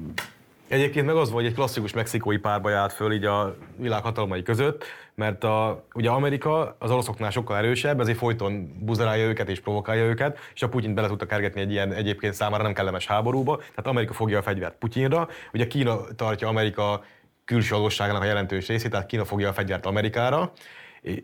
[0.72, 4.02] Egyébként meg az volt, hogy egy klasszikus mexikói párbaj állt föl így a világ
[4.44, 10.04] között, mert a, ugye Amerika az oroszoknál sokkal erősebb, ezért folyton buzerálja őket és provokálja
[10.04, 13.86] őket, és a Putyin bele tudta kergetni egy ilyen egyébként számára nem kellemes háborúba, tehát
[13.86, 17.04] Amerika fogja a fegyvert Putyinra, ugye Kína tartja Amerika
[17.44, 20.52] külső adósságának a jelentős részét, tehát Kína fogja a fegyvert Amerikára,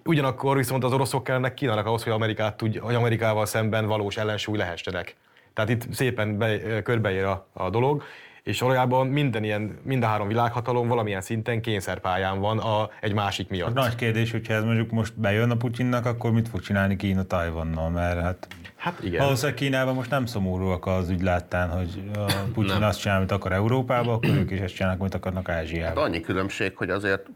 [0.04, 4.56] Ugyanakkor viszont az oroszok kellene Kínának ahhoz, hogy, Amerikát tudj, hogy Amerikával szemben valós ellensúly
[4.56, 5.16] lehessenek.
[5.54, 8.02] Tehát itt szépen be, körbeér a, a dolog,
[8.42, 13.48] és valójában minden ilyen, mind a három világhatalom valamilyen szinten kényszerpályán van a, egy másik
[13.48, 13.74] miatt.
[13.74, 17.90] nagy kérdés, hogyha ez mondjuk most bejön a Putyinnak, akkor mit fog csinálni Kína Tajvannal,
[17.90, 18.48] mert hát
[18.88, 19.22] Hát igen.
[19.22, 24.12] Valószínűleg Kínában most nem szomorúak az ügyláttán, hogy a Putyin azt csinál, amit akar Európába,
[24.12, 26.04] akkor ők is ezt csinálnak, amit akarnak Ázsiában.
[26.04, 27.26] Annyi különbség, hogy azért,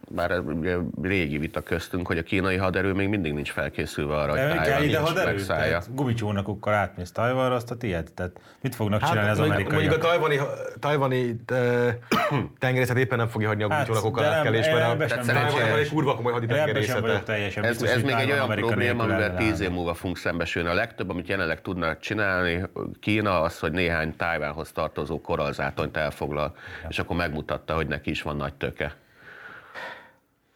[0.44, 4.82] ugye régi vita köztünk, hogy a kínai haderő még mindig nincs felkészülve arra, hogy Tájvan
[4.82, 5.78] ide nincs haderő?
[5.90, 8.12] gumicsónakokkal átmész Tajvanra, azt a tiéd.
[8.14, 10.00] Tehát mit fognak csinálni az Hát, mondjuk, a amerikaiak?
[10.00, 10.40] tajvani,
[10.78, 11.40] tajvani
[12.58, 15.24] tengerészet éppen nem fogja hagyni a Hát, gúcsónakokkal de nem, átkelés, mert ebben a sem
[15.24, 17.22] Tehát Tajvan van egy kurva komoly haditengerészete.
[17.24, 20.68] teljesen Ez, ez még egy olyan probléma, amivel tíz év múlva fogunk szembesülni.
[20.68, 22.62] A legtöbb, amit jelenleg tudnak csinálni
[23.00, 26.56] Kína, az, hogy néhány Tájvánhoz tartozó korallzátonyt elfoglal,
[26.88, 28.96] és akkor megmutatta, hogy neki is van nagy töke.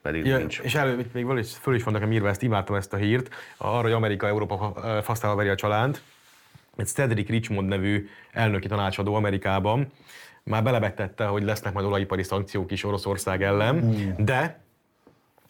[0.03, 0.59] Pedig Ja, nincs.
[0.59, 3.83] és elő, még valahogy föl is van nekem írva, ezt imádtam ezt a hírt, arra,
[3.83, 6.03] hogy Amerika Európa fa- fasztába veri a csalánt.
[6.77, 9.93] Egy Cedric Richmond nevű elnöki tanácsadó Amerikában
[10.43, 14.61] már belebettette, hogy lesznek majd olajipari szankciók is Oroszország ellen, de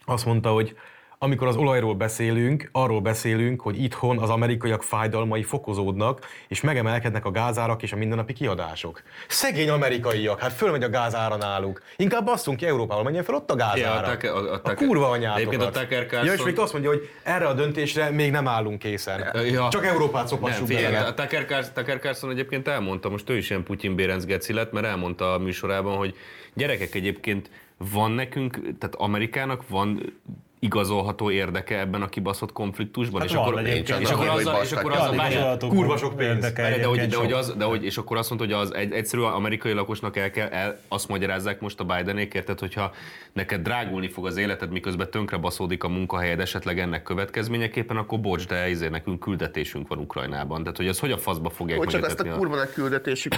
[0.05, 0.77] azt mondta, hogy
[1.19, 7.31] amikor az olajról beszélünk, arról beszélünk, hogy itthon az amerikaiak fájdalmai fokozódnak, és megemelkednek a
[7.31, 9.01] gázárak és a mindennapi kiadások.
[9.27, 11.81] Szegény amerikaiak, hát fölmegy a gázára náluk.
[11.95, 14.17] Inkább basszunk ki Európával, menjen fel ott a gázára.
[14.21, 15.61] Ja, a a- a a, kurva anyátokat.
[15.61, 18.79] A Tucker Carlson- Ja, és még azt mondja, hogy erre a döntésre még nem állunk
[18.79, 19.45] készen.
[19.45, 19.67] Ja.
[19.69, 20.99] Csak Európát Nem, szopassuk bele.
[20.99, 24.71] a Tucker Carlson, Tucker Carlson egyébként elmondta, most ő is ilyen Putyin Bérenc geci lett,
[24.71, 26.15] mert elmondta a műsorában, hogy
[26.53, 27.49] gyerekek egyébként
[27.91, 30.13] van nekünk, tehát Amerikának van
[30.59, 34.01] igazolható érdeke ebben a kibaszott konfliktusban, Hát és, akkor, egyébként.
[34.01, 36.35] és, akkor azzal, és akkor várjál, Igazolható kurva sok pénz.
[36.35, 38.91] érdeke de hogy, de hogy az, de hogy, és akkor azt mondta, hogy az egy,
[38.91, 42.91] egyszerű amerikai lakosnak el kell, el, azt magyarázzák most a Bidenék, tehát hogyha
[43.33, 48.47] neked drágulni fog az életed, miközben tönkre baszódik a munkahelyed esetleg ennek következményeképpen, akkor bocs,
[48.47, 50.61] de izé nekünk küldetésünk van Ukrajnában.
[50.61, 53.33] Tehát, hogy az hogy a faszba fogják Hogy csak megetetni a kurva nagy küldetésük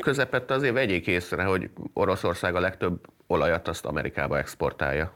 [0.00, 5.12] közepette azért vegyék észre, hogy Oroszország a legtöbb olajat azt Amerikába exportálja.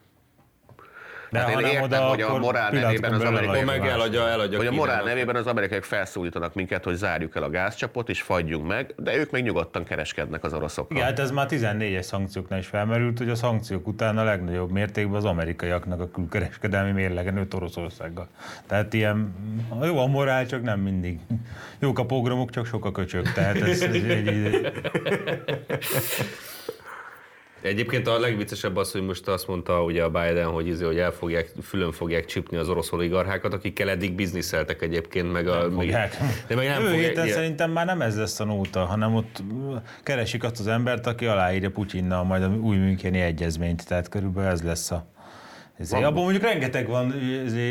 [1.30, 4.66] De Hát én értem, oda, hogy a morál nevében az amerikai- meg eladja, eladja Hogy
[4.66, 8.94] a morál nevében az amerikaiak felszólítanak minket, hogy zárjuk el a gázcsapot és fagyjunk meg,
[8.96, 10.96] de ők még nyugodtan kereskednek az oroszokkal.
[10.96, 15.16] Igen, hát ez már 14-es szankcióknál is felmerült, hogy a szankciók után a legnagyobb mértékben
[15.16, 18.28] az amerikaiaknak a külkereskedelmi mérlege nőtt Oroszországgal.
[18.66, 19.34] Tehát ilyen,
[19.82, 21.18] jó a morál, csak nem mindig.
[21.78, 23.32] Jók a pogromok, csak sok a köcsök.
[23.32, 24.72] Tehát ez, ez egy, egy,
[27.62, 31.10] Egyébként a legviccesebb az, hogy most azt mondta ugye a Biden, hogy, izé, hogy el
[31.10, 35.60] fogják, fülön fogják csipni az orosz oligarchákat, akikkel eddig bizniszeltek egyébként, meg a...
[35.60, 36.16] Meg, fogják.
[36.46, 37.08] de meg nem Jövő fogják.
[37.08, 39.42] héten ilyen- szerintem már nem ez lesz a nóta, hanem ott
[40.02, 44.62] keresik azt az embert, aki aláírja Putyinnal majd a új Müncheni egyezményt, tehát körülbelül ez
[44.62, 45.06] lesz a
[45.78, 47.14] Ezért, abban mondjuk rengeteg van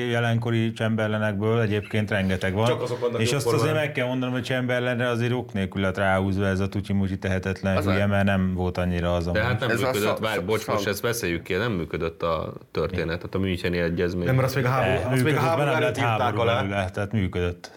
[0.10, 2.66] jelenkori Chamberlainekből, egyébként rengeteg van.
[2.68, 3.82] Csak azok vannak és azt azért formában.
[3.84, 7.86] meg kell mondanom, hogy Chamberlainre azért ok nélkül lett ráhúzva ez a tucsi tehetetlen Az
[7.86, 10.68] hülye, mert nem volt annyira az a De hát nem Ez működött, várj, szak- bocs,
[10.68, 14.26] most szak- ezt beszéljük ki, nem működött a történet, tehát a Müncheni egyezmény.
[14.26, 16.62] Nem, mert azt még a háború, azt még a háború előtt írták háború alá.
[16.62, 17.77] belőle, tehát működött.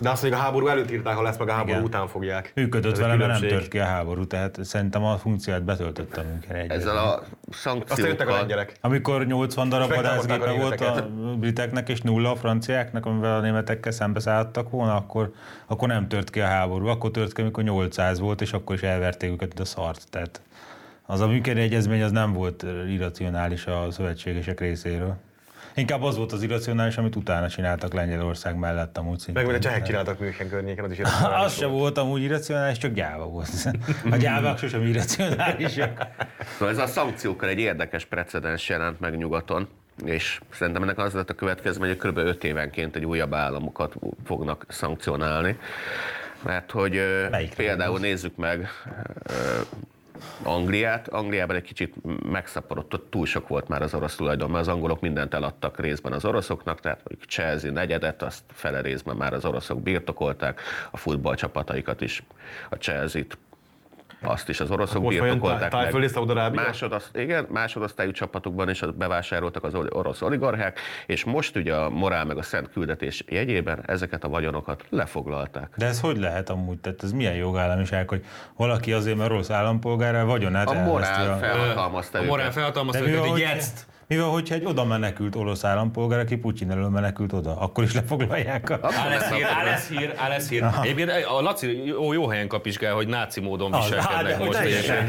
[0.00, 1.82] De azt még a háború előtt írták alá, ezt meg a háború Igen.
[1.82, 2.52] után fogják.
[2.54, 6.56] Működött vele, mert nem tört ki a háború, tehát szerintem a funkciót betöltötte a München
[6.56, 6.96] Ezzel egyezmény.
[6.96, 8.76] a Aztán jöttek a szankciókkal, lengyelek.
[8.80, 11.08] Amikor 80 darab vadászgépe volt a
[11.38, 15.32] briteknek és nulla a franciáknak, amivel a németekkel szembeszálltak volna, akkor,
[15.66, 16.86] akkor nem tört ki a háború.
[16.86, 20.06] Akkor tört ki, amikor 800 volt, és akkor is elverték őket, a szart.
[20.10, 20.40] Tehát
[21.06, 25.16] az a működő egyezmény az nem volt irracionális a szövetségesek részéről.
[25.80, 29.44] Inkább az volt az irracionális, amit utána csináltak Lengyelország mellett amúgy szintén.
[29.44, 30.98] Meg a csehek csináltak München környéken, az is
[31.44, 33.48] Az se volt amúgy irracionális, csak gyáva volt.
[34.10, 36.06] A gyávák sosem irracionálisak.
[36.52, 39.68] Szóval ez a szankciókkal egy érdekes precedens jelent meg nyugaton,
[40.04, 42.16] és szerintem ennek az lett a következmény, hogy kb.
[42.18, 43.94] 5 évenként egy újabb államokat
[44.24, 45.58] fognak szankcionálni.
[46.42, 47.00] Mert hogy
[47.30, 48.68] Melyikre például nézzük meg
[50.42, 51.08] Angliát.
[51.08, 51.94] Angliában egy kicsit
[52.30, 56.24] megszaporodott, túl sok volt már az orosz tulajdon, mert az angolok mindent eladtak részben az
[56.24, 60.60] oroszoknak, tehát mondjuk Chelsea negyedet, azt fele részben már az oroszok birtokolták,
[60.90, 62.22] a futballcsapataikat is,
[62.70, 63.38] a Chelsea-t
[64.22, 65.70] azt is az oroszok Most birtokolták meg.
[65.70, 66.60] Tájföld és Szaudarábia?
[66.62, 72.36] Másodosz, igen, másodosztályú csapatokban is bevásároltak az orosz oligarchák, és most ugye a morál meg
[72.36, 75.74] a szent küldetés jegyében ezeket a vagyonokat lefoglalták.
[75.76, 76.78] De ez hogy lehet amúgy?
[76.78, 78.24] Tehát ez milyen jogállamiság, hogy
[78.56, 82.54] valaki azért, mert rossz állampolgára vagyonát A morál felhatalmazta A morál őket.
[82.54, 83.46] felhatalmazta őket, hogy
[84.10, 84.16] hogy, jetsz.
[84.16, 87.94] mi van, hogyha egy oda menekült orosz állampolgár, aki Putyin elől menekült oda, akkor is
[87.94, 88.78] lefoglalják a...
[88.82, 90.64] Áll lesz hír, áll lesz hír, áll lesz hír.
[90.82, 95.06] Egyébként a Laci jó, jó helyen kapizsgál, hogy náci módon viselkednek most egyébként.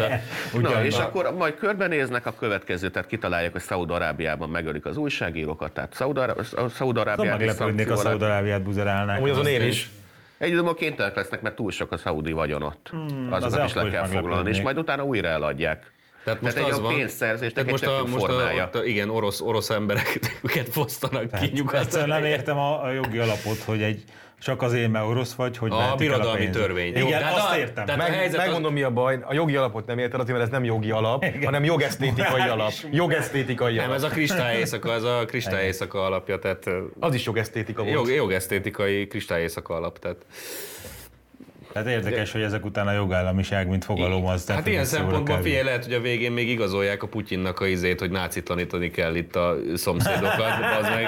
[0.61, 5.93] Na, és akkor majd körbenéznek a következő, tehát kitalálják, hogy Szaúd-Arábiában megölik az újságírókat, tehát
[5.93, 9.17] Szaúd-Ará- Szóval Szaúd-Arábiát meglepődnék a Szaudarábiát buzerálnák.
[9.17, 9.89] Amúgy azon én is.
[10.37, 12.87] Egy időben kénytelenek lesznek, mert túl sok a szaudi vagyon ott.
[12.91, 15.91] Hmm, Azokat az is le kell foglalni, és majd utána újra eladják.
[16.23, 18.83] Tehát most Tehát egy az a van, pénzszerzésnek tehát most a, jó most a, a,
[18.83, 22.07] igen, orosz, orosz embereket fosztanak ki nyugaton.
[22.07, 24.03] nem értem a, a jogi alapot, hogy egy
[24.39, 26.95] csak azért, mert orosz vagy, hogy A birodalmi törvény.
[26.95, 27.85] Igen, Tehát azt a- értem.
[27.85, 29.19] tehát- a Meg, helyzet az- megmondom, mi a baj.
[29.23, 32.71] A jogi alapot nem érted, Ati, mert ez nem jogi alap, hanem jogesztétikai alap.
[32.91, 33.95] Jogesztétikai Nem, alap.
[33.95, 36.69] ez a kristály éjszaka, ez a kristály éjszaka alapja, tehát
[36.99, 37.95] Az is jogesztétika volt.
[37.95, 39.99] jog, jogesztétikai kristály éjszaka alap.
[39.99, 40.17] Tehát.
[41.73, 45.83] Tehát érdekes, hogy ezek után a jogállamiság, mint fogalom, az Hát ilyen szempontból figyelj, lehet,
[45.83, 50.39] hogy a végén még igazolják a Putyinnak a izét, hogy nácitlanítani kell itt a szomszédokat,
[50.79, 51.07] az meg.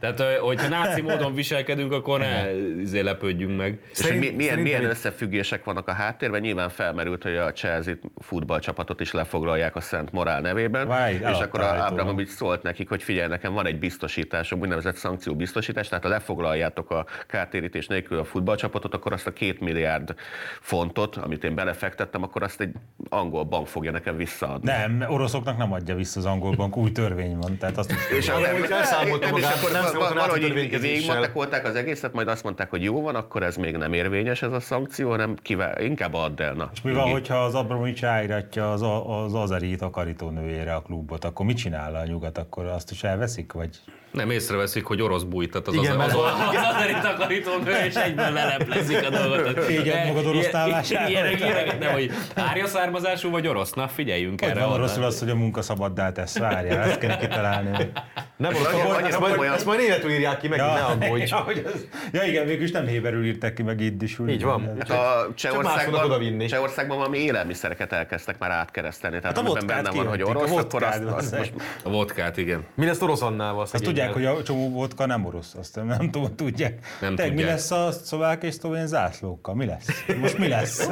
[0.00, 3.78] Tehát, hogyha náci módon viselkedünk, akkor ne izé lepődjünk meg.
[3.92, 6.40] És hogy mi, milyen, milyen összefüggések vannak a háttérben?
[6.40, 11.44] Nyilván felmerült, hogy a Chelsea futballcsapatot is lefoglalják a Szent Morál nevében, Várj, és eladta
[11.44, 11.92] akkor a állítólag.
[11.92, 17.06] Abramovics szólt nekik, hogy figyelj, nekem van egy biztosításom, úgynevezett szankcióbiztosítás, tehát ha lefoglaljátok a
[17.26, 19.97] kártérítés nélkül a futballcsapatot, akkor azt a két milliárd
[20.60, 22.72] fontot, amit én belefektettem, akkor azt egy
[23.08, 24.70] angol bank fogja nekem visszaadni.
[24.70, 28.28] Nem, oroszoknak nem adja vissza az angol bank, új törvény van, tehát azt is És
[28.28, 32.70] Ahogy nem- elszámolta nem, és magát, akkor nem valahogy végigmatekolták az egészet, majd azt mondták,
[32.70, 36.42] hogy jó van, akkor ez még nem érvényes ez a szankció, hanem kivá- inkább add
[36.42, 36.52] el.
[36.52, 41.24] Na, És mi van, hogyha az Abramovics ráíratja az, a- az azeri takarítónőjére a klubot,
[41.24, 42.38] akkor mit csinál a nyugat?
[42.38, 43.52] Akkor azt is elveszik?
[43.52, 43.76] Vagy
[44.10, 49.06] Nem észreveszik, hogy orosz bújtat az Igen, az, az, az azeri takarítónő, és egyben leleplezik
[49.06, 49.64] a dolgot.
[49.64, 51.08] Figyeld magad orosz távlásával.
[51.08, 53.72] Ilyenek, ilyenek, nem, hogy árja származású vagy orosz?
[53.72, 54.60] Na, figyeljünk hogy erre.
[54.60, 54.80] van onnan.
[54.80, 56.38] rosszul az, hogy a munka szabaddá tesz?
[56.38, 57.90] Várjál, ezt kell kitalálni.
[58.36, 61.24] Nem, Annyira- azt, annyira ezt, majd, ezt majd németül írják ki, meg ne aggódj.
[61.28, 64.28] ja, hogy az, ja, igen, végülis nem héberül írták ki, meg iddisül.
[64.28, 64.78] Így van.
[64.88, 66.46] A Csehországban.
[66.48, 69.20] Csehországban valami élelmiszereket elkezdtek már átkeresztelni.
[69.20, 71.52] Tehát Hát a amiben vodkát benne van, hogy orosz, akkor azt, azt az most
[71.82, 72.66] A vodkát, igen.
[72.74, 73.62] Mi lesz orosz Annával?
[73.62, 76.86] Azt tudják, hogy a csomó vodka nem orosz, azt nem, nem tudom, tudják.
[77.00, 79.54] Nem Te, mi lesz a szlovák és szlovén zászlókkal?
[79.54, 80.04] Mi lesz?
[80.20, 80.88] Most mi lesz?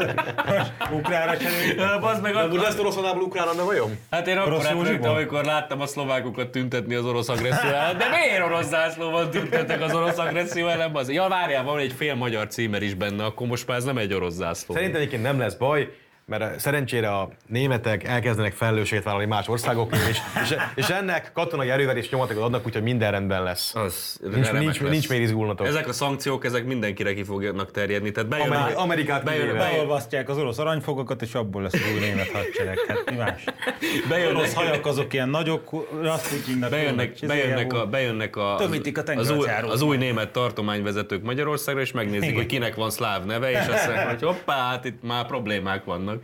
[0.93, 2.01] Ukrára cseréljük?
[2.01, 3.99] Bazd meg, Nem lesz orosz Annával ukrán Anna vajon?
[4.11, 5.09] Hát én akkor rögtem, Józsiból?
[5.09, 7.99] amikor láttam a szlovákokat tüntetni az orosz agresszió ellen.
[7.99, 10.95] De miért orosz zászlóval tüntettek az orosz agresszió ellen?
[10.95, 11.11] Az?
[11.11, 14.13] Ja, várjál, van egy fél magyar címer is benne, akkor most már ez nem egy
[14.15, 14.75] orosz zászló.
[14.75, 15.89] Szerintem egyébként nem lesz baj,
[16.27, 21.97] mert szerencsére a németek elkezdenek felelősséget vállalni más országokért, és, és, és ennek katonai erővel
[21.97, 23.75] és nyomatékot adnak, úgyhogy minden rendben lesz.
[23.75, 24.91] Az Nincs, nincs, lesz.
[24.91, 25.67] nincs miért izgulnatok.
[25.67, 28.11] Ezek a szankciók, ezek mindenkire ki fognak terjedni.
[28.11, 32.29] Tehát bejön, Ameri- Amerikát bejön, bejön, Beolvasztják az orosz aranyfogakat, és abból lesz új német
[32.31, 32.79] hadsereg.
[32.89, 33.45] Hát mi más?
[34.09, 39.31] bejönnek, Orosz hajak azok ilyen nagyok, Rasputinnak bejönnek, bejönnek, a, bejönnek a, Tömítik a az,
[39.31, 43.87] új, az új német tartományvezetők Magyarországra, és megnézik, hogy kinek van szláv neve, és azt
[43.87, 46.16] mondják, hogy hoppá, hát itt már problémák vannak.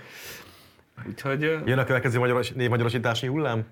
[1.08, 3.64] Úgyhogy ö, Jön a következő magyaros, névmagyarosítási hullám?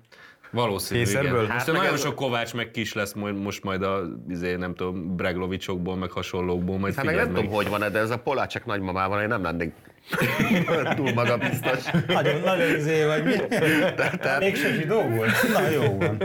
[0.51, 1.31] Valószínű, Kényszerből?
[1.43, 1.45] igen.
[1.45, 4.55] Hát Most meg nagyon ez- sok Kovács meg kis lesz majd, most majd a, izé,
[4.55, 8.17] nem tudom, Breglovicsokból, meg hasonlókból, majd Hát meg nem tudom, hogy van de ez a
[8.19, 9.73] Polácsek nagymamával én nem lennék
[10.95, 11.83] túl magabiztos.
[12.07, 13.33] Nagyon, nagyon izé vagy mi?
[13.95, 15.31] Tehát- Mégsem zsidó volt?
[15.53, 16.21] Na jó van.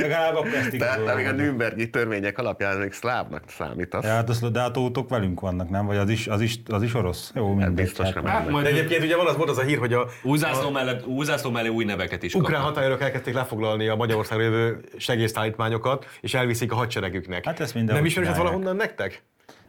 [0.00, 1.32] Legalább akkor ezt Tehát még a.
[1.32, 4.04] Nürnbergi törvények alapján még szlávnak számítasz.
[4.04, 5.86] Ja, hát az, de hát ótok velünk vannak, nem?
[5.86, 7.32] Vagy az is, az is, az is orosz?
[7.34, 7.72] Jó, mindegy.
[7.72, 8.24] biztos hát- nem.
[8.24, 10.70] Hát majd De egyébként ugye van az, volt az a hír, hogy a új zászló,
[10.70, 16.06] mellett, új zászló mellé új neveket is ukrán határőrök elkezdték lefoglalni a Magyarországra jövő segélyszállítmányokat,
[16.20, 17.44] és elviszik a hadseregüknek.
[17.44, 19.22] Hát ezt mindenhol Nem ismerős ez valahonnan nektek?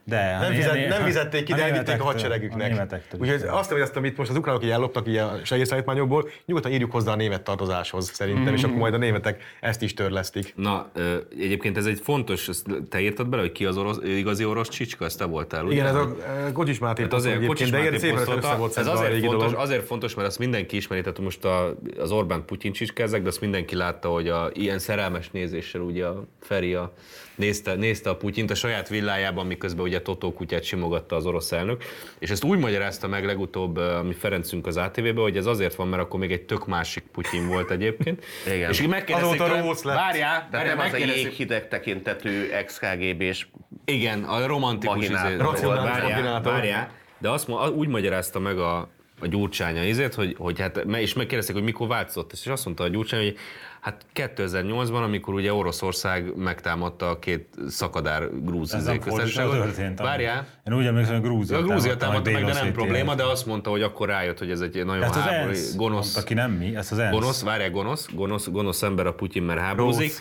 [0.06, 2.92] De, Nem, fizet, nem fizették ki, de elvitték a hadseregüknek.
[2.92, 3.16] A.
[3.18, 6.92] Úgyhogy azt, hogy ezt, amit most az ukránok így elloptak így a segélyszállítmányokból, nyugodtan írjuk
[6.92, 10.54] hozzá a német tartozáshoz szerintem, és akkor majd a németek ezt is törlesztik.
[10.56, 14.46] Na, ö, egyébként ez egy fontos, ezt te írtad bele, hogy ki az orosz, igazi
[14.46, 15.74] orosz csicska, ezt te voltál, ugye?
[15.74, 16.16] Igen, ez a
[16.48, 18.48] e, Kocsis Máté Hát azért Kocsis egyébként, de Máté szépen posztolta.
[18.48, 19.56] össze volt Ez azért fontos, dolog.
[19.56, 23.42] azért fontos, mert azt mindenki ismeri, tehát most a, az Orbán Putyin csicskázek, de azt
[23.42, 26.94] mindenki látta, hogy a, ilyen szerelmes nézéssel ugye a Feri a,
[27.36, 31.84] nézte, nézte a Putyint a saját villájában, miközben ugye Totó kutyát simogatta az orosz elnök,
[32.20, 36.02] és ezt úgy magyarázta meg legutóbb mi Ferencünk az ATV-be, hogy ez azért van, mert
[36.02, 38.26] akkor még egy tök másik Putyin volt egyébként.
[38.54, 38.70] Igen.
[38.70, 39.96] És így megkérdezték Azóta rossz lett.
[39.96, 43.48] várjál, várjál, nem az a megkérdezték- jéghideg tekintetű ex-KGB-s
[43.86, 48.90] igen, a romantikus izé, várjál, várjál, de azt úgy magyarázta meg a,
[49.20, 52.88] a gyurcsánya izét, hogy, hogy hát, és megkérdezték, hogy mikor változott, és azt mondta a
[52.88, 53.38] gyurcsány, hogy
[53.84, 59.98] hát 2008-ban, amikor ugye Oroszország megtámadta a két szakadár grúz köztársaságot.
[59.98, 63.16] Várjál, Én úgy emlékszem, hogy Grúzia a Grúzia támadta meg támadta meg, de nem probléma,
[63.16, 66.14] de azt mondta, hogy akkor rájött, hogy ez egy nagyon Tehát az háború, ENSZ gonosz,
[66.14, 67.12] mondta ki, nem mi, ez az ENSZ.
[67.12, 70.12] gonosz, várjál, gonosz, gonosz, gonosz ember a Putyin, mert háborúzik.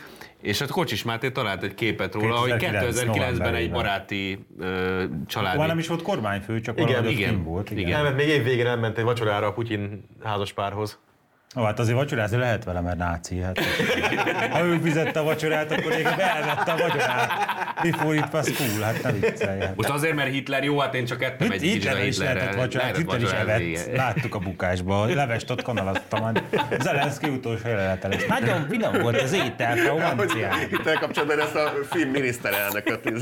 [0.40, 5.58] És hát Kocsis Máté talált egy képet róla, hogy 2009 2009-ben egy baráti ö, családi...
[5.58, 7.70] Már nem is volt kormányfő, csak Igen, valahogy igen, igen, volt.
[7.70, 7.82] Igen.
[7.82, 7.92] igen.
[7.92, 10.98] Nem, mert még év végén elment egy vacsorára a Putyin házaspárhoz.
[11.56, 13.40] Ó, hát azért vacsorázni lehet vele, mert náci.
[13.40, 13.58] Hát.
[14.50, 17.30] Ha ő fizette a vacsorát, akkor még elvette a vacsorát.
[17.82, 19.60] Before it was cool, hát nem viccelj.
[19.60, 19.76] Hát.
[19.76, 22.96] Most azért, mert Hitler jó, hát én csak ettem Itt, egy Hitler is lehetett vacsorát,
[22.96, 23.96] Hitler is evett.
[23.96, 26.42] Láttuk a bukásba, levest ott kanalazta majd.
[26.80, 28.26] Zelenszky utolsó jelenete lesz.
[28.26, 30.60] Nagyon finom volt az étel, romancián.
[30.70, 33.12] Itt elkapcsolatban ezt a finn miniszterelnököt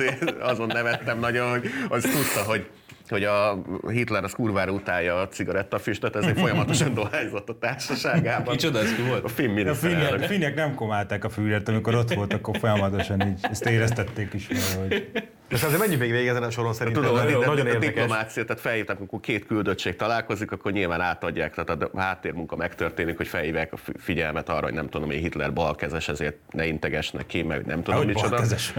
[0.41, 2.71] azon nevettem nagyon, hogy az tudta, hogy
[3.11, 8.57] hogy a Hitler az kurvára utálja a cigarettafüstöt, ezért folyamatosan dohányzott a társaságában.
[8.57, 9.25] Kicsoda ez ki volt?
[9.25, 13.39] A finn A finnek, finnek nem komálták a fűrért, amikor ott volt, akkor folyamatosan így,
[13.43, 15.11] ezt éreztették is, hogy
[15.49, 17.03] De azért menjünk még végig ezen a soron szerintem.
[17.03, 17.89] Tudom, nagyon, nagyon a érdekes.
[17.89, 23.29] diplomácia, tehát felhívták, amikor két küldöttség találkozik, akkor nyilván átadják, tehát a háttérmunka megtörténik, hogy
[23.29, 27.43] felhívják a fi- figyelmet arra, hogy nem tudom, hogy Hitler balkezes, ezért ne integes neki,
[27.43, 28.29] meg nem tudom, hogy micsoda.
[28.29, 28.73] balkezes.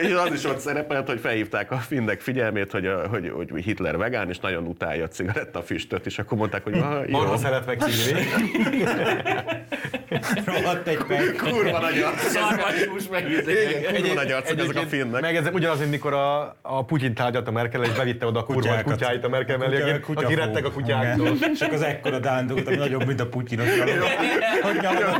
[0.00, 3.96] És az is ott szerepelt, hogy felhívták a finnek figyelmét, hogy, a, hogy, hogy Hitler
[3.96, 8.22] vegán, és nagyon utálja a cigarettafüstöt, és akkor mondták, hogy ah, jó, Marha szeret megszívni.
[10.44, 11.36] Rohadt egy perc.
[11.42, 13.24] kurva nagy arcok, meg
[13.94, 15.20] kurva nagy arcok ezek a finnek.
[15.20, 18.44] Meg ez ugyanaz, mint mikor a, a Putyin tárgyalt a Merkel, és bevitte oda a
[18.44, 21.26] kurva kutyáit a Merkel mellé, akik, akik rettek a kutyáktól.
[21.26, 21.54] Igen.
[21.54, 23.68] Csak az ekkora dándult, ami nagyobb, mint a Putyinos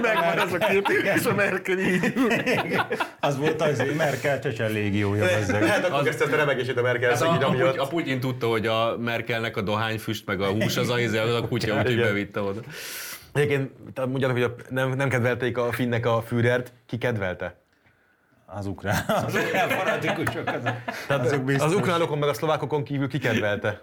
[0.02, 2.12] Megvan az a kép, és a Merkel így.
[3.20, 5.24] Az volt az, hogy Merkel csecsen légiója.
[5.48, 6.28] Lehet akkor kezdte a
[6.60, 10.26] remegését a Merkel Ez a, a, Puty- a Putyin tudta, hogy a Merkelnek a dohányfüst,
[10.26, 12.60] meg a hús az a, izé, az a kutya, úgyhogy bevitte oda.
[13.32, 17.58] Egyébként tehát mondjátok, hogy a, nem, nem kedvelték a finnek a Führert, ki kedvelte?
[18.46, 20.48] Az ukrán, az ukrán fanatikusok.
[20.48, 20.74] Azok,
[21.06, 21.66] Tehát azok biztos.
[21.66, 23.80] az ukránokon meg a szlovákokon kívül ki kedvelte?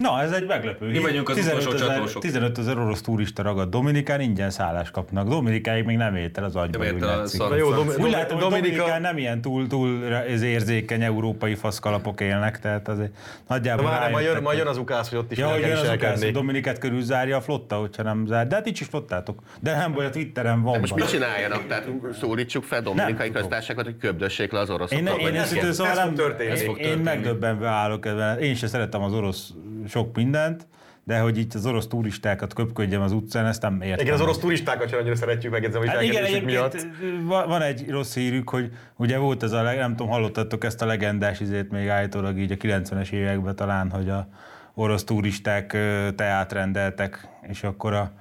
[0.00, 0.86] Na, ez egy meglepő.
[0.86, 2.22] Mi vagyunk az 15 utolsó ezer, csatósok.
[2.22, 5.28] 15 ezer orosz turista ragad Dominikán, ingyen szállást kapnak.
[5.28, 6.84] Dominikáig még nem ért el az agyba.
[6.92, 7.42] Úgy látszik.
[7.58, 12.20] jó, Dom, Úgy látom, hogy Dominika, Dominikán nem ilyen túl, túl ez érzékeny európai faszkalapok
[12.20, 13.10] élnek, tehát azért
[13.48, 15.78] nagyjából már majd jön, majd jön az ukász, hogy ott is Ja, hogy kell jön
[15.78, 16.32] az ukász, hogy.
[16.32, 18.46] Dominikát körül zárja a flotta, hogyha nem zár.
[18.46, 19.42] De hát itt is flottátok.
[19.60, 20.78] De nem baj, a Twitteren van.
[20.78, 21.00] Most baj.
[21.00, 21.66] mit csináljanak?
[21.66, 21.88] Tehát
[22.20, 25.18] szólítsuk fel Dominikai köztársaságot, hogy köbdössék le az Én, oroszokat?
[25.18, 25.72] én vagy őszintén nem?
[25.72, 26.50] szóval Ez nem, fog történni.
[26.50, 27.02] Ez fog én történni.
[27.04, 28.38] megdöbbenve állok ebben.
[28.38, 29.50] Én sem szeretem az orosz
[29.90, 30.66] sok mindent,
[31.04, 34.04] de hogy itt az orosz turistákat köpködjem az utcán, ezt nem értem.
[34.04, 36.86] Igen, az orosz turistákat sem annyira szeretjük meg, hogy Hát igen, miatt.
[37.26, 41.40] van egy rossz hírük, hogy ugye volt ez a, nem tudom, hallottatok ezt a legendás
[41.40, 44.28] izét még állítólag így a 90-es években talán, hogy a
[44.74, 45.76] orosz turisták
[46.14, 48.12] teát rendeltek, és akkor a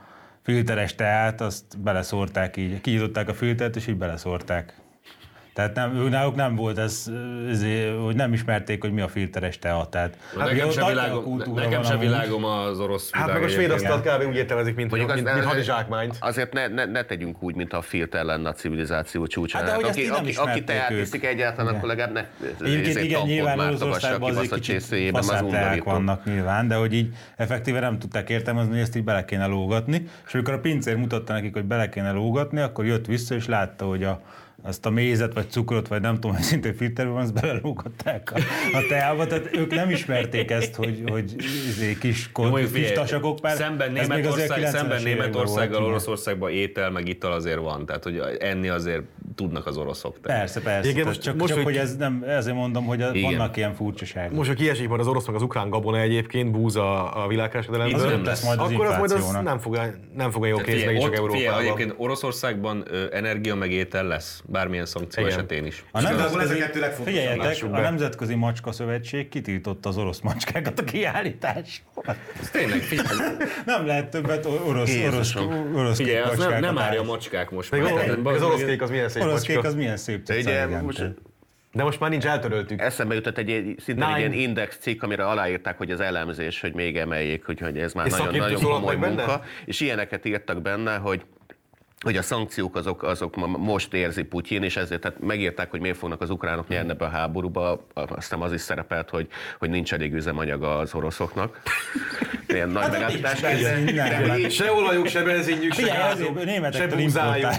[0.42, 4.79] filteres teát, azt beleszórták így, kinyitották a filtert, és így beleszórták.
[5.60, 7.12] Tehát nem, náluk nem volt ez,
[7.50, 9.88] ezért, hogy nem ismerték, hogy mi a filteres tea.
[9.90, 14.08] Tehát, Hát nekem sem világom, nekem sem világom az orosz Hát meg a svéd asztalt
[14.08, 14.28] kb.
[14.28, 16.18] úgy értelmezik, mint, Mondjuk mint, azt mint hadizsákmányt.
[16.20, 19.64] Azért ne, ne, ne tegyünk úgy, mint a filter lenne a civilizáció csúcsán.
[19.64, 21.76] Hát hogy ezt aki, aki, aki teát iszik egyáltalán, Igen.
[21.76, 22.26] akkor legalább ne
[22.66, 27.80] Egyébként ezért igen, nyilván Oroszországban azért kicsit az faszáteák vannak nyilván, de hogy így effektíve
[27.80, 30.08] nem tudták értelmezni, hogy ezt így bele kéne lógatni.
[30.28, 33.86] És amikor a pincér mutatta nekik, hogy bele kéne lógatni, akkor jött vissza és látta,
[33.86, 34.22] hogy a
[34.62, 38.40] azt a mézet, vagy cukrot, vagy nem tudom, hogy szintén filterben van, azt belelógatták a,
[38.78, 41.36] a teába, tehát ők nem ismerték ezt, hogy, hogy
[41.68, 47.08] izé, kis, Jó, mondjuk kis tasakok, bár Szemben, Németország, 90-es szemben Németországgal, Oroszországban étel, meg
[47.08, 47.86] ital azért van.
[47.86, 49.04] Tehát, hogy enni azért
[49.40, 50.20] tudnak az oroszok.
[50.22, 50.40] Tehát.
[50.40, 50.90] Persze, persze.
[50.90, 53.32] Igen, most- csak, most, csak hogy- hogy ez nem, ezért mondom, hogy a, Igen.
[53.32, 54.38] vannak ilyen furcsaságok.
[54.38, 58.08] Most, hogy kiesik majd az orosz meg az ukrán gabona egyébként, búza a Az világkereskedelemből,
[58.10, 59.80] nem lesz majd az akkor az majd az nem fog,
[60.16, 61.60] nem fog jó kézbe figyelj, csak Európában.
[61.62, 65.38] egyébként Oroszországban energia meg étel lesz, bármilyen szankció Igen.
[65.38, 65.84] esetén is.
[65.92, 66.64] A a nemzetközi,
[67.04, 67.80] figyeljetek, a.
[67.80, 72.04] Nemzetközi Macska Szövetség kitiltotta az orosz macskákat a kiállításról.
[72.42, 72.82] Ez tényleg,
[73.66, 75.74] Nem lehet többet orosz, orosz, Jézusom.
[75.76, 77.08] orosz figyelj az nem, nem árja állítani.
[77.08, 77.82] macskák most az,
[78.24, 79.70] az orosz kék az milyen szép Orosz kék macska.
[79.72, 80.84] az milyen szép De cica, ugye igen.
[80.84, 81.04] most
[81.72, 82.82] De most már nincs, eltöröltük.
[82.82, 86.98] eszembe jutott egy, szintén egy ilyen index cikk, amire aláírták, hogy az elemzés, hogy még
[86.98, 89.16] emeljék, hogy, hogy ez már És nagyon, komoly meg benne?
[89.16, 89.44] munka.
[89.66, 91.22] És ilyeneket írtak benne, hogy
[92.06, 95.98] hogy a szankciók azok, azok ma- most érzi Putyin, és ezért tehát megírták, hogy miért
[95.98, 99.28] fognak az ukránok nyerni ebbe a háborúba, aztán az is szerepelt, hogy,
[99.60, 101.62] hogy nincs elég üzemanyag az oroszoknak.
[102.48, 103.42] Ilyen nagy megállítás.
[103.42, 107.52] benzin, nem, Se olajuk, se benzinjük, se azért se búzájuk.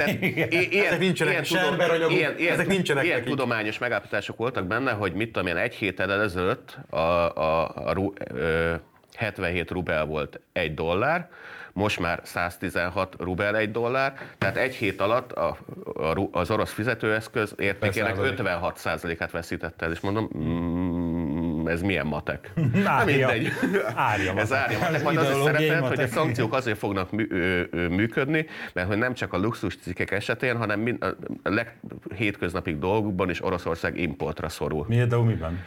[0.73, 5.33] ilyen, Ezek nincsenek, ilyen, ilyen, ilyen, ezek nincsenek ilyen tudományos megállapítások voltak benne, hogy mit
[5.33, 8.75] tudom én, egy héttel ezelőtt a, a, a, ö,
[9.17, 11.29] 77 rubel volt egy dollár,
[11.73, 15.59] most már 116 rubel egy dollár, tehát egy hét alatt a,
[15.95, 19.19] a, az orosz fizetőeszköz értékének százalék.
[19.19, 22.53] 56%-át veszítette el, és mondom, mm, ez milyen matek?
[22.85, 23.27] Árja.
[23.27, 23.53] mindegy.
[23.95, 24.65] Árja Ez matek.
[24.65, 24.95] árja matek.
[24.95, 28.89] Ez Majd az is szerepelt, hogy a szankciók azért fognak mű, ö, ö, működni, mert
[28.89, 31.05] hogy nem csak a luxus cikkek esetén, hanem mind,
[31.43, 34.85] a leghétköznapig dolgokban is Oroszország importra szorul.
[34.89, 35.65] Miért, de miben?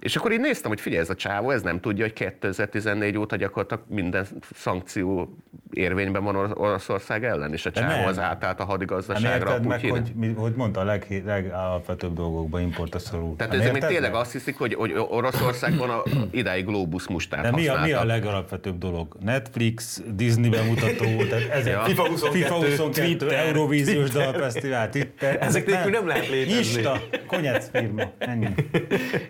[0.00, 3.36] És akkor így néztem, hogy figyelj, ez a csávó, ez nem tudja, hogy 2014 óta
[3.36, 5.36] gyakorlatilag minden szankció
[5.72, 8.06] érvényben van Orosz- Oroszország ellen, és a De csávó nem.
[8.06, 12.60] az átállt a Nem hadigazdaságra, a érted meg, hogy, hogy mondta, a leg, legalapvetőbb dolgokban
[12.60, 13.36] importra szorul.
[13.36, 14.20] Tehát Nem ez még tényleg meg?
[14.20, 18.78] azt hiszik, hogy, hogy Oroszországban a, idáig Globus mustát De mi a, mi a legalapvetőbb
[18.78, 19.16] dolog?
[19.20, 21.80] Netflix, Disney bemutató, tehát ezek, Ja.
[21.80, 26.58] FIFA 22, FIFA 22 Twitter, Eurovíziós dalfesztivál, Twitter, Ezek nélkül nem lehet létezni.
[26.60, 28.48] Ista, konyec firma, ennyi.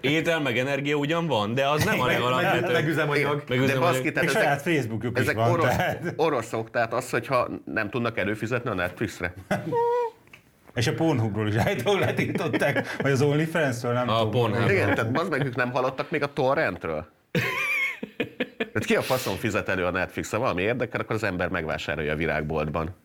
[0.00, 2.72] Étel meg energia ugyan van, de az nem a legalapvetőbb.
[2.72, 3.42] meg üzemanyag.
[3.48, 6.12] Meg De baszki, tehát Még ezek, saját Facebookjuk is ezek van, orosz, tehát.
[6.16, 9.34] oroszok, tehát az, hogyha nem tudnak előfizetni a Netflixre.
[10.74, 14.54] És a Pornhubról is állítólag letiltották, vagy az OnlyFans-ről, nem A tudom.
[14.54, 17.06] Igen, tehát az meg ők nem hallottak még a torrentről.
[18.56, 20.38] Tehát ki a faszon fizet elő a Netflix-re?
[20.38, 22.96] Valami érdekel, akkor az ember megvásárolja a virágboltban.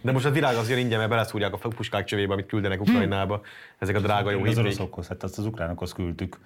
[0.00, 3.40] De most a világ azért ingyen, mert beleszúrják a puskák csövébe, amit küldenek Ukrajnába.
[3.78, 4.64] Ezek a drága jó Az hívvék.
[4.64, 6.38] oroszokhoz, hát azt az ukránokhoz küldtük.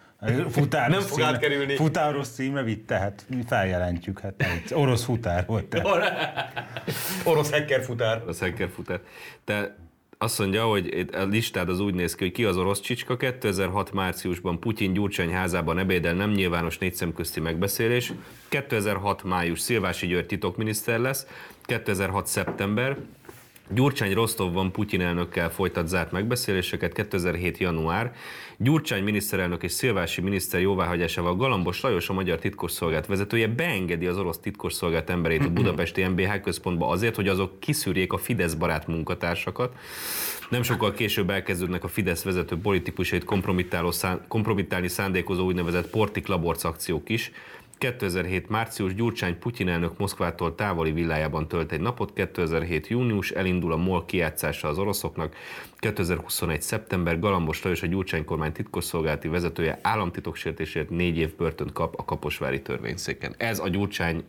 [0.49, 1.75] Futár Nem fog átkerülni.
[1.77, 5.65] Futáros címre vitte, hát mi feljelentjük, hát nem, orosz futár volt.
[5.65, 5.87] Tehát.
[7.25, 8.23] Orosz hacker futár.
[8.27, 9.01] a szenkerfutár.
[9.45, 9.77] Te
[10.21, 13.17] azt mondja, hogy a listád az úgy néz ki, hogy ki az orosz csicska.
[13.17, 18.13] 2006 márciusban Putyin Gyurcsány házában ebédel nem nyilvános négy szemközti megbeszélés.
[18.49, 21.27] 2006 május Szilvási György titokminiszter lesz.
[21.69, 22.97] 2006 szeptember
[23.71, 27.59] Gyurcsány Rostovban Putyin elnökkel folytat zárt megbeszéléseket 2007.
[27.59, 28.13] január.
[28.57, 34.39] Gyurcsány miniszterelnök és Szilvási miniszter jóváhagyásával Galambos Lajos, a magyar titkosszolgált vezetője beengedi az orosz
[34.39, 39.77] titkosszolgált emberét a budapesti MBH központba azért, hogy azok kiszűrjék a Fidesz barát munkatársakat.
[40.51, 46.65] Nem sokkal később elkezdődnek a Fidesz vezető politikusait kompromittáló szán, kompromittálni szándékozó úgynevezett Portik Laborc
[46.65, 47.33] akciók is.
[47.79, 48.49] 2007.
[48.49, 52.87] március Gyurcsány Putyin elnök Moszkvától távoli villájában tölt egy napot, 2007.
[52.87, 55.35] június elindul a MOL kijátszása az oroszoknak,
[55.77, 56.63] 2021.
[56.63, 62.63] szeptember Galambos Lajos a Gyurcsány kormány titkosszolgálati vezetője államtitoksértésért négy év börtönt kap a Kaposvári
[62.63, 63.35] törvényszéken.
[63.37, 64.25] Ez a Gyurcsány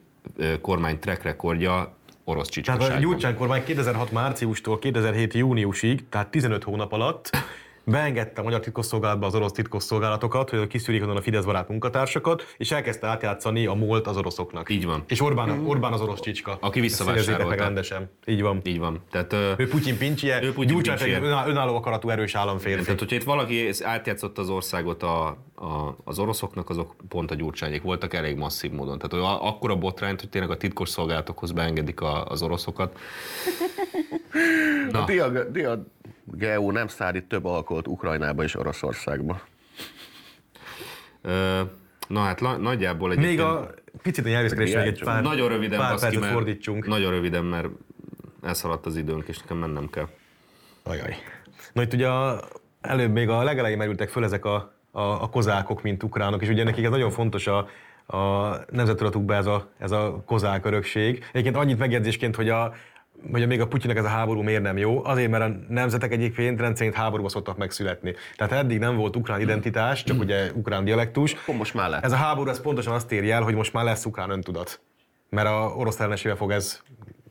[0.61, 2.97] kormány track rekordja orosz Tehát csicskaságban.
[2.97, 7.29] a Gyurcsány kormány 2006 márciustól 2007 júniusig, tehát 15 hónap alatt
[7.89, 12.71] beengedte a magyar titkosszolgálatba az orosz titkosszolgálatokat, hogy kiszűrik onnan a Fidesz barát munkatársakat, és
[12.71, 14.69] elkezdte átjátszani a múlt az oroszoknak.
[14.69, 15.03] Így van.
[15.07, 16.57] És Orbán, Orbán az orosz csicska.
[16.61, 17.47] Aki visszavásárolta.
[17.47, 18.09] meg rendesen.
[18.25, 18.59] Így van.
[18.63, 18.99] Így van.
[19.11, 20.83] Tehát, Ő Putyin pincsije, Ő Putyin
[21.23, 22.83] öná- önálló akaratú erős államférfi.
[22.83, 27.81] Tehát, hogyha itt valaki átjátszott az országot a, a, az oroszoknak, azok pont a gyurcsányék
[27.81, 28.97] voltak elég masszív módon.
[28.97, 32.97] Tehát hogy a- akkora botrányt, hogy tényleg a titkos szolgálatokhoz beengedik a, az oroszokat.
[34.93, 35.85] A dia, dia
[36.31, 39.41] GEU nem szállít több alkoholt Ukrajnába és Oroszországba.
[41.21, 41.61] Ö,
[42.09, 43.37] Na hát la, nagyjából egyébként...
[43.37, 46.87] Még a picit a nyelvészkedésre egy pár, nagyon röviden, pár baszki, mert, fordítsunk.
[46.87, 47.67] Nagyon röviden, mert
[48.41, 50.07] elszaladt az időnk, és nekem mennem kell.
[50.83, 51.15] Ajaj.
[51.73, 52.41] Na itt ugye a,
[52.81, 56.63] előbb még a legelején merültek föl ezek a, a, a kozákok, mint ukránok, és ugye
[56.63, 57.57] nekik ez nagyon fontos a,
[58.05, 61.25] a nemzettudatukban ez a, ez a kozák örökség.
[61.31, 62.73] Egyébként annyit megjegyzésként, hogy a,
[63.31, 65.05] hogy még a Putyinek ez a háború miért nem jó?
[65.05, 68.13] Azért, mert a nemzetek egyébként rendszerint háborúba szoktak megszületni.
[68.35, 71.33] Tehát eddig nem volt ukrán identitás, csak ugye ukrán dialektus.
[71.33, 72.03] Akkor most már lett.
[72.03, 74.81] Ez a háború ez pontosan azt éri el, hogy most már lesz ukrán öntudat.
[75.29, 76.81] Mert a orosz ellenesével fog ez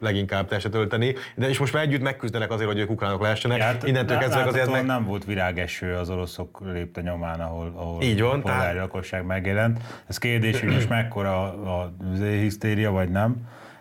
[0.00, 3.60] leginkább testet tölteni, de és most már együtt megküzdenek azért, hogy ők ukránok lehessenek.
[3.60, 4.84] Hát, Innentől kezdve azért meg...
[4.86, 9.24] nem volt virágeső az oroszok lépte nyomán, ahol, ahol Így van, a polgári tehát- lakosság
[9.24, 9.80] megjelent.
[10.06, 13.36] Ez kérdés, hogy most mekkora a, a hisztéria, vagy nem.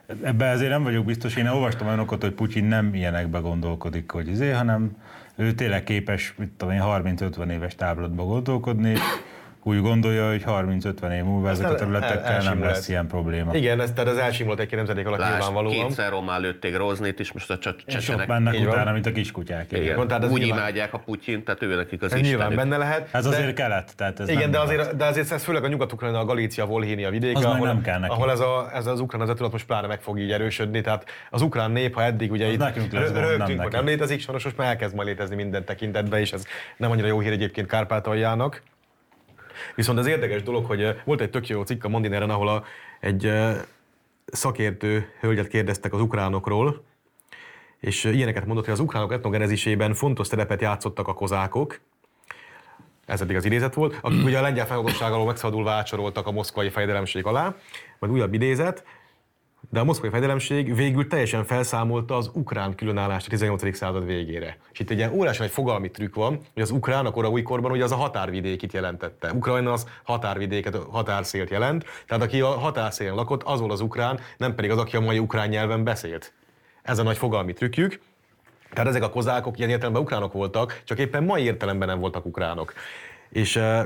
[0.07, 1.35] Ebben ezért nem vagyok biztos.
[1.35, 4.97] Én olvastam olyanokat, hogy Putyin nem ilyenekbe gondolkodik, hogy izé, hanem
[5.35, 8.93] ő tényleg képes, mit tudom én, 30-50 éves táblatba gondolkodni,
[9.67, 12.71] úgy gondolja, hogy 30-50 év múlva ezek a el- területekkel nem elsimulhat.
[12.71, 13.53] lesz ilyen probléma.
[13.55, 15.73] Igen, ez, tehát az elsimult egy nemzedék alatt Lásd, nyilvánvalóan.
[15.87, 18.73] kétszer román lőtték Roznit is, most a cse- És ott csecsenek mennek Így van.
[18.73, 19.71] utána, mint a kiskutyák.
[19.71, 22.69] igen, van, tehát úgy nyilván- imádják a Putyin, tehát ő nekik az Ez nyilván istenük.
[22.69, 23.09] benne lehet.
[23.11, 25.67] Ez de- azért kelet, tehát ez Igen, nem de azért, de azért ez főleg a
[25.67, 28.13] nyugat a Galícia, Volhynia vidéke, Az ahol, nem kell neki.
[28.13, 30.81] ahol ez, a, ez az ukrán nemzettudat most pláne meg fog így erősödni.
[30.81, 33.85] Tehát az ukrán nép, ha eddig ugye itt nekünk lesz gond, nem rögtünk, hogy nem
[33.85, 36.43] létezik, sajnos most már elkezd majd létezni minden tekintetben, és ez
[36.77, 38.61] nem annyira jó hír egyébként Kárpátaljának.
[39.75, 42.63] Viszont az érdekes dolog, hogy volt egy tök jó cikk a Mondineren, ahol a,
[42.99, 43.31] egy
[44.25, 46.83] szakértő hölgyet kérdeztek az ukránokról,
[47.79, 51.79] és ilyeneket mondott, hogy az ukránok etnogenezisében fontos szerepet játszottak a kozákok,
[53.05, 56.69] ez eddig az idézet volt, akik ugye a lengyel felhatóság alól megszabadulva átsoroltak a moszkvai
[56.69, 57.55] fejedelemség alá,
[57.99, 58.83] majd újabb idézet,
[59.69, 63.75] de a moszkvai fejedelemség végül teljesen felszámolta az ukrán különállást a 18.
[63.75, 64.57] század végére.
[64.71, 67.71] És itt egy ilyen óriási egy fogalmi trükk van, hogy az ukrán a korai újkorban
[67.71, 69.31] ugye az a határvidékit jelentette.
[69.33, 74.55] Ukrajna az határvidéket, határszélt jelent, tehát aki a határszélen lakott, az volt az ukrán, nem
[74.55, 76.33] pedig az, aki a mai ukrán nyelven beszélt.
[76.83, 77.99] Ez a nagy fogalmi trükkjük.
[78.73, 82.73] Tehát ezek a kozákok ilyen értelemben ukránok voltak, csak éppen mai értelemben nem voltak ukránok.
[83.29, 83.83] És eh,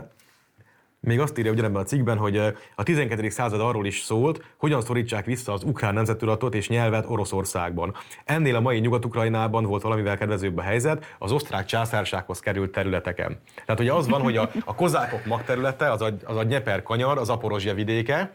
[1.02, 2.38] még azt írja ugyanebben a cikkben, hogy
[2.76, 3.30] a 12.
[3.30, 7.96] század arról is szólt, hogyan szorítsák vissza az ukrán nemzettudatot és nyelvet Oroszországban.
[8.26, 13.40] Ennél a mai Nyugat-Ukrajnában volt valamivel kedvezőbb a helyzet, az osztrák császársághoz került területeken.
[13.66, 17.18] Tehát ugye az van, hogy a, a kozákok magterülete, az a, az a Nyeper kanyar,
[17.18, 18.34] az Aporozsia vidéke,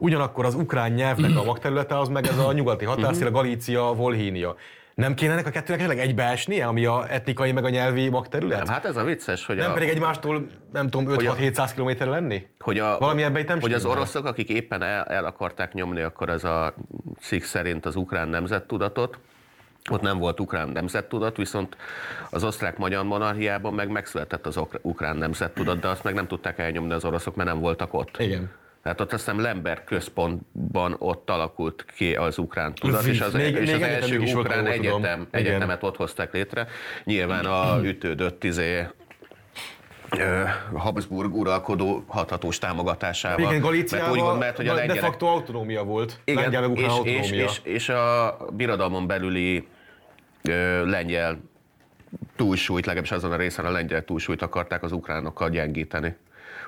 [0.00, 4.56] Ugyanakkor az ukrán nyelvnek a magterülete az meg ez a nyugati határszél, Galícia, Volhynia.
[4.98, 8.58] Nem kéne ennek a kettőnek esetleg egybeesnie, ami a etnikai meg a nyelvi magterület?
[8.58, 11.70] Nem, hát ez a vicces, hogy Nem a, pedig egymástól, nem tudom, Hogy a- 5-6-700
[11.74, 12.46] km lenni?
[12.58, 16.28] hogy a, Valami ebben nem hogy az oroszok, akik éppen el, el akarták nyomni, akkor
[16.28, 16.74] ez a
[17.20, 19.18] cikk szerint az ukrán nemzettudatot,
[19.90, 21.76] ott nem volt ukrán nemzettudat, viszont
[22.30, 27.04] az osztrák-magyar monarchiában meg megszületett az ukrán nemzettudat, de azt meg nem tudták elnyomni az
[27.04, 28.16] oroszok, mert nem voltak ott.
[28.18, 28.50] Igen.
[28.88, 33.32] Tehát ott azt hiszem Lemberg központban ott alakult ki az ukrán tudat, Visz, és az,
[33.32, 34.72] még- és még az első is ukrán tudom.
[34.72, 35.28] egyetem, Igen.
[35.30, 36.66] egyetemet ott hozták létre.
[37.04, 38.86] Nyilván a ütődött izé,
[40.74, 43.38] Habsburg uralkodó hathatós támogatásával.
[43.38, 46.20] Igen, mert úgy Galíciában gond, mert, hogy a de lengyelek, facto autonómia volt.
[46.24, 49.66] igen, Lengyel és, és, és, és, a birodalmon belüli
[50.42, 51.40] ö, lengyel
[52.36, 56.16] túlsúlyt, legalábbis azon a részen a lengyel túlsúlyt akarták az ukránokkal gyengíteni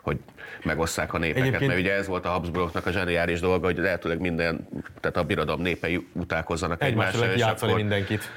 [0.02, 0.18] hogy
[0.64, 4.20] megosszák a népeket, Egyébként- mert ugye ez volt a Habsburgoknak a zseniális dolga, hogy lehetőleg
[4.20, 4.68] minden,
[5.00, 8.30] tehát a birodalom népei utálkozzanak Egymásra egymással, lehet akkor, mindenkit.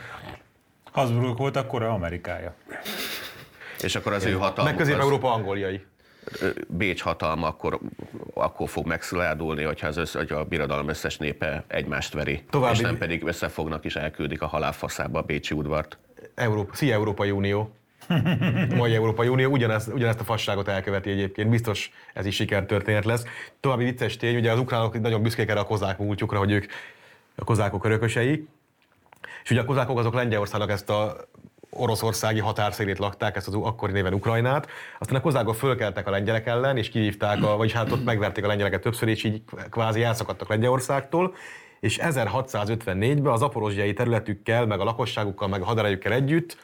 [0.91, 2.53] Habsburgok volt akkor Amerikája.
[3.83, 5.85] és akkor az ő hatalmuk, Meg az, Közép-Európa angoliai.
[6.41, 7.79] ö, Bécs hatalma akkor,
[8.33, 12.81] akkor fog megsziládulni, hogyha az össz, hogy a birodalom összes népe egymást veri, További- és
[12.83, 15.97] nem pedig összefognak és elküldik a halálfaszába a Bécsi udvart.
[16.35, 17.75] Európa, szia Európai Unió.
[18.09, 23.23] A mai Európai Unió ugyanezt, ugyanezt a fasságot elköveti egyébként, biztos ez is sikertörténet lesz.
[23.59, 26.65] További vicces tény, ugye az ukránok nagyon büszkék erre a kozák múltjukra, hogy ők
[27.35, 28.47] a kozákok örökösei.
[29.43, 31.15] És ugye a kozákok azok Lengyelországnak ezt a
[31.69, 34.67] oroszországi határszélét lakták, ezt az akkori néven Ukrajnát.
[34.99, 38.47] Aztán a kozákok fölkeltek a lengyelek ellen, és kihívták, a, vagyis hát ott megverték a
[38.47, 41.35] lengyeleket többször, és így kvázi elszakadtak Lengyelországtól.
[41.79, 46.57] És 1654-ben az aporozsiai területükkel, meg a lakosságukkal, meg a haderejükkel együtt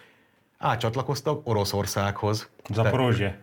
[0.59, 2.49] átcsatlakoztak Oroszországhoz.
[2.73, 3.37] Zaporozsje.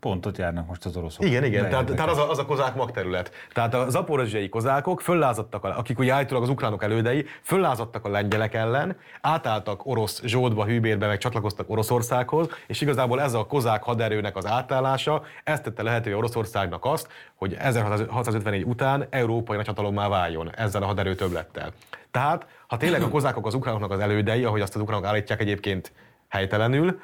[0.00, 1.24] Pont ott járnak most az oroszok.
[1.24, 3.30] Igen, igen, tehát, tehát az, a, az a kozák magterület.
[3.52, 8.54] Tehát a zaporozsiai kozákok föllázadtak, a- akik ugye állítólag az ukránok elődei, föllázadtak a lengyelek
[8.54, 14.46] ellen, átálltak orosz zsoldba, hűbérbe, meg csatlakoztak Oroszországhoz, és igazából ez a kozák haderőnek az
[14.46, 21.14] átállása, ez tette lehetővé Oroszországnak azt, hogy 1654 után európai nagyhatalommá váljon ezzel a haderő
[21.14, 21.72] többlettel.
[22.10, 25.92] Tehát, ha tényleg a kozákok az ukránoknak az elődei, ahogy azt az ukránok állítják egyébként
[26.32, 27.00] helytelenül,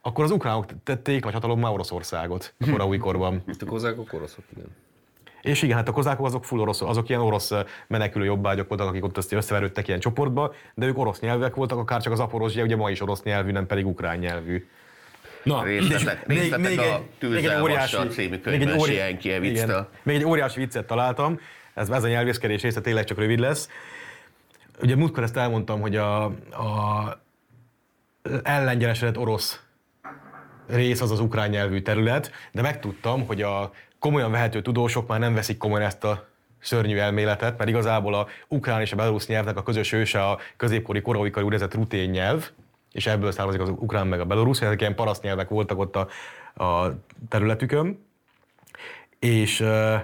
[0.00, 3.42] akkor az ukránok tették nagy hatalommá Oroszországot a korai korban.
[3.48, 4.66] Itt a kozákok oroszok, igen.
[5.42, 7.50] És igen, hát a kozákok azok full orosz, azok ilyen orosz
[7.86, 12.02] menekülő jobbágyok voltak, akik ott azt összeverődtek ilyen csoportba, de ők orosz nyelvek voltak, akár
[12.02, 14.68] csak az aporozsia, ugye ma is orosz nyelvű, nem pedig ukrán nyelvű.
[15.42, 19.64] Na, Részletek, részletek a Tűzzelvassal című könyvben óri- Sienkiewicz-től.
[19.68, 21.40] igen, még egy óriási viccet találtam,
[21.74, 23.68] ez, ez a nyelvészkedés része tényleg csak rövid lesz.
[24.82, 27.21] Ugye múltkor ezt elmondtam, hogy a, a
[28.42, 29.60] ellengyelesedett orosz
[30.66, 35.34] rész az az ukrán nyelvű terület, de megtudtam, hogy a komolyan vehető tudósok már nem
[35.34, 36.28] veszik komolyan ezt a
[36.60, 41.00] szörnyű elméletet, mert igazából a ukrán és a belorusz nyelvnek a közös őse a középkori
[41.00, 42.50] koraikari úgynevezett rutén nyelv,
[42.92, 46.08] és ebből származik az ukrán meg a belorusz, ezek ilyen paraszt nyelvek voltak ott a,
[46.64, 46.92] a
[47.28, 48.04] területükön,
[49.18, 49.94] és uh,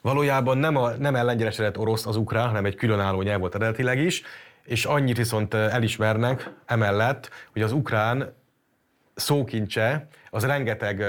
[0.00, 4.22] valójában nem, a, nem ellengyelesedett orosz az ukrán, hanem egy különálló nyelv volt eredetileg is,
[4.68, 8.34] és annyit viszont elismernek emellett, hogy az ukrán
[9.14, 11.04] szókincse az rengeteg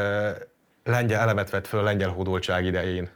[0.84, 3.10] lengyel elemet vett föl a lengyel hódoltság idején.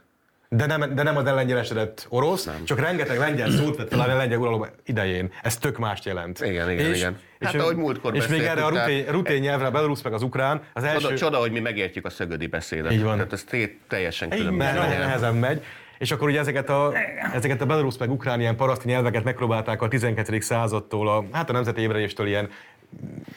[0.48, 2.64] De nem, de nem az ellengyelesedett orosz, nem.
[2.64, 5.32] csak rengeteg lengyel szót vett fel a lengyel uralom idején.
[5.42, 6.40] Ez tök mást jelent.
[6.40, 7.18] Igen, igen, igen.
[7.40, 10.22] Hát, és, ahogy múltkor És még erre a rutén, rutén nyelvre, a belorusz meg az
[10.22, 11.00] ukrán, az első...
[11.00, 12.92] Csoda, csoda, hogy mi megértjük a szögödi beszédet.
[12.92, 13.16] Így van.
[13.16, 13.44] Tehát ez
[13.88, 14.72] teljesen különböző.
[14.72, 15.62] nehezen megy.
[16.04, 16.92] És akkor ugye ezeket a,
[17.34, 20.40] ezeket a belorusz meg ukrán ilyen paraszti nyelveket megpróbálták a 12.
[20.40, 22.48] századtól, a, hát a nemzeti ébredéstől ilyen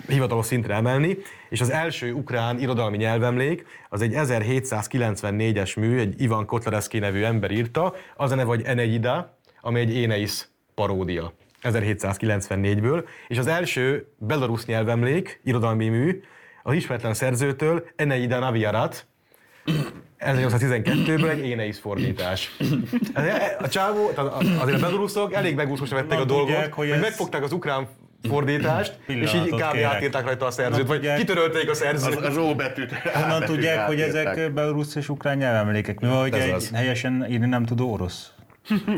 [0.07, 1.17] hivatalos szintre emelni,
[1.49, 7.51] és az első ukrán irodalmi nyelvemlék az egy 1794-es mű, egy Ivan Kotlarevsky nevű ember
[7.51, 11.33] írta, az a neve, hogy Eneida, ami egy Éneis paródia.
[11.63, 16.21] 1794-ből, és az első belorusz nyelvemlék, irodalmi mű,
[16.63, 19.07] az ismeretlen szerzőtől Eneida Naviarat,
[20.19, 22.55] 1812-ből egy Éneis fordítás.
[23.59, 26.89] A csávó, tehát a- azért a beloruszok elég megúszósra vették a Honnan dolgot, tudják, hogy
[26.89, 27.87] ez- megfogták az ukrán
[28.29, 29.61] fordítást, és így kb.
[29.85, 32.15] átírták rajta a szerzőt, Honnan vagy tudják- kitörölték a szerzőt.
[32.15, 32.91] Az, az óbetűt.
[32.93, 35.99] Honnan ábetűt tudják, hogy ezek belorusz és ukrán nyelvemlékek?
[35.99, 36.71] Mi van, hogy egy az.
[36.73, 38.31] helyesen írni nem tudó orosz?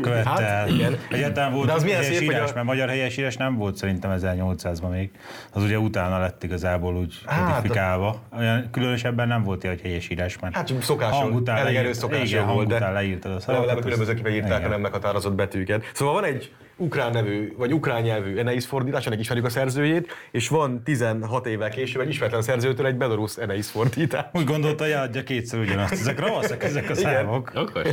[0.02, 0.68] Követte Hát, el.
[0.68, 0.98] igen.
[1.10, 4.18] Egyáltalán volt De az milyen helyes szép, írás, a- mert magyar helyesírás nem volt szerintem
[4.20, 5.10] 1800-ban még.
[5.52, 8.22] Az ugye utána lett igazából úgy Hát, kodifikálva.
[8.38, 11.96] Olyan különösebben nem volt ilyen, hogy helyesírás, mert Hát csak szokásos, hang után elég erős
[11.96, 13.60] szokásos igen, volt, de leírtad a szavakat.
[13.66, 15.84] legalább különbözőképpen írták a nem meghatározott betűket.
[15.94, 20.48] Szóval van egy ukrán nevű, vagy ukrán nyelvű Eneis fordítás, ennek ismerjük a szerzőjét, és
[20.48, 24.24] van 16 évvel később egy ismeretlen szerzőtől egy belorusz Eneis fordítás.
[24.32, 25.92] Úgy gondolta, hogy adja kétszer ugyanazt.
[25.92, 27.50] Ezek ravaszak, ezek a számok.
[27.54, 27.88] Okos.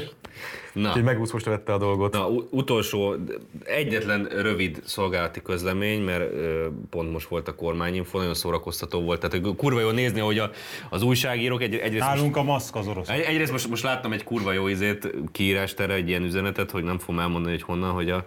[0.77, 2.13] Na, Úgyhogy megúszósra vette a dolgot.
[2.13, 3.15] na utolsó,
[3.63, 9.19] egyetlen rövid szolgálati közlemény, mert ö, pont most volt a kormányinfo, nagyon szórakoztató volt.
[9.19, 10.51] Tehát hogy kurva jó nézni, hogy a,
[10.89, 13.09] az újságírók egy, egyrészt most Nálunk a maszk az orosz.
[13.09, 16.83] Egy, egyrészt most, most láttam egy kurva jó izét, kiírást erre egy ilyen üzenetet, hogy
[16.83, 18.25] nem fogom elmondani, hogy honnan, hogy a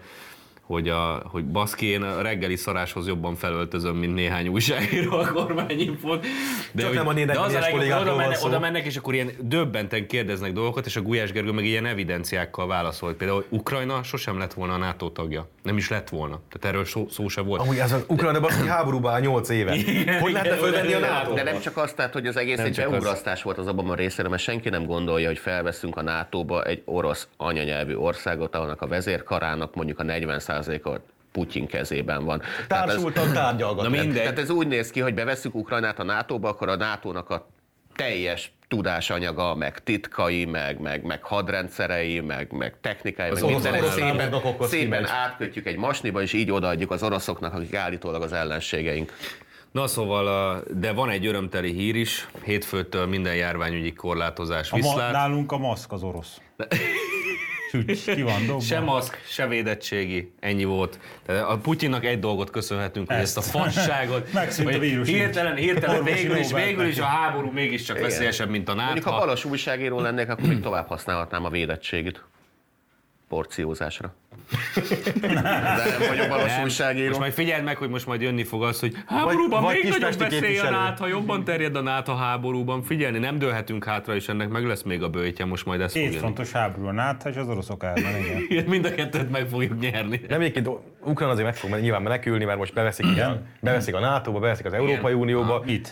[0.70, 6.20] hogy, a, hogy baszki, én a reggeli szaráshoz jobban felöltözöm, mint néhány újságíró a kormányinfon.
[6.72, 8.46] De, Csak nem a de az a legjobb, hogy oda, szó.
[8.46, 12.66] oda mennek, és akkor ilyen döbbenten kérdeznek dolgokat, és a Gulyás Gergő meg ilyen evidenciákkal
[12.66, 13.14] válaszol.
[13.14, 15.48] Például, hogy Ukrajna sosem lett volna a NATO tagja.
[15.62, 16.40] Nem is lett volna.
[16.50, 17.60] Tehát erről szó, szó se volt.
[17.60, 19.70] Amúgy ez az Ukrajna baszki háborúban áll 8 éve.
[20.20, 22.76] Hogy lehetne fölvenni a nato De nem csak azt, tehát, hogy az egész Nem egy
[22.76, 27.28] beugrasztás volt az Obama részéről, mert senki nem gondolja, hogy felveszünk a NATO-ba egy orosz
[27.36, 30.02] anyanyelvű országot, annak a vezérkarának mondjuk a
[30.62, 31.00] 40%-a
[31.32, 32.42] Putyin kezében van.
[32.68, 33.96] Társultan tárgyalgatni.
[33.96, 34.22] Na mindegy.
[34.22, 37.48] Tehát ez úgy néz ki, hogy bevesszük Ukrajnát a NATO-ba, akkor a NATO-nak a
[37.94, 43.94] teljes tudásanyaga, meg titkai, meg, meg, meg hadrendszerei, meg, meg technikai, meg orosz- minden orosz
[43.94, 49.12] szépen, szépen átkötjük egy masniba, és így odaadjuk az oroszoknak, akik állítólag az ellenségeink.
[49.70, 52.28] Na szóval, de van egy örömteli hír is.
[52.44, 55.12] Hétfőtől minden járványügyi korlátozás A ma, viszlát.
[55.12, 56.40] nálunk a maszk az orosz.
[57.70, 58.60] Sücs, ki van dobva.
[58.60, 60.98] Se maszk, se védettségi, ennyi volt.
[61.26, 63.50] Tehát a Putyinnak egy dolgot köszönhetünk, hogy ezt a Ezt.
[63.50, 65.08] fasságot, Megszűnt a vírus.
[65.08, 68.08] hirtelen, hirtelen végül is, végül is a háború mégiscsak Igen.
[68.08, 69.24] veszélyesebb, mint a Mondjuk, ha nátha.
[69.26, 72.24] balos újságíró lennék, akkor még tovább használhatnám a védettségit.
[73.28, 74.14] Porciózásra.
[75.20, 77.06] De nem vagyok Nem, újságíró.
[77.06, 80.08] most majd figyeld meg, hogy most majd jönni fog az, hogy háborúban vagy még nagyobb
[80.08, 82.82] kispesti veszély a nátha, jobban terjed a nátha háborúban.
[82.82, 86.02] Figyelni, nem dőlhetünk hátra, és ennek meg lesz még a bőjtje, most majd ez fog
[86.02, 88.16] Két fontos háború a NATO és az oroszok ellen,
[88.48, 88.64] igen.
[88.70, 90.20] Mind a kettőt meg fogjuk nyerni.
[90.28, 90.68] Nem egyébként
[91.04, 93.46] Ukrán azért meg fog nyilván menekülni, mert most beveszik, igen.
[93.60, 95.62] beveszik a NATO-ba, beveszik az Európai Unióba.
[95.64, 95.90] Mit?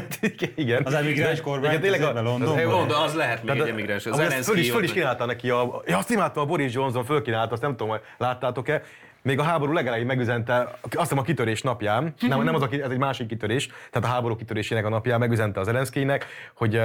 [0.54, 0.82] igen.
[0.84, 2.74] Az emigráns kormány igen, tényleg a- az Londonban?
[2.74, 4.06] Ó, de az lehet még egy emigráns.
[4.06, 5.82] Az Zelenszky föl is, föl is kínálta neki a...
[5.86, 8.82] Ja, azt imádta a Boris Johnson, fölkínálta, azt nem tudom, hogy láttátok-e.
[9.22, 12.90] Még a háború legelején megüzente, azt hiszem a kitörés napján, nem, nem az a, ez
[12.90, 16.80] egy másik kitörés, tehát a háború kitörésének a napján megüzente az Zelenszkijnek, hogy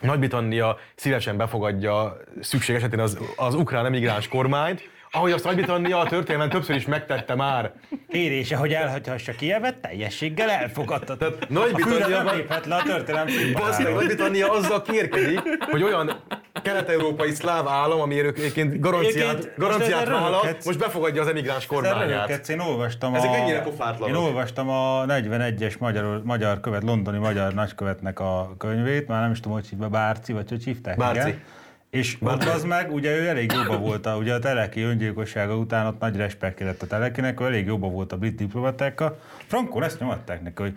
[0.00, 6.48] nagy-Britannia szívesen befogadja szükség esetén az, az ukrán emigráns kormányt, ahogy azt Nagy-Britannia a történelmen
[6.50, 7.72] többször is megtette már.
[8.08, 11.16] Kérése, hogy elhagyhassa Kievet, teljességgel elfogadta.
[11.16, 13.26] Tehát Nagy-Britannia- a léphet le a történelem.
[13.94, 15.40] Nagy-Britannia azzal kérkedik,
[15.70, 16.22] hogy olyan
[16.62, 22.48] kelet-európai szláv állam, ami egyébként garanciát, Egyébként garanciát most vállal, most befogadja az emigráns kormányát.
[22.48, 24.08] Én olvastam Ezek a, ennyire pofátlanok.
[24.08, 29.40] Én olvastam a 41-es magyar, magyar követ, londoni magyar nagykövetnek a könyvét, már nem is
[29.40, 30.96] tudom, hogy hívja, Bárci, vagy hogy hívták.
[30.96, 31.28] Bárci.
[31.28, 31.40] Igen.
[31.92, 35.86] És ott az meg, ugye ő elég jobban volt, a, ugye a Teleki öngyilkossága után
[35.86, 39.18] ott nagy respekt lett a Telekinek, ő elég jobban volt a brit diplomatákkal.
[39.46, 40.72] Frankon ezt nyomatták neki, hogy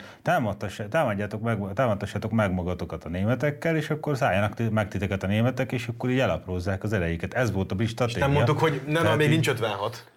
[0.89, 5.87] támadjátok meg, támadtassátok meg magatokat a németekkel, és akkor szálljanak meg titeket a németek, és
[5.87, 7.33] akkor így elaprózzák az erejéket.
[7.33, 8.25] Ez volt a brit stratégia.
[8.25, 10.11] Nem mondtuk, hogy nem, Tehát még nincs 56.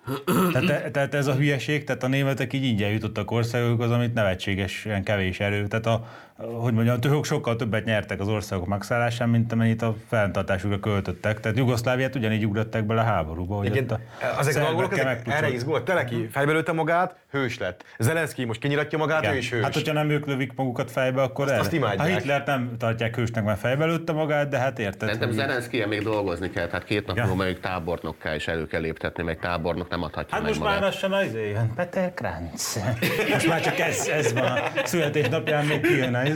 [0.52, 5.40] tehát, tehát ez a hülyeség, tehát a németek így ingyen jutottak országokhoz, amit nevetségesen kevés
[5.40, 5.66] erő.
[5.66, 6.06] Tehát a,
[6.42, 11.40] hogy mondjam, tőlük sokkal többet nyertek az országok megszállásán, mint amennyit a fenntartásukra költöttek.
[11.40, 13.56] Tehát Jugoszláviát ugyanígy ugrották bele a háborúba.
[13.56, 15.84] Hogy Igen, a ezek a angolok ezek erre izgulnak.
[15.84, 17.84] Teleki fejbelőtte magát, hős lett.
[17.98, 19.34] Zelenszky most kinyiratja magát, Igen.
[19.34, 19.62] ő is hős.
[19.62, 21.60] Hát, hogyha nem ők lövik magukat fejbe, akkor Azt- erre.
[21.62, 22.08] azt imádják.
[22.08, 24.98] Ha Hitlert nem tartják hősnek, mert fejbe lőtte magát, de hát érted.
[25.00, 29.22] Szerintem hogy- zelenszky még dolgozni kell, tehát két nap múlva tábornokká is elő kell léptetni,
[29.22, 30.74] meg tábornok nem adhatja Hát meg most magát.
[30.80, 32.80] már lassan az jön, Peter Kranz.
[33.32, 36.28] Most már csak ez, ez van a születésnapján még kijön az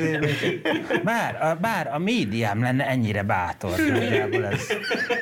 [1.05, 4.66] Bár a, bár a médiám lenne ennyire bátor, nagyjából ez,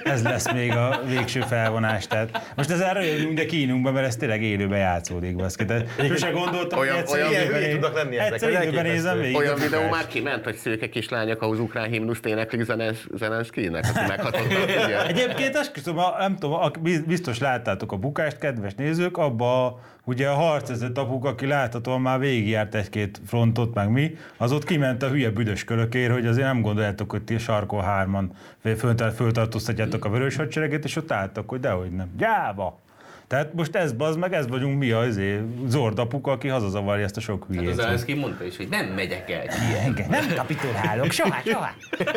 [0.04, 2.06] ez lesz még a végső felvonás.
[2.06, 5.36] Tehát most ezzel röjjünk, de kínunkban, mert ez tényleg élőben játszódik.
[5.36, 5.64] Baszki.
[5.64, 9.36] Tehát sose gondoltam, Olyan- hogy egyszer olyan élőben hülyék tudnak lenni ezek, egyszer nézem végig.
[9.36, 14.62] Olyan videó már kiment, hogy szőke kislányok az ukrán himnuszt éneklik Zelensz- Zelenszkynek, aki meghatottak,
[14.84, 15.06] ugye?
[15.06, 16.70] Egyébként esküszöm, a- nem tudom, a-
[17.06, 17.96] biztos láttátok a
[18.30, 23.74] bukást, kedves nézők, abba a, ugye a harcezett apuk, aki láthatóan már végigjárt egy-két frontot,
[23.74, 27.38] meg mi, az ott kiment a hülye büdös kölökér, hogy azért nem gondoljátok, hogy ti
[27.38, 28.32] sarkon hárman
[28.62, 32.08] föl- föltartóztatjátok a vörös hadsereget, és ott álltak, hogy dehogy nem.
[32.16, 32.78] Gyáva!
[33.26, 35.20] Tehát most ez bazd meg, ez vagyunk mi az
[35.66, 37.68] zord apuka, aki hazazavarja ezt a sok hülyét.
[37.68, 39.44] Az Zelenszky mondta is, hogy nem megyek el.
[39.90, 41.70] Igen, nem kapitulálok, soha, soha.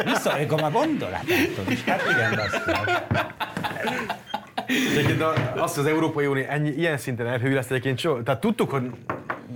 [0.04, 1.70] Visszaolygom a gondolatot.
[1.70, 2.62] És hát igen, azt
[4.68, 8.70] Egyébként a- azt az Európai Unió ennyi, ilyen szinten elhű lesz egyébként so, tehát tudtuk,
[8.70, 8.90] hogy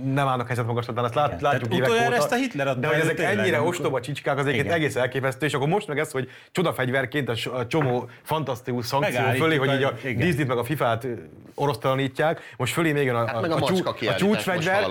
[0.04, 2.14] nem állnak helyzet magaslatán, ezt lát, látjuk Tehát évek óta.
[2.16, 4.96] ezt a Hitler adta De hogy ezek tényleg, ennyire amikor- ostoba csicskák, az egyébként egész
[4.96, 9.56] elképesztő, és akkor most meg ez, hogy csodafegyverként a so- a csomó fantasztikus szankció fölé,
[9.56, 9.92] hogy így a.
[10.02, 11.06] Disney-t meg a FIFA-t
[11.54, 14.84] orosztalanítják, most fölé még jön a, Hát a csú- a csúcsfegyver,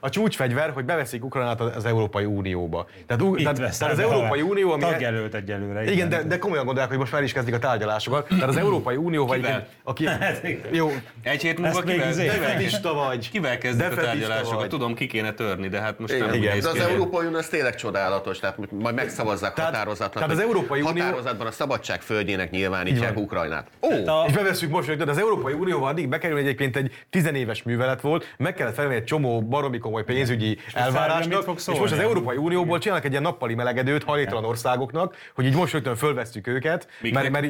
[0.00, 2.86] a csúcsfegyver, hogy beveszik Ukrajnát az Európai Unióba.
[3.06, 5.92] Tehát, ú- Itt tehát, veszel tehát az Európai Unió, ami Tagjelölt egyelőre.
[5.92, 8.28] igen, de, de komolyan gondolják, hogy most már is kezdik a tárgyalásokat.
[8.28, 9.66] Tehát az Európai Unió vagy Kivel?
[9.82, 10.06] aki...
[10.06, 10.42] Hát.
[10.70, 10.92] Jó,
[11.22, 13.30] Egy hét múlva még kivel, izé- kivel, defetista vagy.
[13.30, 14.53] kivel kezdik a tárgyalásokat?
[14.54, 14.68] Vagy.
[14.68, 16.60] Tudom, ki kéne törni, de hát most Igen, nem igen.
[16.60, 20.12] De az Európai Unió az tényleg csodálatos, tehát majd megszavazzák Tehát- határozatnak.
[20.22, 23.68] tehát az Európai Unió- Határozatban a szabadság földjének nyilvánítják Ukrajnát.
[23.80, 28.00] Ó, A- És bevesszük most, hogy az Európai Unióval addig bekerül egyébként egy tizenéves művelet
[28.00, 32.78] volt, meg kellett felvenni egy csomó baromi komoly pénzügyi elvárásnak, és most az Európai Unióból
[32.78, 37.46] csinálnak egy ilyen nappali melegedőt hajléktalan országoknak, hogy így most rögtön fölvesztjük őket, mert, mert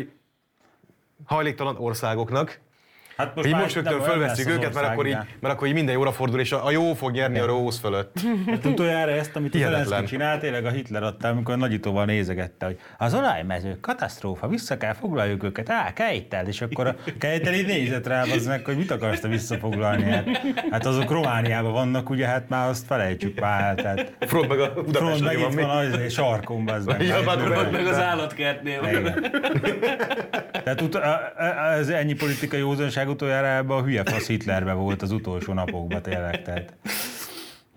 [1.25, 2.61] hajléktalan országoknak,
[3.17, 6.13] Hát hogy így most lesz az őket, mert akkor, így, mert akkor így minden jóra
[6.13, 8.21] fordul, és a, a jó fog nyerni a rossz fölött.
[8.47, 9.53] Hát utoljára ezt, amit.
[9.57, 14.93] Zelenszky csinált, tényleg a Hitler adta, amikor nagyítóval nézegette, hogy az olajmező katasztrófa, vissza kell
[14.93, 18.91] foglaljuk őket, á, Kejtel, és akkor a Kejtel így nézett rá, az meg, hogy mit
[18.91, 20.29] akarsz te visszafoglalni, hát,
[20.71, 25.21] hát azok Romániában vannak, ugye, hát már azt felejtsük már, tehát Front meg a Front
[25.21, 27.03] meg itt van az sarkon, az meg.
[27.03, 28.81] Ja, már Hát, Meg az állatkertnél.
[28.89, 29.33] Igen.
[30.65, 30.83] Tehát
[31.79, 36.43] ez ennyi politikai józanság utoljára ebben a hülye fasz Hitlerbe volt az utolsó napokban tényleg.
[36.43, 36.75] Tehát.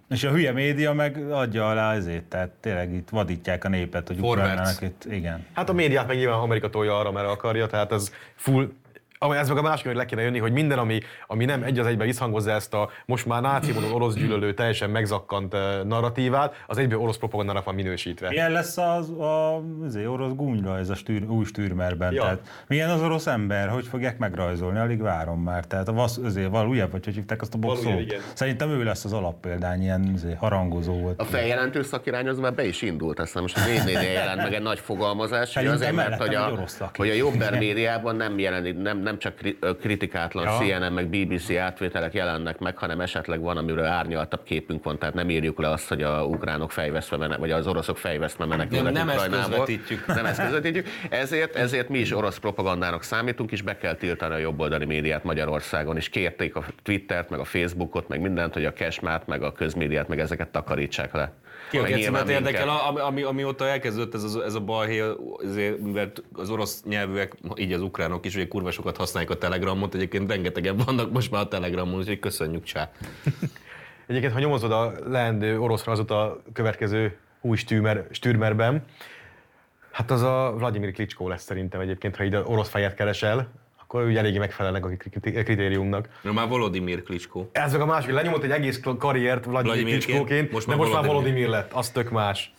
[0.09, 4.19] És a hülye média meg adja alá ezért, tehát tényleg itt vadítják a népet, hogy.
[4.19, 5.45] Ukrajnának itt, igen.
[5.53, 8.71] Hát a médiát meg nyilván Amerika tolja arra, mert akarja, tehát ez full
[9.19, 11.85] ez meg a másik, hogy le kéne jönni, hogy minden, ami, ami nem egy az
[11.85, 16.99] egybe visszhangozza ezt a most már náci módon orosz gyűlölő, teljesen megzakkant narratívát, az egyből
[16.99, 18.29] orosz propagandának van minősítve.
[18.29, 22.13] Milyen lesz az, a, az orosz gúnyra ez a stűr, új stűrmerben?
[22.13, 22.21] Ja.
[22.21, 23.69] Tehát, milyen az orosz ember?
[23.69, 24.79] Hogy fogják megrajzolni?
[24.79, 25.65] Alig várom már.
[25.65, 28.15] Tehát a vasz, azért valójában, vagy hogy hívták azt a boxolót?
[28.33, 31.19] Szerintem ő lesz az alappéldány, ilyen azért, harangozó volt.
[31.19, 34.61] A feljelentő szakirány az már be is indult, aztán most a 4 jelent meg egy
[34.61, 36.59] nagy fogalmazás, hogy azért, mert hogy a,
[36.95, 39.33] hogy a jobber médiában nem jelenik, nem, nem csak
[39.81, 40.51] kritikátlan Ja.
[40.51, 45.29] CNN meg BBC átvételek jelennek meg, hanem esetleg van, amiről árnyaltabb képünk van, tehát nem
[45.29, 49.09] írjuk le azt, hogy a ukránok fejvesztve menek, vagy az oroszok fejvesztve menekülnek Nem- nem
[49.09, 49.49] ezt Ukrajnából.
[49.65, 50.05] közvetítjük.
[50.05, 50.87] Nem ezt közvetítjük.
[51.09, 55.95] Ezért, ezért mi is orosz propagandának számítunk, és be kell tiltani a jobboldali médiát Magyarországon,
[55.97, 60.07] és kérték a Twittert, meg a Facebookot, meg mindent, hogy a kesmát, meg a közmédiát,
[60.07, 61.31] meg ezeket takarítsák le.
[61.69, 61.87] Ki a
[62.29, 65.03] érdekel, ami, ami, amióta elkezdődött ez, az, ez a balhé,
[65.43, 69.93] azért, mert az orosz nyelvűek, így az ukránok is ugye kurva sokat használják a Telegramot,
[69.93, 72.89] egyébként rengetegen vannak most már a Telegramon, úgyhogy köszönjük, csá.
[74.07, 78.83] Egyébként, ha nyomozod a leendő oroszra az a következő új stürmer, stürmerben,
[79.91, 83.47] hát az a Vladimir Klitschko lesz szerintem egyébként, ha így orosz fejet keresel,
[83.87, 86.09] akkor úgy eléggé megfelelnek a kri- kritériumnak.
[86.21, 87.45] Na már Volodymyr Klitschko.
[87.51, 90.93] Ez meg a másik, lenyomott egy egész karriert Vladimir Vladimirként, Klitschkoként, most de már most
[90.99, 91.05] már.
[91.05, 92.53] Volodymyr lett, az tök más.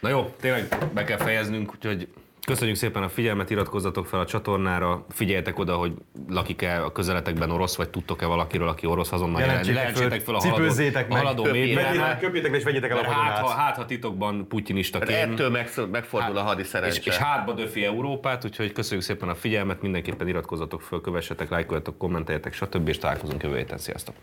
[0.00, 2.08] Na jó, tényleg be kell fejeznünk, úgyhogy
[2.46, 5.92] köszönjük szépen a figyelmet, iratkozzatok fel a csatornára, figyeljetek oda, hogy
[6.28, 10.38] lakik-e a közeletekben orosz, vagy tudtok-e valakiről, aki orosz, azonnal Jelentsétek jelent- jelentsétek fel a
[10.38, 12.18] haladó, cipőzzétek a meg, haladó köpjétek médiánál.
[12.18, 15.32] Köpjétek és vegyétek el a hát, ha, hát, ha titokban putyinistaként.
[15.32, 19.82] Ettől megsz- megfordul a hadi és, és hátba döfi Európát, úgyhogy köszönjük szépen a figyelmet,
[19.82, 22.88] mindenképpen iratkozzatok föl, kövessetek, lájkoljatok, kommenteljetek, stb.
[22.88, 23.78] és találkozunk jövő héten.
[23.78, 24.14] Sziasztok!